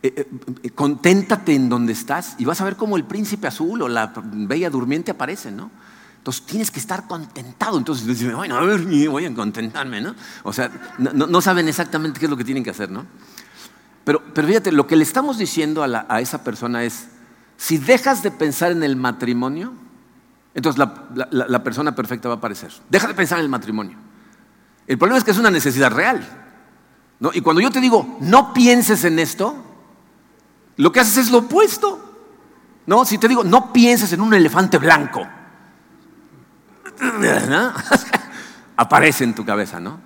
Eh, 0.00 0.14
eh, 0.16 0.26
eh, 0.62 0.70
conténtate 0.70 1.56
en 1.56 1.68
donde 1.68 1.92
estás 1.92 2.36
y 2.38 2.44
vas 2.44 2.60
a 2.60 2.64
ver 2.64 2.76
cómo 2.76 2.96
el 2.96 3.04
príncipe 3.04 3.48
azul 3.48 3.82
o 3.82 3.88
la 3.88 4.12
bella 4.14 4.70
durmiente 4.70 5.10
aparecen, 5.10 5.56
¿no? 5.56 5.72
Entonces 6.18 6.46
tienes 6.46 6.70
que 6.70 6.78
estar 6.78 7.08
contentado. 7.08 7.78
Entonces 7.78 8.06
dicen, 8.06 8.36
bueno, 8.36 8.56
a 8.56 8.60
ver, 8.60 8.80
voy 9.08 9.24
a 9.24 9.34
contentarme, 9.34 10.00
¿no? 10.00 10.14
O 10.44 10.52
sea, 10.52 10.70
no, 10.98 11.40
saben 11.40 11.66
exactamente 11.66 12.20
qué 12.20 12.26
es 12.26 12.30
lo 12.30 12.36
que 12.36 12.44
tienen 12.44 12.62
que 12.62 12.70
hacer, 12.70 12.90
¿no? 12.90 13.06
Pero, 14.04 14.22
pero 14.34 14.46
fíjate, 14.46 14.70
lo 14.70 14.86
que 14.86 14.94
le 14.94 15.02
estamos 15.02 15.36
diciendo 15.36 15.82
a, 15.82 16.20
esa 16.20 16.44
persona 16.44 16.84
es, 16.84 17.08
si 17.56 17.78
dejas 17.78 18.22
de 18.22 18.30
pensar 18.30 18.70
en 18.70 18.84
el 18.84 18.94
matrimonio, 18.94 19.72
entonces 20.54 20.78
la, 20.78 21.28
la 21.30 21.64
persona 21.64 21.94
perfecta 21.94 22.28
va 22.28 22.36
a 22.36 22.38
aparecer. 22.38 22.72
Deja 22.88 23.08
de 23.08 23.14
pensar 23.14 23.38
en 23.38 23.44
el 23.44 23.50
matrimonio. 23.50 23.96
El 24.86 24.96
problema 24.96 25.18
es 25.18 25.24
que 25.24 25.32
es 25.32 25.38
una 25.38 25.50
necesidad 25.50 25.90
real. 25.90 26.26
¿no? 27.20 27.30
Y 27.34 27.40
cuando 27.40 27.60
yo 27.60 27.70
te 27.70 27.80
digo, 27.80 28.18
no 28.20 28.52
pienses 28.54 29.04
en 29.04 29.18
esto, 29.18 29.67
lo 30.78 30.92
que 30.92 31.00
haces 31.00 31.18
es 31.18 31.30
lo 31.30 31.38
opuesto. 31.38 32.04
No, 32.86 33.04
si 33.04 33.18
te 33.18 33.28
digo, 33.28 33.44
no 33.44 33.72
pienses 33.72 34.12
en 34.12 34.20
un 34.20 34.32
elefante 34.32 34.78
blanco. 34.78 35.26
Aparece 38.76 39.24
en 39.24 39.34
tu 39.34 39.44
cabeza, 39.44 39.78
¿no? 39.80 40.00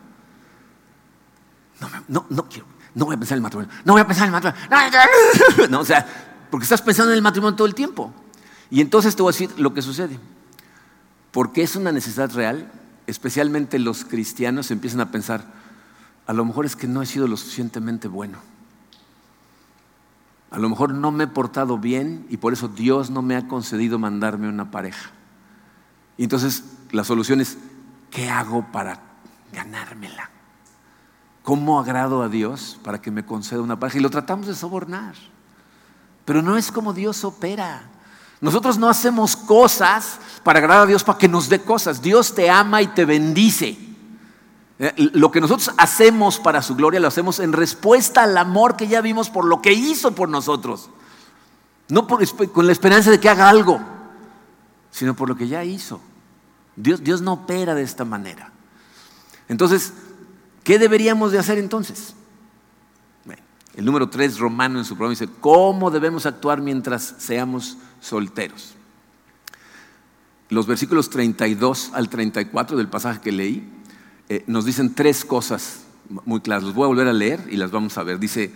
No, 2.08 2.26
no, 2.28 2.48
quiero, 2.48 2.66
no 2.94 3.06
voy 3.06 3.14
a 3.14 3.18
pensar 3.18 3.36
en 3.36 3.38
el 3.38 3.42
matrimonio, 3.42 3.72
no 3.84 3.92
voy 3.92 4.02
a 4.02 4.06
pensar 4.06 4.28
en 4.28 4.34
el 4.34 4.40
matrimonio. 4.40 5.68
No, 5.70 5.80
o 5.80 5.84
sea, 5.84 6.06
porque 6.50 6.64
estás 6.64 6.80
pensando 6.80 7.12
en 7.12 7.16
el 7.16 7.22
matrimonio 7.22 7.56
todo 7.56 7.66
el 7.66 7.74
tiempo. 7.74 8.12
Y 8.70 8.80
entonces 8.80 9.14
te 9.14 9.22
voy 9.22 9.30
a 9.30 9.32
decir 9.32 9.50
lo 9.58 9.74
que 9.74 9.82
sucede. 9.82 10.18
Porque 11.32 11.62
es 11.62 11.76
una 11.76 11.92
necesidad 11.92 12.32
real, 12.32 12.70
especialmente 13.06 13.78
los 13.78 14.04
cristianos 14.04 14.70
empiezan 14.70 15.00
a 15.00 15.10
pensar, 15.10 15.44
a 16.26 16.32
lo 16.32 16.44
mejor 16.44 16.64
es 16.66 16.76
que 16.76 16.86
no 16.86 17.02
he 17.02 17.06
sido 17.06 17.26
lo 17.26 17.36
suficientemente 17.36 18.08
bueno. 18.08 18.38
A 20.52 20.58
lo 20.58 20.68
mejor 20.68 20.92
no 20.92 21.10
me 21.10 21.24
he 21.24 21.28
portado 21.28 21.78
bien 21.78 22.26
y 22.28 22.36
por 22.36 22.52
eso 22.52 22.68
Dios 22.68 23.08
no 23.08 23.22
me 23.22 23.36
ha 23.36 23.48
concedido 23.48 23.98
mandarme 23.98 24.48
una 24.50 24.70
pareja. 24.70 25.10
Y 26.18 26.24
entonces 26.24 26.64
la 26.90 27.04
solución 27.04 27.40
es, 27.40 27.56
¿qué 28.10 28.28
hago 28.28 28.66
para 28.70 29.00
ganármela? 29.50 30.28
¿Cómo 31.42 31.80
agrado 31.80 32.22
a 32.22 32.28
Dios 32.28 32.78
para 32.84 33.00
que 33.00 33.10
me 33.10 33.24
conceda 33.24 33.62
una 33.62 33.80
pareja? 33.80 33.98
Y 33.98 34.02
lo 34.02 34.10
tratamos 34.10 34.46
de 34.46 34.54
sobornar. 34.54 35.14
Pero 36.26 36.42
no 36.42 36.58
es 36.58 36.70
como 36.70 36.92
Dios 36.92 37.24
opera. 37.24 37.84
Nosotros 38.42 38.76
no 38.76 38.90
hacemos 38.90 39.34
cosas 39.34 40.20
para 40.44 40.58
agradar 40.58 40.82
a 40.82 40.86
Dios 40.86 41.02
para 41.02 41.18
que 41.18 41.28
nos 41.28 41.48
dé 41.48 41.62
cosas. 41.62 42.02
Dios 42.02 42.34
te 42.34 42.50
ama 42.50 42.82
y 42.82 42.88
te 42.88 43.06
bendice. 43.06 43.91
Eh, 44.82 45.10
lo 45.14 45.30
que 45.30 45.40
nosotros 45.40 45.70
hacemos 45.78 46.40
para 46.40 46.60
su 46.60 46.74
gloria 46.74 46.98
lo 46.98 47.06
hacemos 47.06 47.38
en 47.38 47.52
respuesta 47.52 48.24
al 48.24 48.36
amor 48.36 48.74
que 48.74 48.88
ya 48.88 49.00
vimos 49.00 49.30
por 49.30 49.44
lo 49.44 49.62
que 49.62 49.72
hizo 49.72 50.12
por 50.12 50.28
nosotros. 50.28 50.90
No 51.88 52.08
con 52.08 52.66
la 52.66 52.72
esperanza 52.72 53.12
de 53.12 53.20
que 53.20 53.28
haga 53.28 53.48
algo, 53.48 53.80
sino 54.90 55.14
por 55.14 55.28
lo 55.28 55.36
que 55.36 55.46
ya 55.46 55.62
hizo. 55.62 56.00
Dios, 56.74 57.04
Dios 57.04 57.22
no 57.22 57.34
opera 57.34 57.76
de 57.76 57.82
esta 57.82 58.04
manera. 58.04 58.50
Entonces, 59.46 59.92
¿qué 60.64 60.80
deberíamos 60.80 61.30
de 61.30 61.38
hacer 61.38 61.58
entonces? 61.58 62.16
el 63.74 63.84
número 63.86 64.10
3 64.10 64.38
romano 64.38 64.80
en 64.80 64.84
su 64.84 64.96
programa 64.96 65.18
dice, 65.18 65.32
¿cómo 65.40 65.92
debemos 65.92 66.26
actuar 66.26 66.60
mientras 66.60 67.14
seamos 67.18 67.78
solteros? 68.00 68.74
Los 70.50 70.66
versículos 70.66 71.08
32 71.08 71.92
al 71.94 72.08
34 72.08 72.76
del 72.76 72.88
pasaje 72.88 73.20
que 73.20 73.32
leí 73.32 73.81
eh, 74.34 74.44
nos 74.46 74.64
dicen 74.64 74.94
tres 74.94 75.26
cosas 75.26 75.80
muy 76.24 76.40
claras. 76.40 76.64
Los 76.64 76.72
voy 76.72 76.84
a 76.84 76.86
volver 76.86 77.06
a 77.06 77.12
leer 77.12 77.44
y 77.50 77.58
las 77.58 77.70
vamos 77.70 77.98
a 77.98 78.02
ver. 78.02 78.18
Dice, 78.18 78.50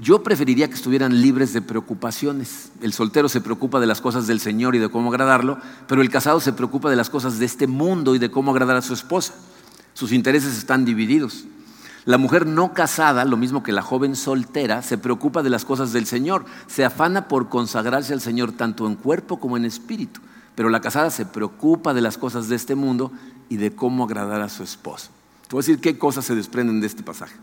yo 0.00 0.24
preferiría 0.24 0.66
que 0.66 0.74
estuvieran 0.74 1.22
libres 1.22 1.52
de 1.52 1.62
preocupaciones. 1.62 2.72
El 2.82 2.92
soltero 2.92 3.28
se 3.28 3.40
preocupa 3.40 3.78
de 3.78 3.86
las 3.86 4.00
cosas 4.00 4.26
del 4.26 4.40
Señor 4.40 4.74
y 4.74 4.80
de 4.80 4.88
cómo 4.88 5.10
agradarlo, 5.10 5.58
pero 5.86 6.02
el 6.02 6.10
casado 6.10 6.40
se 6.40 6.52
preocupa 6.52 6.90
de 6.90 6.96
las 6.96 7.10
cosas 7.10 7.38
de 7.38 7.46
este 7.46 7.68
mundo 7.68 8.16
y 8.16 8.18
de 8.18 8.32
cómo 8.32 8.50
agradar 8.50 8.74
a 8.74 8.82
su 8.82 8.92
esposa. 8.92 9.34
Sus 9.94 10.10
intereses 10.10 10.58
están 10.58 10.84
divididos. 10.84 11.44
La 12.04 12.18
mujer 12.18 12.44
no 12.44 12.74
casada, 12.74 13.24
lo 13.24 13.36
mismo 13.36 13.62
que 13.62 13.70
la 13.70 13.82
joven 13.82 14.16
soltera, 14.16 14.82
se 14.82 14.98
preocupa 14.98 15.44
de 15.44 15.50
las 15.50 15.64
cosas 15.64 15.92
del 15.92 16.06
Señor, 16.06 16.44
se 16.66 16.84
afana 16.84 17.28
por 17.28 17.48
consagrarse 17.48 18.14
al 18.14 18.20
Señor 18.20 18.50
tanto 18.50 18.88
en 18.88 18.96
cuerpo 18.96 19.38
como 19.38 19.56
en 19.56 19.64
espíritu, 19.64 20.20
pero 20.56 20.70
la 20.70 20.80
casada 20.80 21.10
se 21.10 21.24
preocupa 21.24 21.94
de 21.94 22.00
las 22.00 22.18
cosas 22.18 22.48
de 22.48 22.56
este 22.56 22.74
mundo 22.74 23.12
y 23.48 23.56
de 23.56 23.74
cómo 23.74 24.04
agradar 24.04 24.40
a 24.40 24.48
su 24.48 24.62
esposo. 24.62 25.10
Te 25.48 25.54
voy 25.54 25.60
a 25.60 25.64
decir 25.64 25.80
qué 25.80 25.98
cosas 25.98 26.24
se 26.24 26.34
desprenden 26.34 26.80
de 26.80 26.86
este 26.86 27.02
pasaje. 27.02 27.36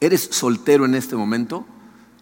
¿Eres 0.00 0.28
soltero 0.30 0.84
en 0.84 0.94
este 0.94 1.16
momento? 1.16 1.66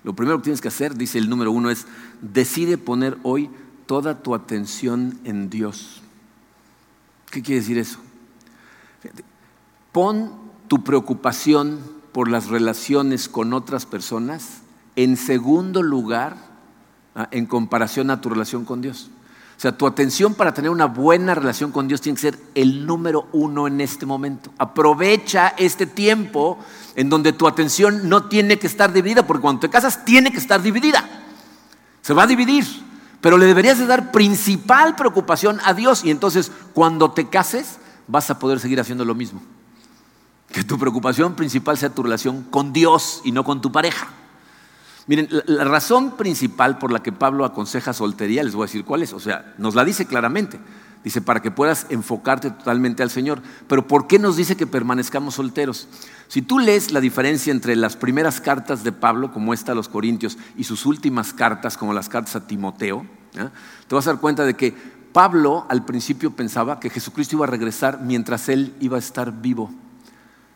Lo 0.05 0.15
primero 0.15 0.39
que 0.39 0.45
tienes 0.45 0.61
que 0.61 0.69
hacer, 0.69 0.95
dice 0.97 1.19
el 1.19 1.29
número 1.29 1.51
uno, 1.53 1.71
es 1.71 1.87
decide 2.21 2.79
poner 2.79 3.19
hoy 3.23 3.51
toda 3.87 4.23
tu 4.23 4.35
atención 4.35 5.19
en 5.25 5.51
Dios. 5.51 6.03
¿Qué 7.31 7.43
quiere 7.43 7.61
decir 7.61 7.79
eso? 7.79 7.99
Pon 9.93 10.33
tu 10.69 10.85
preocupación 10.85 11.81
por 12.13 12.31
las 12.31 12.49
relaciones 12.49 13.29
con 13.29 13.53
otras 13.53 13.87
personas 13.87 14.63
en 14.97 15.17
segundo 15.17 15.83
lugar 15.83 16.37
¿ah? 17.15 17.29
en 17.33 17.47
comparación 17.47 18.11
a 18.11 18.21
tu 18.21 18.29
relación 18.29 18.65
con 18.65 18.81
Dios. 18.81 19.11
Sea, 19.65 19.73
tu 19.73 19.87
atención 19.87 20.35
para 20.35 20.53
tener 20.53 20.71
una 20.71 20.85
buena 20.85 21.35
relación 21.35 21.73
con 21.73 21.89
Dios 21.89 22.03
tiene 22.03 22.17
que 22.17 22.21
ser 22.21 22.39
el 22.55 22.85
número 22.85 23.29
uno 23.33 23.67
en 23.67 23.81
este 23.81 24.05
momento. 24.05 24.51
Aprovecha 24.59 25.55
este 25.57 25.87
tiempo 25.87 26.59
en 26.97 27.09
donde 27.09 27.33
tu 27.33 27.49
atención 27.49 28.11
no 28.11 28.25
tiene 28.25 28.59
que 28.59 28.67
estar 28.67 28.93
dividida, 28.93 29.27
porque 29.27 29.41
cuando 29.41 29.61
te 29.61 29.71
casas 29.71 30.05
tiene 30.05 30.31
que 30.31 30.37
estar 30.37 30.61
dividida. 30.61 31.03
Se 32.03 32.13
va 32.13 32.25
a 32.25 32.27
dividir, 32.27 32.67
pero 33.23 33.39
le 33.39 33.47
deberías 33.47 33.79
de 33.79 33.87
dar 33.87 34.13
principal 34.13 34.97
preocupación 34.97 35.59
a 35.65 35.73
Dios 35.73 36.05
y 36.05 36.11
entonces 36.11 36.53
cuando 36.75 37.13
te 37.13 37.31
cases 37.31 37.79
vas 38.07 38.29
a 38.29 38.39
poder 38.39 38.61
seguir 38.61 38.81
haciendo 38.81 39.07
lo 39.07 39.15
mismo. 39.15 39.41
Que 40.53 40.63
tu 40.63 40.79
preocupación 40.79 41.37
principal 41.37 41.79
sea 41.79 41.89
tu 41.89 42.03
relación 42.03 42.43
con 42.43 42.75
Dios 42.75 43.23
y 43.25 43.33
no 43.33 43.45
con 43.45 43.63
tu 43.63 43.73
pareja. 43.73 44.09
Miren, 45.07 45.29
la, 45.47 45.65
razón 45.65 46.17
principal 46.17 46.79
por 46.79 46.91
la 46.91 47.03
que 47.03 47.13
Pablo 47.13 47.45
aconseja 47.45 47.93
soltería, 47.93 48.43
les 48.43 48.55
voy 48.55 48.65
a 48.65 48.67
decir 48.67 48.85
cuál 48.85 49.03
es, 49.03 49.13
o 49.13 49.21
sea, 49.21 49.55
nos 49.59 49.75
la 49.75 49.85
dice 49.85 50.07
claramente. 50.07 50.59
Dice, 51.05 51.21
para 51.21 51.43
que 51.43 51.51
puedas 51.51 51.87
enfocarte 51.91 52.51
totalmente 52.51 53.03
al 53.03 53.11
Señor. 53.11 53.43
Pero 53.69 53.87
¿por 53.87 54.07
qué 54.07 54.19
nos 54.19 54.37
dice 54.37 54.57
que 54.57 54.67
permanezcamos 54.67 55.35
solteros? 55.35 55.87
Si 56.29 56.41
tú 56.41 56.59
lees 56.59 56.93
la 56.93 57.01
diferencia 57.01 57.51
entre 57.51 57.77
las 57.77 57.95
primeras 57.95 58.41
cartas 58.41 58.83
de 58.85 58.93
Pablo, 58.93 59.31
como 59.31 59.53
esta 59.53 59.73
a 59.73 59.75
los 59.75 59.91
Corintios, 59.91 60.39
y 60.57 60.65
sus 60.65 60.87
últimas 60.87 61.35
cartas, 61.35 61.77
como 61.77 61.93
las 61.93 62.09
cartas 62.09 62.37
a 62.37 62.47
Timoteo, 62.47 63.05
te 63.87 63.95
vas 63.95 64.07
a 64.07 64.13
dar 64.13 64.21
cuenta 64.21 64.47
de 64.47 64.55
que 64.55 64.75
Pablo 65.13 65.67
al 65.69 65.85
principio 65.85 66.31
pensaba 66.31 66.81
que 66.81 66.89
Jesucristo 66.89 67.37
iba 67.37 67.45
a 67.45 67.51
regresar 67.51 68.01
mientras 68.01 68.49
él 68.49 68.75
iba 68.81 68.97
a 68.97 69.01
estar 69.01 69.43
vivo. 69.43 69.71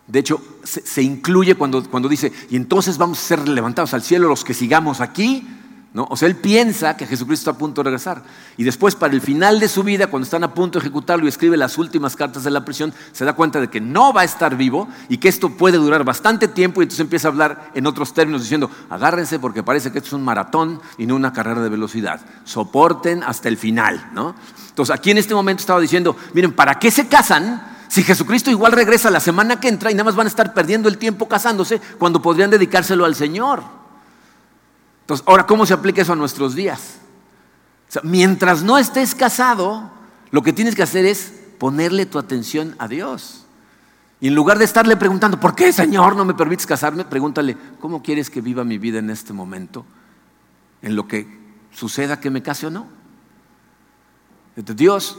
De 0.08 0.20
hecho, 0.20 0.40
se, 0.64 1.02
incluye 1.02 1.54
cuando, 1.54 1.84
cuando, 1.88 2.08
dice, 2.08 2.32
y 2.48 2.56
entonces 2.56 2.96
vamos 2.96 3.18
a 3.18 3.22
ser 3.22 3.46
levantados 3.46 3.92
al 3.92 4.02
cielo 4.02 4.26
los 4.26 4.42
que 4.42 4.54
sigamos 4.54 5.02
aquí. 5.02 5.46
¿no? 5.92 6.06
O 6.10 6.16
sea, 6.16 6.28
él 6.28 6.36
piensa 6.36 6.96
que 6.96 7.06
Jesucristo 7.06 7.50
está 7.50 7.56
a 7.56 7.58
punto 7.58 7.82
de 7.82 7.90
regresar. 7.90 8.22
Y 8.56 8.64
después, 8.64 8.94
para 8.94 9.12
el 9.12 9.20
final 9.20 9.60
de 9.60 9.68
su 9.68 9.82
vida, 9.82 10.06
cuando 10.06 10.24
están 10.24 10.44
a 10.44 10.54
punto 10.54 10.78
de 10.78 10.84
ejecutarlo 10.84 11.26
y 11.26 11.28
escribe 11.28 11.58
las 11.58 11.76
últimas 11.76 12.16
cartas 12.16 12.42
de 12.42 12.50
la 12.50 12.64
prisión, 12.64 12.94
se 13.12 13.26
da 13.26 13.34
cuenta 13.34 13.60
de 13.60 13.68
que 13.68 13.82
no 13.82 14.14
va 14.14 14.22
a 14.22 14.24
estar 14.24 14.56
vivo 14.56 14.88
y 15.10 15.18
que 15.18 15.28
esto 15.28 15.50
puede 15.50 15.76
durar 15.76 16.04
bastante 16.04 16.48
tiempo. 16.48 16.80
Y 16.80 16.84
entonces 16.84 17.00
empieza 17.00 17.28
a 17.28 17.30
hablar 17.30 17.70
en 17.74 17.86
otros 17.86 18.14
términos 18.14 18.42
diciendo, 18.42 18.70
agárrense 18.88 19.38
porque 19.38 19.62
parece 19.62 19.92
que 19.92 19.98
esto 19.98 20.08
es 20.08 20.12
un 20.14 20.24
maratón 20.24 20.80
y 20.96 21.04
no 21.04 21.16
una 21.16 21.34
carrera 21.34 21.60
de 21.60 21.68
velocidad. 21.68 22.20
Soporten 22.44 23.22
hasta 23.22 23.48
el 23.48 23.58
final. 23.58 24.10
¿no? 24.14 24.34
Entonces, 24.70 24.94
aquí 24.94 25.10
en 25.10 25.18
este 25.18 25.34
momento 25.34 25.60
estaba 25.60 25.80
diciendo, 25.80 26.16
miren, 26.32 26.52
¿para 26.54 26.78
qué 26.78 26.90
se 26.90 27.08
casan? 27.08 27.76
Si 27.88 28.02
Jesucristo 28.02 28.50
igual 28.50 28.72
regresa 28.72 29.10
la 29.10 29.20
semana 29.20 29.60
que 29.60 29.68
entra 29.68 29.90
y 29.90 29.94
nada 29.94 30.04
más 30.04 30.14
van 30.14 30.26
a 30.26 30.30
estar 30.30 30.52
perdiendo 30.52 30.88
el 30.88 30.98
tiempo 30.98 31.26
casándose 31.26 31.80
cuando 31.98 32.20
podrían 32.20 32.50
dedicárselo 32.50 33.04
al 33.04 33.14
Señor. 33.14 33.62
Entonces, 35.00 35.26
ahora, 35.26 35.46
¿cómo 35.46 35.64
se 35.64 35.72
aplica 35.72 36.02
eso 36.02 36.12
a 36.12 36.16
nuestros 36.16 36.54
días? 36.54 36.98
mientras 38.02 38.62
no 38.62 38.76
estés 38.76 39.14
casado, 39.14 39.90
lo 40.30 40.42
que 40.42 40.52
tienes 40.52 40.74
que 40.74 40.82
hacer 40.82 41.06
es 41.06 41.32
ponerle 41.58 42.04
tu 42.04 42.18
atención 42.18 42.74
a 42.78 42.86
Dios. 42.86 43.46
Y 44.20 44.28
en 44.28 44.34
lugar 44.34 44.58
de 44.58 44.66
estarle 44.66 44.96
preguntando, 44.96 45.40
¿por 45.40 45.54
qué, 45.54 45.72
Señor, 45.72 46.14
no 46.14 46.26
me 46.26 46.34
permites 46.34 46.66
casarme? 46.66 47.06
Pregúntale, 47.06 47.56
¿cómo 47.80 48.02
quieres 48.02 48.28
que 48.28 48.42
viva 48.42 48.62
mi 48.64 48.76
vida 48.76 48.98
en 48.98 49.08
este 49.08 49.32
momento? 49.32 49.86
En 50.82 50.96
lo 50.96 51.08
que 51.08 51.26
suceda 51.72 52.20
que 52.20 52.28
me 52.28 52.42
case 52.42 52.66
o 52.66 52.70
no. 52.70 52.86
Dios 54.56 55.18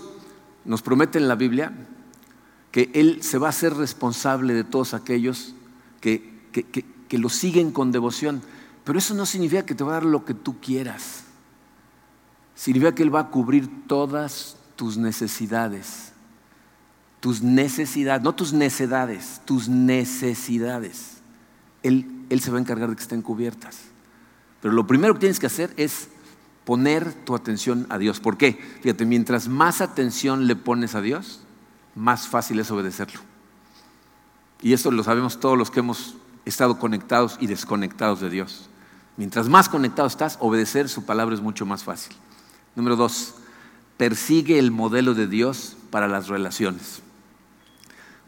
nos 0.66 0.82
promete 0.82 1.18
en 1.18 1.28
la 1.28 1.36
Biblia 1.36 1.72
que 2.72 2.92
Él 2.94 3.24
se 3.24 3.38
va 3.38 3.48
a 3.48 3.50
hacer 3.50 3.74
responsable 3.76 4.54
de 4.54 4.64
todos 4.64 4.94
aquellos 4.94 5.56
que, 6.02 6.40
que, 6.52 7.18
lo 7.18 7.30
siguen 7.30 7.72
con 7.72 7.92
devoción. 7.92 8.42
Pero 8.84 9.00
eso 9.00 9.14
no 9.14 9.26
significa 9.26 9.66
que 9.66 9.76
te 9.76 9.84
va 9.84 9.92
a 9.92 9.94
dar 9.96 10.06
lo 10.06 10.26
que 10.26 10.34
tú 10.34 10.60
quieras. 10.60 11.24
Significa 12.56 12.94
que 12.94 13.04
Él 13.04 13.14
va 13.14 13.22
a 13.22 13.30
cubrir 13.30 13.88
todas 13.88 14.58
tus 14.76 14.98
necesidades. 14.98 16.14
Tus 17.20 17.42
necesidades, 17.42 18.24
no 18.24 18.34
tus 18.34 18.54
necedades, 18.54 19.42
tus 19.46 19.68
necesidades. 19.68 21.18
Él, 21.84 22.26
él 22.30 22.40
se 22.40 22.52
va 22.52 22.58
a 22.58 22.62
encargar 22.62 22.90
de 22.90 22.96
que 22.96 23.02
estén 23.02 23.22
cubiertas. 23.22 23.80
Pero 24.62 24.74
lo 24.74 24.88
primero 24.88 25.14
que 25.14 25.22
tienes 25.22 25.40
que 25.40 25.48
hacer 25.48 25.74
es 25.76 26.10
poner 26.64 27.14
tu 27.26 27.36
atención 27.36 27.88
a 27.90 27.98
Dios. 27.98 28.20
¿Por 28.20 28.38
qué? 28.38 28.60
Fíjate, 28.82 29.06
mientras 29.06 29.48
más 29.48 29.82
atención 29.82 30.48
le 30.48 30.56
pones 30.56 30.96
a 30.96 31.02
Dios, 31.02 31.42
más 32.00 32.28
fácil 32.28 32.60
es 32.60 32.72
obedecerlo. 32.72 33.20
Y 34.62 34.74
esto 34.74 34.90
lo 34.90 35.04
sabemos 35.04 35.40
todos 35.40 35.58
los 35.58 35.70
que 35.70 35.82
hemos 35.82 36.16
estado 36.46 36.80
conectados 36.80 37.38
y 37.42 37.48
desconectados 37.48 38.22
de 38.22 38.30
Dios. 38.30 38.70
Mientras 39.18 39.50
más 39.50 39.68
conectado 39.68 40.08
estás, 40.08 40.38
obedecer 40.40 40.88
su 40.88 41.06
palabra 41.06 41.36
es 41.36 41.42
mucho 41.42 41.66
más 41.66 41.84
fácil. 41.84 42.16
Número 42.76 42.96
dos, 42.96 43.36
persigue 43.98 44.60
el 44.60 44.72
modelo 44.72 45.14
de 45.14 45.28
Dios 45.28 45.76
para 45.92 46.08
las 46.08 46.30
relaciones. 46.30 47.02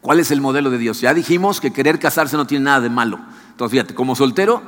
¿Cuál 0.02 0.20
es 0.20 0.30
el 0.30 0.42
modelo 0.42 0.68
de 0.68 0.76
Dios? 0.76 1.00
Ya 1.00 1.14
dijimos 1.14 1.60
que 1.60 1.72
querer 1.72 1.98
casarse 1.98 2.36
no 2.36 2.46
tiene 2.46 2.66
nada 2.66 2.80
de 2.80 2.90
malo. 2.90 3.20
Entonces, 3.50 3.72
fíjate, 3.72 3.94
como 3.94 4.14
soltero, 4.14 4.62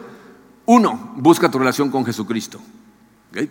uno, 0.64 1.12
busca 1.16 1.50
tu 1.50 1.58
relación 1.58 1.90
con 1.90 2.06
Jesucristo. 2.06 2.58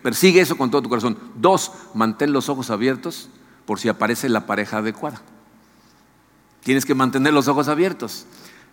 Persigue 0.01 0.41
eso 0.41 0.57
con 0.57 0.71
todo 0.71 0.81
tu 0.81 0.89
corazón. 0.89 1.17
Dos, 1.35 1.71
mantén 1.93 2.33
los 2.33 2.49
ojos 2.49 2.71
abiertos 2.71 3.29
por 3.65 3.79
si 3.79 3.89
aparece 3.89 4.29
la 4.29 4.47
pareja 4.47 4.77
adecuada. 4.77 5.21
Tienes 6.63 6.85
que 6.85 6.95
mantener 6.95 7.33
los 7.33 7.47
ojos 7.47 7.67
abiertos. 7.67 8.25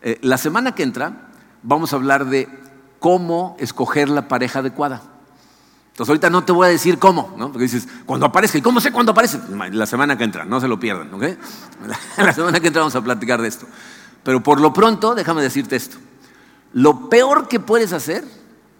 Eh, 0.03 0.19
la 0.23 0.39
semana 0.39 0.75
que 0.75 0.83
entra 0.83 1.29
vamos 1.63 1.93
a 1.93 1.97
hablar 1.97 2.27
de 2.27 2.49
cómo 2.99 3.57
escoger 3.59 4.09
la 4.09 4.29
pareja 4.29 4.61
adecuada. 4.61 5.03
Entonces 5.89 6.09
ahorita 6.09 6.31
no 6.31 6.45
te 6.45 6.53
voy 6.53 6.69
a 6.69 6.71
decir 6.71 6.99
cómo, 6.99 7.35
¿no? 7.37 7.49
Porque 7.53 7.65
dices, 7.65 7.87
cuando 8.07 8.27
aparezca, 8.27 8.57
¿y 8.57 8.63
cómo 8.63 8.81
sé 8.81 8.93
cuándo 8.93 9.13
aparece? 9.13 9.39
La 9.73 9.87
semana 9.87 10.17
que 10.17 10.25
entra, 10.25 10.45
no 10.45 10.61
se 10.61 10.69
lo 10.69 10.81
pierdan, 10.81 11.13
¿ok? 11.13 11.25
La 12.17 12.33
semana 12.33 12.61
que 12.61 12.69
entra 12.69 12.81
vamos 12.81 12.95
a 12.95 13.03
platicar 13.03 13.43
de 13.43 13.49
esto. 13.49 13.67
Pero 14.23 14.43
por 14.43 14.61
lo 14.61 14.73
pronto, 14.73 15.15
déjame 15.15 15.43
decirte 15.43 15.77
esto. 15.77 15.99
Lo 16.73 17.11
peor 17.11 17.49
que 17.49 17.59
puedes 17.61 17.93
hacer 17.93 18.25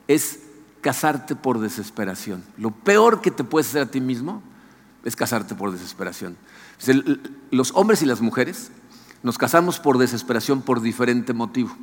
es 0.07 0.41
casarte 0.81 1.35
por 1.35 1.59
desesperación. 1.59 2.45
Lo 2.57 2.71
peor 2.71 3.21
que 3.21 3.31
te 3.31 3.45
puedes 3.45 3.69
hacer 3.69 3.83
a 3.83 3.91
ti 3.91 4.01
mismo 4.01 4.43
es 5.05 5.17
casarte 5.17 5.55
por 5.55 5.73
desesperación. 5.73 6.37
Los 7.51 7.73
hombres 7.75 8.03
y 8.03 8.07
las 8.07 8.21
mujeres 8.21 8.71
nos 9.23 9.39
casamos 9.39 9.79
por 9.79 9.99
desesperación 9.99 10.63
por 10.63 10.81
diferente 10.81 11.33
motivo. 11.33 11.77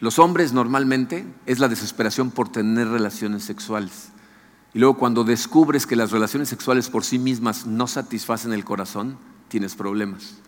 Los 0.00 0.18
hombres 0.18 0.52
normalmente 0.52 1.26
es 1.46 1.58
la 1.58 1.68
desesperación 1.68 2.30
por 2.30 2.48
tener 2.48 2.88
relaciones 2.88 3.44
sexuales. 3.44 4.08
Y 4.74 4.78
luego 4.78 4.96
cuando 4.96 5.24
descubres 5.24 5.86
que 5.86 5.96
las 5.96 6.10
relaciones 6.10 6.48
sexuales 6.48 6.88
por 6.88 7.04
sí 7.04 7.18
mismas 7.18 7.66
no 7.66 7.86
satisfacen 7.86 8.52
el 8.52 8.64
corazón, 8.64 9.18
tienes 9.48 9.74
problemas. 9.74 10.38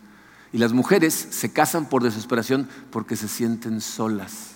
Y 0.53 0.59
las 0.59 0.73
mujeres 0.73 1.15
se 1.15 1.53
casan 1.53 1.89
por 1.89 2.03
desesperación 2.03 2.69
porque 2.91 3.17
se 3.17 3.29
sienten 3.29 3.81
solas. 3.81 4.55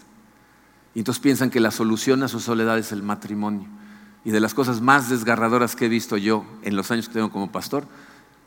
Y 0.95 1.01
entonces 1.01 1.21
piensan 1.21 1.51
que 1.51 1.61
la 1.61 1.71
solución 1.71 2.23
a 2.23 2.29
su 2.29 2.41
soledad 2.41 2.79
es 2.79 2.93
el 2.93 3.03
matrimonio. 3.03 3.69
Y 4.25 4.31
de 4.31 4.41
las 4.41 4.55
cosas 4.55 4.81
más 4.81 5.11
desgarradoras 5.11 5.77
que 5.77 5.87
he 5.87 5.89
visto 5.89 6.17
yo 6.17 6.45
en 6.63 6.77
los 6.77 6.91
años 6.91 7.09
que 7.09 7.15
tengo 7.15 7.31
como 7.31 7.53
pastor 7.53 7.87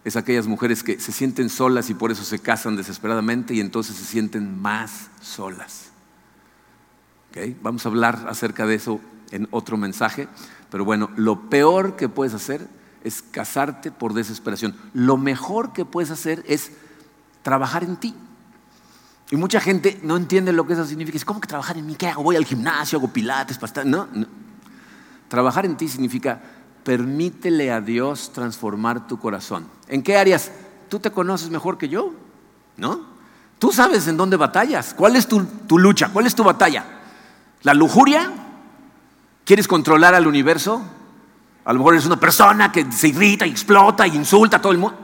es 0.04 0.16
aquellas 0.16 0.48
mujeres 0.48 0.84
que 0.84 1.00
se 1.00 1.12
sienten 1.12 1.50
solas 1.50 1.90
y 1.90 1.94
por 1.94 2.12
eso 2.12 2.24
se 2.24 2.40
casan 2.40 2.76
desesperadamente 2.76 3.54
y 3.54 3.60
entonces 3.60 3.96
se 3.96 4.06
sienten 4.06 4.60
más 4.62 5.10
solas. 5.22 5.92
Vamos 7.62 7.86
a 7.86 7.90
hablar 7.90 8.26
acerca 8.28 8.66
de 8.66 8.76
eso 8.76 9.00
en 9.32 9.48
otro 9.52 9.78
mensaje, 9.78 10.28
pero 10.70 10.84
bueno, 10.84 11.10
lo 11.16 11.50
peor 11.50 11.96
que 11.96 12.10
puedes 12.10 12.34
hacer 12.34 12.68
es 13.04 13.22
casarte 13.22 13.92
por 13.92 14.14
desesperación. 14.14 14.76
Lo 14.94 15.18
mejor 15.18 15.74
que 15.74 15.86
puedes 15.86 16.12
hacer 16.12 16.44
es 16.48 16.72
trabajar 17.42 17.84
en 17.84 17.96
ti. 17.96 18.16
Y 19.30 19.38
mucha 19.38 19.62
gente 19.62 20.00
no 20.04 20.18
entiende 20.18 20.52
lo 20.52 20.68
que 20.68 20.74
eso 20.74 20.86
significa. 20.86 21.18
Es 21.18 21.24
como 21.24 21.40
que 21.40 21.48
trabajar 21.48 21.78
en 21.78 21.86
mí, 21.86 21.96
¿qué 21.96 22.08
hago? 22.08 22.22
Voy 22.22 22.36
al 22.36 22.44
gimnasio, 22.44 23.00
hago 23.00 23.08
pilates, 23.08 23.58
para 23.58 23.86
no. 23.86 24.08
Trabajar 25.30 25.66
en 25.66 25.78
ti 25.78 25.88
significa 25.88 26.42
permítele 26.84 27.72
a 27.72 27.82
Dios 27.82 28.32
transformar 28.34 29.08
tu 29.08 29.20
corazón. 29.20 29.68
¿En 29.88 30.04
qué 30.04 30.18
áreas? 30.18 30.52
Tú 30.90 31.00
te 31.00 31.12
conoces 31.12 31.50
mejor 31.50 31.78
que 31.78 31.90
yo, 31.90 32.14
¿no? 32.78 33.12
Tú 33.60 33.72
sabes 33.72 34.08
en 34.08 34.18
dónde 34.18 34.38
batallas. 34.38 34.94
¿Cuál 34.94 35.16
es 35.16 35.28
tu, 35.28 35.46
lucha? 35.78 36.10
¿Cuál 36.12 36.26
es 36.26 36.34
tu 36.34 36.44
batalla? 36.44 36.84
¿La 37.62 37.74
lujuria? 37.74 38.32
¿Quieres 39.46 39.68
controlar 39.68 40.16
al 40.16 40.26
universo? 40.26 40.82
A 41.64 41.74
lo 41.74 41.80
mejor 41.80 41.94
eres 41.94 42.08
una 42.08 42.20
persona 42.20 42.72
que 42.72 42.92
se 42.92 43.10
irrita 43.10 43.46
y 43.46 43.52
explota 43.52 44.08
y 44.08 44.16
insulta 44.16 44.58
a 44.58 44.62
todo 44.62 44.72
el 44.72 44.80
mundo. 44.80 44.98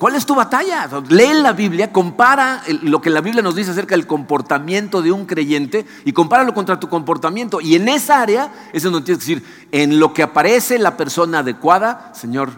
¿Cuál 0.00 0.14
es 0.14 0.24
tu 0.24 0.34
batalla? 0.34 0.88
Lee 1.10 1.42
la 1.42 1.52
Biblia, 1.52 1.92
compara 1.92 2.62
lo 2.84 3.02
que 3.02 3.10
la 3.10 3.20
Biblia 3.20 3.42
nos 3.42 3.54
dice 3.54 3.72
acerca 3.72 3.94
del 3.94 4.06
comportamiento 4.06 5.02
de 5.02 5.12
un 5.12 5.26
creyente 5.26 5.84
y 6.06 6.12
compáralo 6.12 6.54
contra 6.54 6.80
tu 6.80 6.88
comportamiento. 6.88 7.60
Y 7.60 7.74
en 7.74 7.86
esa 7.86 8.22
área 8.22 8.50
es 8.72 8.82
donde 8.82 9.02
tienes 9.02 9.22
que 9.22 9.34
decir, 9.34 9.66
en 9.70 10.00
lo 10.00 10.14
que 10.14 10.22
aparece 10.22 10.78
la 10.78 10.96
persona 10.96 11.40
adecuada, 11.40 12.12
Señor, 12.14 12.48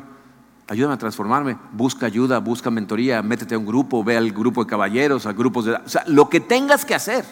ayúdame 0.68 0.95
a 0.95 0.99
transformarme, 0.99 1.59
busca 1.72 2.07
ayuda, 2.07 2.38
busca 2.38 2.70
mentoría, 2.70 3.22
métete 3.22 3.57
a 3.57 3.59
un 3.59 3.66
grupo, 3.66 4.05
ve 4.05 4.16
al 4.16 4.30
grupo 4.30 4.62
de 4.62 4.70
caballeros, 4.70 5.26
a 5.26 5.32
grupos 5.32 5.64
de... 5.64 5.72
O 5.72 5.88
sea, 5.88 6.05
lo 6.07 6.28
que 6.28 6.38
tengas 6.38 6.84
que 6.84 6.95
hacer, 6.95 7.24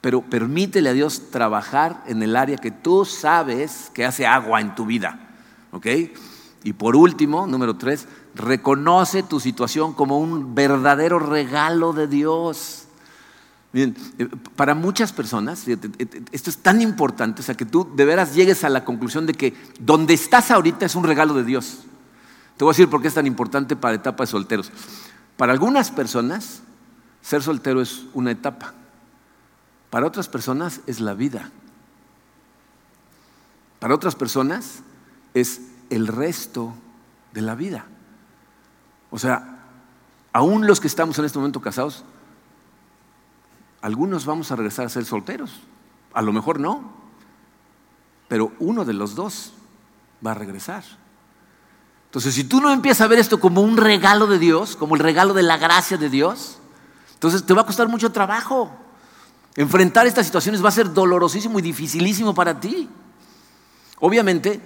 pero 0.00 0.22
permítele 0.22 0.88
a 0.88 0.94
Dios 0.94 1.30
trabajar 1.30 2.02
en 2.08 2.24
el 2.24 2.34
área 2.34 2.56
que 2.56 2.72
tú 2.72 3.04
sabes 3.04 3.88
que 3.94 4.04
hace 4.04 4.26
agua 4.26 4.60
en 4.60 4.74
tu 4.74 4.84
vida. 4.84 5.30
¿Ok? 5.70 5.86
Y 6.64 6.72
por 6.74 6.96
último, 6.96 7.46
número 7.46 7.76
tres, 7.76 8.06
reconoce 8.34 9.22
tu 9.22 9.40
situación 9.40 9.92
como 9.92 10.18
un 10.18 10.54
verdadero 10.54 11.18
regalo 11.18 11.92
de 11.92 12.06
Dios. 12.06 12.84
Eh, 13.74 13.92
para 14.54 14.74
muchas 14.74 15.12
personas, 15.12 15.66
eh, 15.66 15.78
eh, 15.98 16.24
esto 16.32 16.50
es 16.50 16.58
tan 16.58 16.82
importante, 16.82 17.40
o 17.40 17.44
sea, 17.44 17.54
que 17.54 17.64
tú 17.64 17.88
de 17.94 18.04
veras 18.04 18.34
llegues 18.34 18.64
a 18.64 18.68
la 18.68 18.84
conclusión 18.84 19.26
de 19.26 19.34
que 19.34 19.54
donde 19.80 20.14
estás 20.14 20.50
ahorita 20.50 20.86
es 20.86 20.94
un 20.94 21.04
regalo 21.04 21.34
de 21.34 21.44
Dios. 21.44 21.78
Te 22.56 22.64
voy 22.64 22.72
a 22.72 22.74
decir 22.74 22.90
por 22.90 23.00
qué 23.00 23.08
es 23.08 23.14
tan 23.14 23.26
importante 23.26 23.76
para 23.76 23.94
etapas 23.94 24.28
de 24.28 24.32
solteros. 24.32 24.70
Para 25.36 25.52
algunas 25.52 25.90
personas, 25.90 26.62
ser 27.22 27.42
soltero 27.42 27.80
es 27.80 28.04
una 28.12 28.30
etapa. 28.30 28.74
Para 29.90 30.06
otras 30.06 30.28
personas 30.28 30.80
es 30.86 31.00
la 31.00 31.14
vida. 31.14 31.50
Para 33.78 33.94
otras 33.94 34.14
personas 34.14 34.82
es 35.34 35.60
el 35.90 36.06
resto 36.06 36.74
de 37.32 37.40
la 37.40 37.54
vida. 37.54 37.86
O 39.12 39.18
sea, 39.18 39.58
aún 40.32 40.66
los 40.66 40.80
que 40.80 40.88
estamos 40.88 41.18
en 41.18 41.26
este 41.26 41.38
momento 41.38 41.60
casados, 41.60 42.02
algunos 43.82 44.24
vamos 44.24 44.50
a 44.50 44.56
regresar 44.56 44.86
a 44.86 44.88
ser 44.88 45.04
solteros. 45.04 45.60
A 46.14 46.22
lo 46.22 46.32
mejor 46.32 46.58
no, 46.58 46.90
pero 48.26 48.52
uno 48.58 48.86
de 48.86 48.94
los 48.94 49.14
dos 49.14 49.52
va 50.26 50.30
a 50.30 50.34
regresar. 50.34 50.82
Entonces, 52.06 52.34
si 52.34 52.44
tú 52.44 52.60
no 52.60 52.70
empiezas 52.70 53.02
a 53.02 53.08
ver 53.08 53.18
esto 53.18 53.38
como 53.38 53.60
un 53.60 53.76
regalo 53.76 54.26
de 54.26 54.38
Dios, 54.38 54.76
como 54.76 54.94
el 54.94 55.00
regalo 55.00 55.34
de 55.34 55.42
la 55.42 55.58
gracia 55.58 55.98
de 55.98 56.08
Dios, 56.08 56.58
entonces 57.12 57.44
te 57.44 57.52
va 57.52 57.62
a 57.62 57.66
costar 57.66 57.88
mucho 57.88 58.12
trabajo. 58.12 58.70
Enfrentar 59.56 60.06
estas 60.06 60.24
situaciones 60.24 60.64
va 60.64 60.70
a 60.70 60.72
ser 60.72 60.92
dolorosísimo 60.92 61.58
y 61.58 61.62
dificilísimo 61.62 62.34
para 62.34 62.58
ti. 62.58 62.88
Obviamente, 64.00 64.60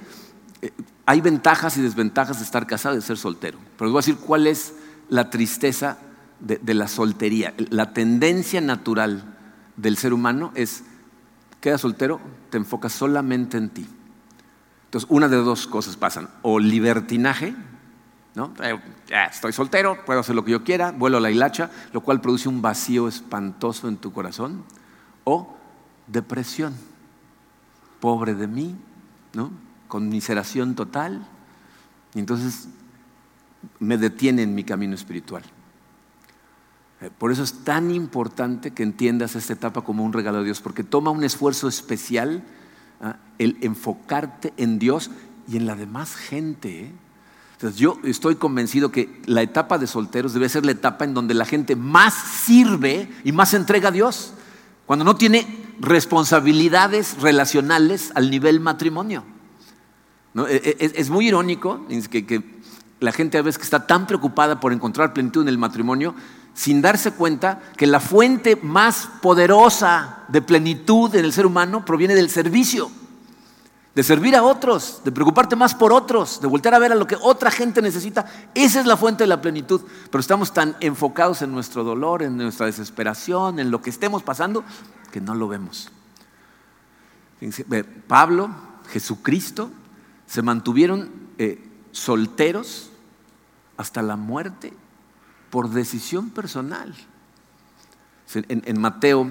eh, 0.62 0.72
hay 1.06 1.20
ventajas 1.20 1.76
y 1.76 1.82
desventajas 1.82 2.38
de 2.38 2.44
estar 2.44 2.66
casado 2.66 2.96
y 2.96 2.98
de 2.98 3.02
ser 3.02 3.16
soltero. 3.16 3.58
Pero 3.78 3.88
os 3.88 3.92
voy 3.92 3.98
a 4.00 4.04
decir 4.04 4.16
cuál 4.16 4.48
es 4.48 4.74
la 5.08 5.30
tristeza 5.30 5.98
de, 6.40 6.74
la 6.74 6.88
soltería. 6.88 7.54
La 7.70 7.92
tendencia 7.92 8.60
natural 8.60 9.36
del 9.76 9.96
ser 9.96 10.12
humano 10.12 10.50
es, 10.56 10.82
queda 11.60 11.78
soltero, 11.78 12.20
te 12.50 12.56
enfocas 12.56 12.92
solamente 12.92 13.56
en 13.56 13.70
ti. 13.70 13.86
Entonces, 14.86 15.08
una 15.08 15.28
de 15.28 15.36
dos 15.36 15.68
cosas 15.68 15.96
pasan. 15.96 16.28
O 16.42 16.58
libertinaje, 16.58 17.54
¿no? 18.34 18.52
Eh, 18.60 18.76
estoy 19.30 19.52
soltero, 19.52 20.04
puedo 20.04 20.20
hacer 20.20 20.34
lo 20.34 20.44
que 20.44 20.50
yo 20.50 20.64
quiera, 20.64 20.90
vuelo 20.90 21.18
a 21.18 21.20
la 21.20 21.30
hilacha, 21.30 21.70
lo 21.92 22.00
cual 22.00 22.20
produce 22.20 22.48
un 22.48 22.60
vacío 22.60 23.06
espantoso 23.06 23.86
en 23.86 23.96
tu 23.96 24.12
corazón. 24.12 24.64
O 25.22 25.56
depresión. 26.08 26.74
Pobre 28.00 28.34
de 28.34 28.48
mí, 28.48 28.76
¿no? 29.32 29.65
Conmiseración 29.88 30.74
total, 30.74 31.26
y 32.14 32.18
entonces 32.18 32.68
me 33.78 33.98
detiene 33.98 34.42
en 34.42 34.54
mi 34.54 34.64
camino 34.64 34.94
espiritual. 34.94 35.42
Eh, 37.00 37.10
por 37.16 37.30
eso 37.30 37.42
es 37.42 37.64
tan 37.64 37.90
importante 37.90 38.70
que 38.70 38.82
entiendas 38.82 39.36
esta 39.36 39.52
etapa 39.52 39.82
como 39.82 40.04
un 40.04 40.12
regalo 40.12 40.38
de 40.38 40.44
Dios, 40.44 40.60
porque 40.60 40.82
toma 40.82 41.10
un 41.10 41.24
esfuerzo 41.24 41.68
especial 41.68 42.42
¿ah? 43.00 43.16
el 43.38 43.58
enfocarte 43.60 44.54
en 44.56 44.78
Dios 44.78 45.10
y 45.46 45.56
en 45.56 45.66
la 45.66 45.76
demás 45.76 46.14
gente. 46.16 46.86
¿eh? 46.86 46.92
Entonces 47.52 47.78
yo 47.78 47.98
estoy 48.04 48.36
convencido 48.36 48.90
que 48.90 49.22
la 49.26 49.42
etapa 49.42 49.78
de 49.78 49.86
solteros 49.86 50.32
debe 50.32 50.48
ser 50.48 50.64
la 50.64 50.72
etapa 50.72 51.04
en 51.04 51.14
donde 51.14 51.34
la 51.34 51.44
gente 51.44 51.76
más 51.76 52.14
sirve 52.14 53.10
y 53.24 53.32
más 53.32 53.52
entrega 53.54 53.88
a 53.88 53.92
Dios, 53.92 54.32
cuando 54.86 55.04
no 55.04 55.16
tiene 55.16 55.46
responsabilidades 55.80 57.20
relacionales 57.20 58.12
al 58.14 58.30
nivel 58.30 58.60
matrimonio. 58.60 59.24
E, 60.44 60.76
e, 60.78 60.92
es, 61.00 61.08
muy 61.08 61.28
irónico 61.28 61.86
que, 62.10 62.44
la 63.00 63.12
gente 63.12 63.38
a 63.38 63.42
veces 63.42 63.58
que 63.58 63.64
está 63.64 63.86
tan 63.86 64.06
preocupada 64.06 64.60
por 64.60 64.72
encontrar 64.72 65.14
plenitud 65.14 65.42
en 65.42 65.48
el 65.48 65.58
matrimonio, 65.58 66.14
sin 66.52 66.82
darse 66.82 67.12
cuenta 67.12 67.60
que 67.76 67.86
la 67.86 68.00
fuente 68.00 68.56
más 68.56 69.08
poderosa 69.22 70.24
de 70.28 70.42
plenitud 70.42 71.14
en 71.14 71.24
el 71.24 71.32
ser 71.32 71.46
humano 71.46 71.84
proviene 71.84 72.14
del 72.14 72.30
servicio, 72.30 72.90
de 73.94 74.02
servir 74.02 74.36
a 74.36 74.42
otros, 74.42 75.00
de 75.04 75.12
preocuparte 75.12 75.56
más 75.56 75.74
por 75.74 75.92
otros, 75.92 76.40
de 76.40 76.46
voltear 76.46 76.74
a 76.74 76.78
ver 76.78 76.92
a 76.92 76.96
lo 76.96 77.06
que 77.06 77.16
otra 77.18 77.50
gente 77.50 77.80
necesita. 77.80 78.26
Esa 78.54 78.80
es 78.80 78.86
la 78.86 78.98
fuente 78.98 79.24
de 79.24 79.28
la 79.28 79.40
plenitud. 79.40 79.80
Pero 80.10 80.20
estamos 80.20 80.52
tan 80.52 80.76
enfocados 80.80 81.40
en 81.40 81.50
nuestro 81.50 81.82
dolor, 81.82 82.22
en 82.22 82.36
nuestra 82.36 82.66
desesperación, 82.66 83.58
en 83.58 83.70
lo 83.70 83.80
que 83.80 83.88
estemos 83.88 84.22
pasando, 84.22 84.64
que 85.10 85.22
no 85.22 85.34
lo 85.34 85.48
vemos. 85.48 85.90
Pablo, 88.06 88.50
Jesucristo, 88.90 89.70
se 90.26 90.42
mantuvieron 90.42 91.10
eh, 91.38 91.62
solteros 91.92 92.90
hasta 93.76 94.02
la 94.02 94.16
muerte 94.16 94.72
por 95.50 95.70
decisión 95.70 96.30
personal. 96.30 96.94
En, 98.34 98.80
Mateo 98.80 99.30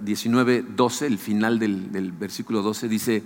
19, 0.00 0.56
eh, 0.56 0.64
12, 0.68 1.06
el 1.06 1.18
final 1.18 1.58
del, 1.58 1.92
del 1.92 2.12
versículo 2.12 2.62
12 2.62 2.88
dice, 2.88 3.22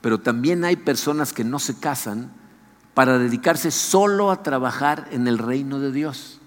pero 0.00 0.20
también 0.20 0.64
hay 0.64 0.76
personas 0.76 1.32
que 1.32 1.44
no 1.44 1.58
se 1.58 1.78
casan 1.78 2.32
para 2.94 3.18
dedicarse 3.18 3.70
solo 3.70 4.30
a 4.30 4.42
trabajar 4.42 5.08
en 5.12 5.28
el 5.28 5.38
reino 5.38 5.78
de 5.78 5.92
Dios. 5.92 6.40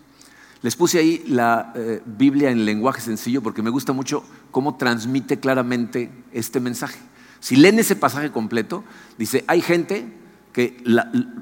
Les 0.62 0.76
puse 0.76 0.98
ahí 0.98 1.24
la 1.28 1.74
eh, 1.76 2.02
Biblia 2.06 2.50
en 2.50 2.66
lenguaje 2.66 3.02
sencillo 3.02 3.42
porque 3.44 3.62
me 3.62 3.70
gusta 3.70 3.94
mucho 3.94 4.24
cómo 4.50 4.78
transmite 4.78 5.40
claramente 5.40 6.12
este 6.32 6.60
mensaje. 6.60 6.98
Si 7.46 7.56
leen 7.56 7.78
ese 7.78 7.96
pasaje 7.96 8.32
completo, 8.32 8.84
dice, 9.20 9.46
hay 9.46 9.62
gente 9.62 10.12
que 10.52 10.82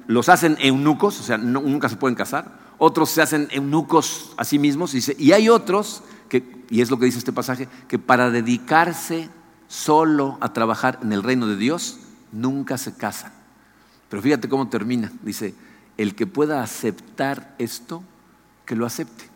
los 0.06 0.28
hacen 0.28 0.58
eunucos, 0.60 1.18
o 1.22 1.24
sea, 1.24 1.38
nunca 1.38 1.88
se 1.88 1.96
pueden 1.96 2.14
casar, 2.14 2.60
otros 2.78 3.10
se 3.10 3.22
hacen 3.22 3.48
eunucos 3.52 4.34
a 4.36 4.44
sí 4.44 4.60
mismos, 4.60 4.94
y 4.94 5.32
hay 5.32 5.48
otros, 5.48 6.04
que, 6.28 6.66
y 6.70 6.82
es 6.82 6.92
lo 6.92 7.00
que 7.00 7.06
dice 7.06 7.20
este 7.20 7.32
pasaje, 7.32 7.70
que 7.88 8.00
para 8.00 8.32
dedicarse 8.32 9.30
solo 9.70 10.38
a 10.42 10.52
trabajar 10.52 11.00
en 11.02 11.14
el 11.14 11.24
reino 11.24 11.48
de 11.48 11.56
Dios, 11.56 12.00
nunca 12.34 12.78
se 12.78 12.98
casan. 12.98 13.32
Pero 14.10 14.22
fíjate 14.22 14.50
cómo 14.50 14.68
termina, 14.68 15.10
dice, 15.22 15.56
el 15.96 16.16
que 16.16 16.28
pueda 16.28 16.62
aceptar 16.62 17.56
esto, 17.60 18.04
que 18.66 18.76
lo 18.76 18.86
acepte. 18.86 19.30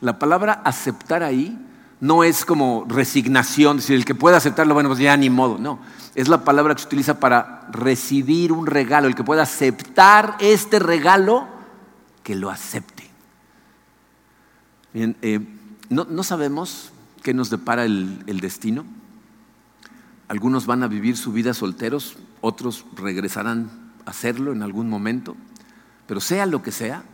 La 0.00 0.18
palabra 0.18 0.62
aceptar 0.64 1.22
ahí 1.22 1.56
no 2.02 2.24
es 2.24 2.44
como 2.44 2.84
resignación, 2.88 3.76
decir, 3.76 3.94
el 3.94 4.04
que 4.04 4.16
pueda 4.16 4.36
aceptarlo, 4.36 4.74
bueno, 4.74 4.88
pues 4.88 4.98
ya 4.98 5.16
ni 5.16 5.30
modo, 5.30 5.56
no. 5.56 5.78
Es 6.16 6.26
la 6.26 6.42
palabra 6.42 6.74
que 6.74 6.80
se 6.80 6.88
utiliza 6.88 7.20
para 7.20 7.68
recibir 7.70 8.50
un 8.50 8.66
regalo, 8.66 9.06
el 9.06 9.14
que 9.14 9.22
pueda 9.22 9.42
aceptar 9.42 10.36
este 10.40 10.80
regalo, 10.80 11.46
que 12.24 12.34
lo 12.34 12.50
acepte. 12.50 13.08
Bien, 14.92 15.16
eh, 15.22 15.38
no, 15.90 16.24
sabemos 16.24 16.90
qué 17.22 17.34
nos 17.34 17.50
depara 17.50 17.84
el, 17.84 18.24
el 18.26 18.40
destino. 18.40 18.84
Algunos 20.26 20.66
van 20.66 20.82
a 20.82 20.88
vivir 20.88 21.16
su 21.16 21.30
vida 21.30 21.54
solteros, 21.54 22.16
otros 22.40 22.84
regresarán 22.96 23.70
a 24.06 24.10
hacerlo 24.10 24.50
en 24.50 24.64
algún 24.64 24.90
momento, 24.90 25.36
pero 26.08 26.20
sea 26.20 26.46
lo 26.46 26.64
que 26.64 26.72
sea, 26.72 27.04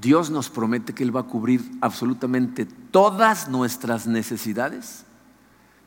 Dios 0.00 0.30
nos 0.30 0.50
promete 0.50 0.92
que 0.92 1.04
Él 1.04 1.14
va 1.14 1.20
a 1.20 1.26
cubrir 1.26 1.62
absolutamente 1.80 2.66
todas 2.66 3.48
nuestras 3.48 4.06
necesidades, 4.06 5.04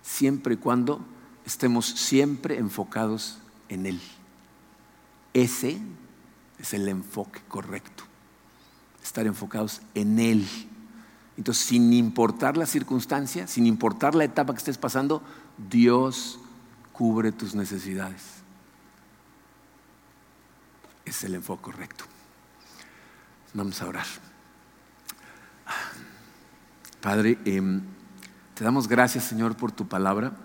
siempre 0.02 0.56
y 0.56 0.58
cuando 0.58 1.06
estemos 1.46 1.86
siempre 1.86 2.58
enfocados 2.58 3.40
en 3.70 3.86
Él. 3.86 4.02
Ese 5.34 5.80
es 6.58 6.74
el 6.74 6.88
enfoque 6.88 7.42
correcto, 7.48 8.04
estar 9.04 9.28
enfocados 9.28 9.82
en 9.94 10.20
Él. 10.20 10.48
Entonces, 11.36 11.66
sin 11.66 11.94
importar 11.94 12.58
la 12.58 12.66
circunstancia, 12.66 13.46
sin 13.46 13.68
importar 13.68 14.16
la 14.16 14.24
etapa 14.24 14.54
que 14.54 14.58
estés 14.58 14.78
pasando, 14.78 15.22
Dios 15.70 16.40
cubre 16.94 17.32
tus 17.32 17.54
necesidades. 17.54 18.24
Es 21.06 21.24
el 21.24 21.36
enfoque 21.36 21.64
correcto. 21.64 22.06
Vamos 23.54 23.82
a 23.82 23.88
orar. 23.88 24.06
Padre, 27.02 27.38
em, 27.46 27.82
te 28.54 28.64
damos 28.64 28.88
gracias, 28.88 29.24
Señor, 29.24 29.56
por 29.56 29.72
tu 29.72 29.88
palabra. 29.88 30.36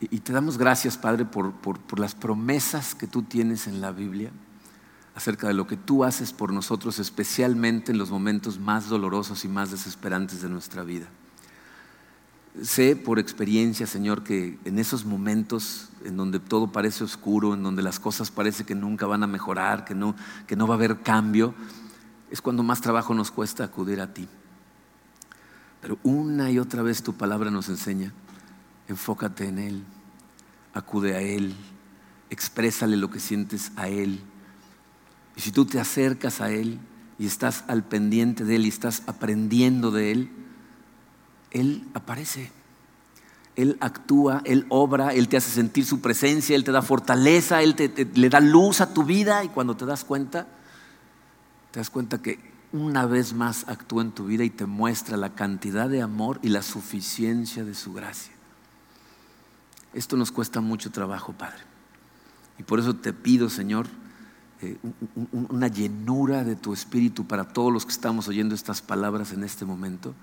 Y, 0.00 0.20
te 0.20 0.32
damos 0.32 0.58
gracias, 0.58 0.96
Padre, 0.96 1.24
por, 1.24 1.52
por, 1.52 1.98
las 1.98 2.14
promesas 2.14 2.94
que 2.94 3.08
tú 3.08 3.22
tienes 3.22 3.66
en 3.66 3.80
la 3.80 3.90
Biblia 3.90 4.30
acerca 5.16 5.48
de 5.48 5.54
lo 5.54 5.66
que 5.66 5.76
tú 5.76 6.04
haces 6.04 6.32
por 6.32 6.52
nosotros, 6.52 7.00
especialmente 7.00 7.90
en 7.90 7.98
los 7.98 8.10
momentos 8.10 8.60
más 8.60 8.88
dolorosos 8.88 9.44
y 9.44 9.48
más 9.48 9.72
desesperantes 9.72 10.40
de 10.40 10.48
nuestra 10.48 10.84
vida. 10.84 11.08
Sé 12.62 12.96
por 12.96 13.18
experiencia, 13.18 13.86
Señor, 13.86 14.24
que 14.24 14.58
en 14.64 14.78
esos 14.78 15.04
momentos 15.04 15.90
en 16.04 16.16
donde 16.16 16.40
todo 16.40 16.72
parece 16.72 17.04
oscuro, 17.04 17.54
en 17.54 17.62
donde 17.62 17.82
las 17.82 18.00
cosas 18.00 18.30
parece 18.30 18.64
que 18.64 18.74
nunca 18.74 19.06
van 19.06 19.22
a 19.22 19.26
mejorar, 19.28 19.84
que 19.84 19.94
no, 19.94 20.16
que 20.46 20.56
no 20.56 20.66
va 20.66 20.74
a 20.74 20.76
haber 20.76 21.00
cambio, 21.00 21.54
es 22.30 22.42
cuando 22.42 22.62
más 22.62 22.80
trabajo 22.80 23.14
nos 23.14 23.30
cuesta 23.30 23.64
acudir 23.64 24.00
a 24.00 24.12
ti. 24.12 24.28
Pero 25.80 25.98
una 26.02 26.50
y 26.50 26.58
otra 26.58 26.82
vez 26.82 27.02
tu 27.02 27.14
palabra 27.14 27.50
nos 27.50 27.68
enseña, 27.68 28.12
enfócate 28.88 29.46
en 29.46 29.58
Él, 29.58 29.84
acude 30.74 31.14
a 31.14 31.20
Él, 31.20 31.54
exprésale 32.30 32.96
lo 32.96 33.10
que 33.10 33.20
sientes 33.20 33.70
a 33.76 33.88
Él. 33.88 34.20
Y 35.36 35.40
si 35.40 35.52
tú 35.52 35.64
te 35.64 35.78
acercas 35.78 36.40
a 36.40 36.50
Él 36.50 36.80
y 37.18 37.26
estás 37.26 37.64
al 37.68 37.84
pendiente 37.84 38.44
de 38.44 38.56
Él 38.56 38.66
y 38.66 38.68
estás 38.68 39.04
aprendiendo 39.06 39.92
de 39.92 40.10
Él, 40.10 40.30
Él 41.50 41.86
aparece. 41.94 42.50
Él 43.56 43.76
actúa, 43.80 44.40
Él 44.44 44.66
obra, 44.68 45.12
Él 45.12 45.28
te 45.28 45.36
hace 45.36 45.50
sentir 45.50 45.84
su 45.84 46.00
presencia, 46.00 46.54
Él 46.54 46.62
te 46.62 46.70
da 46.70 46.80
fortaleza, 46.80 47.62
Él 47.62 47.74
te, 47.74 48.08
le 48.14 48.28
da 48.28 48.38
luz 48.38 48.80
a 48.80 48.94
tu 48.94 49.02
vida 49.02 49.42
y 49.42 49.48
cuando 49.48 49.76
te 49.76 49.84
das 49.84 50.04
cuenta, 50.04 50.46
te 51.72 51.80
das 51.80 51.90
cuenta 51.90 52.22
que 52.22 52.38
una 52.72 53.06
vez 53.06 53.32
más 53.32 53.66
actúa 53.68 54.02
en 54.02 54.12
tu 54.12 54.26
vida 54.26 54.44
y 54.44 54.50
te 54.50 54.66
muestra 54.66 55.16
la 55.16 55.34
cantidad 55.34 55.88
de 55.88 56.02
amor 56.02 56.38
y 56.42 56.50
la 56.50 56.62
suficiencia 56.62 57.64
de 57.64 57.74
su 57.74 57.92
gracia. 57.92 58.32
Esto 59.92 60.16
nos 60.16 60.30
cuesta 60.30 60.60
mucho 60.60 60.92
trabajo, 60.92 61.32
Padre. 61.32 61.58
Y 62.58 62.62
por 62.62 62.78
eso 62.78 62.94
te 62.94 63.12
pido, 63.12 63.48
Señor, 63.48 63.86
eh, 64.60 64.76
una 65.32 65.68
llenura 65.68 66.44
de 66.44 66.56
tu 66.56 66.72
espíritu 66.72 67.26
para 67.26 67.44
todos 67.44 67.72
los 67.72 67.86
que 67.86 67.92
estamos 67.92 68.28
oyendo 68.28 68.54
estas 68.54 68.82
palabras 68.82 69.32
en 69.32 69.44
este 69.44 69.64
momento, 69.64 70.14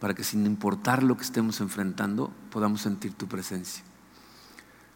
para 0.00 0.14
que 0.14 0.24
sin 0.24 0.46
importar 0.46 1.02
lo 1.02 1.16
que 1.16 1.24
estemos 1.24 1.60
enfrentando, 1.60 2.32
podamos 2.50 2.82
sentir 2.82 3.14
tu 3.14 3.26
presencia. 3.26 3.84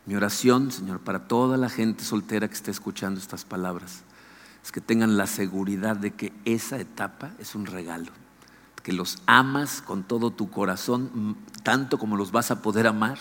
Mi 0.06 0.14
oración, 0.14 0.70
Señor, 0.72 1.00
para 1.00 1.28
toda 1.28 1.56
la 1.56 1.68
gente 1.68 2.04
soltera 2.04 2.48
que 2.48 2.54
esté 2.54 2.70
escuchando 2.70 3.20
estas 3.20 3.44
palabras, 3.44 4.02
es 4.64 4.72
que 4.72 4.80
tengan 4.80 5.16
la 5.16 5.26
seguridad 5.26 5.96
de 5.96 6.12
que 6.12 6.32
esa 6.44 6.78
etapa 6.78 7.32
es 7.38 7.54
un 7.54 7.66
regalo, 7.66 8.12
que 8.82 8.92
los 8.92 9.22
amas 9.26 9.82
con 9.82 10.02
todo 10.02 10.30
tu 10.30 10.50
corazón, 10.50 11.36
tanto 11.62 11.98
como 11.98 12.16
los 12.16 12.32
vas 12.32 12.50
a 12.50 12.62
poder 12.62 12.86
amar, 12.86 13.18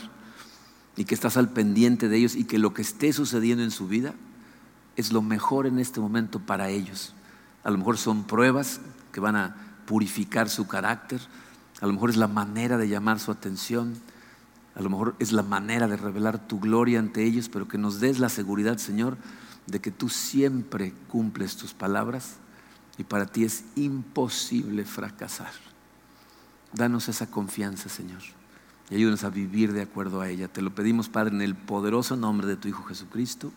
y 1.00 1.06
que 1.06 1.16
estás 1.16 1.38
al 1.38 1.50
pendiente 1.50 2.10
de 2.10 2.18
ellos 2.18 2.36
y 2.36 2.44
que 2.44 2.60
lo 2.60 2.74
que 2.74 2.82
esté 2.82 3.14
sucediendo 3.14 3.64
en 3.64 3.72
su 3.72 3.88
vida 3.88 4.14
es 4.98 5.14
lo 5.14 5.22
mejor 5.22 5.66
en 5.66 5.80
este 5.80 6.02
momento 6.02 6.40
para 6.40 6.70
ellos. 6.70 7.14
A 7.64 7.72
lo 7.72 7.78
mejor 7.78 7.98
son 7.98 8.26
pruebas 8.26 8.82
que 9.14 9.22
van 9.22 9.38
a 9.38 9.56
purificar 9.86 10.50
su 10.50 10.68
carácter, 10.68 11.22
a 11.82 11.88
lo 11.88 11.94
mejor 11.94 12.10
es 12.10 12.18
la 12.18 12.28
manera 12.28 12.78
de 12.78 12.90
llamar 12.90 13.20
su 13.20 13.32
atención, 13.32 13.96
a 14.76 14.82
lo 14.82 14.90
mejor 14.90 15.16
es 15.20 15.32
la 15.32 15.44
manera 15.44 15.88
de 15.88 15.98
revelar 15.98 16.48
tu 16.48 16.60
gloria 16.60 17.00
ante 17.00 17.24
ellos, 17.24 17.50
pero 17.50 17.68
que 17.68 17.78
nos 17.78 18.00
des 18.00 18.20
la 18.20 18.30
seguridad, 18.30 18.78
Señor, 18.78 19.18
de 19.68 19.80
que 19.80 19.92
tú 19.92 20.10
siempre 20.10 20.94
cumples 21.08 21.56
tus 21.56 21.74
palabras 21.74 22.36
y 22.98 23.04
para 23.04 23.26
ti 23.26 23.44
es 23.44 23.64
imposible 23.76 24.84
fracasar. 24.86 25.52
Danos 26.74 27.08
esa 27.10 27.32
confianza, 27.32 27.90
Señor, 27.90 28.22
y 28.90 28.96
ayúdanos 28.96 29.24
a 29.24 29.30
vivir 29.30 29.74
de 29.74 29.82
acuerdo 29.82 30.22
a 30.22 30.30
ella. 30.30 30.48
Te 30.48 30.62
lo 30.62 30.76
pedimos, 30.76 31.10
Padre, 31.10 31.34
en 31.34 31.42
el 31.42 31.56
poderoso 31.56 32.16
nombre 32.16 32.48
de 32.48 32.58
tu 32.58 32.68
Hijo 32.68 32.84
Jesucristo. 32.84 33.52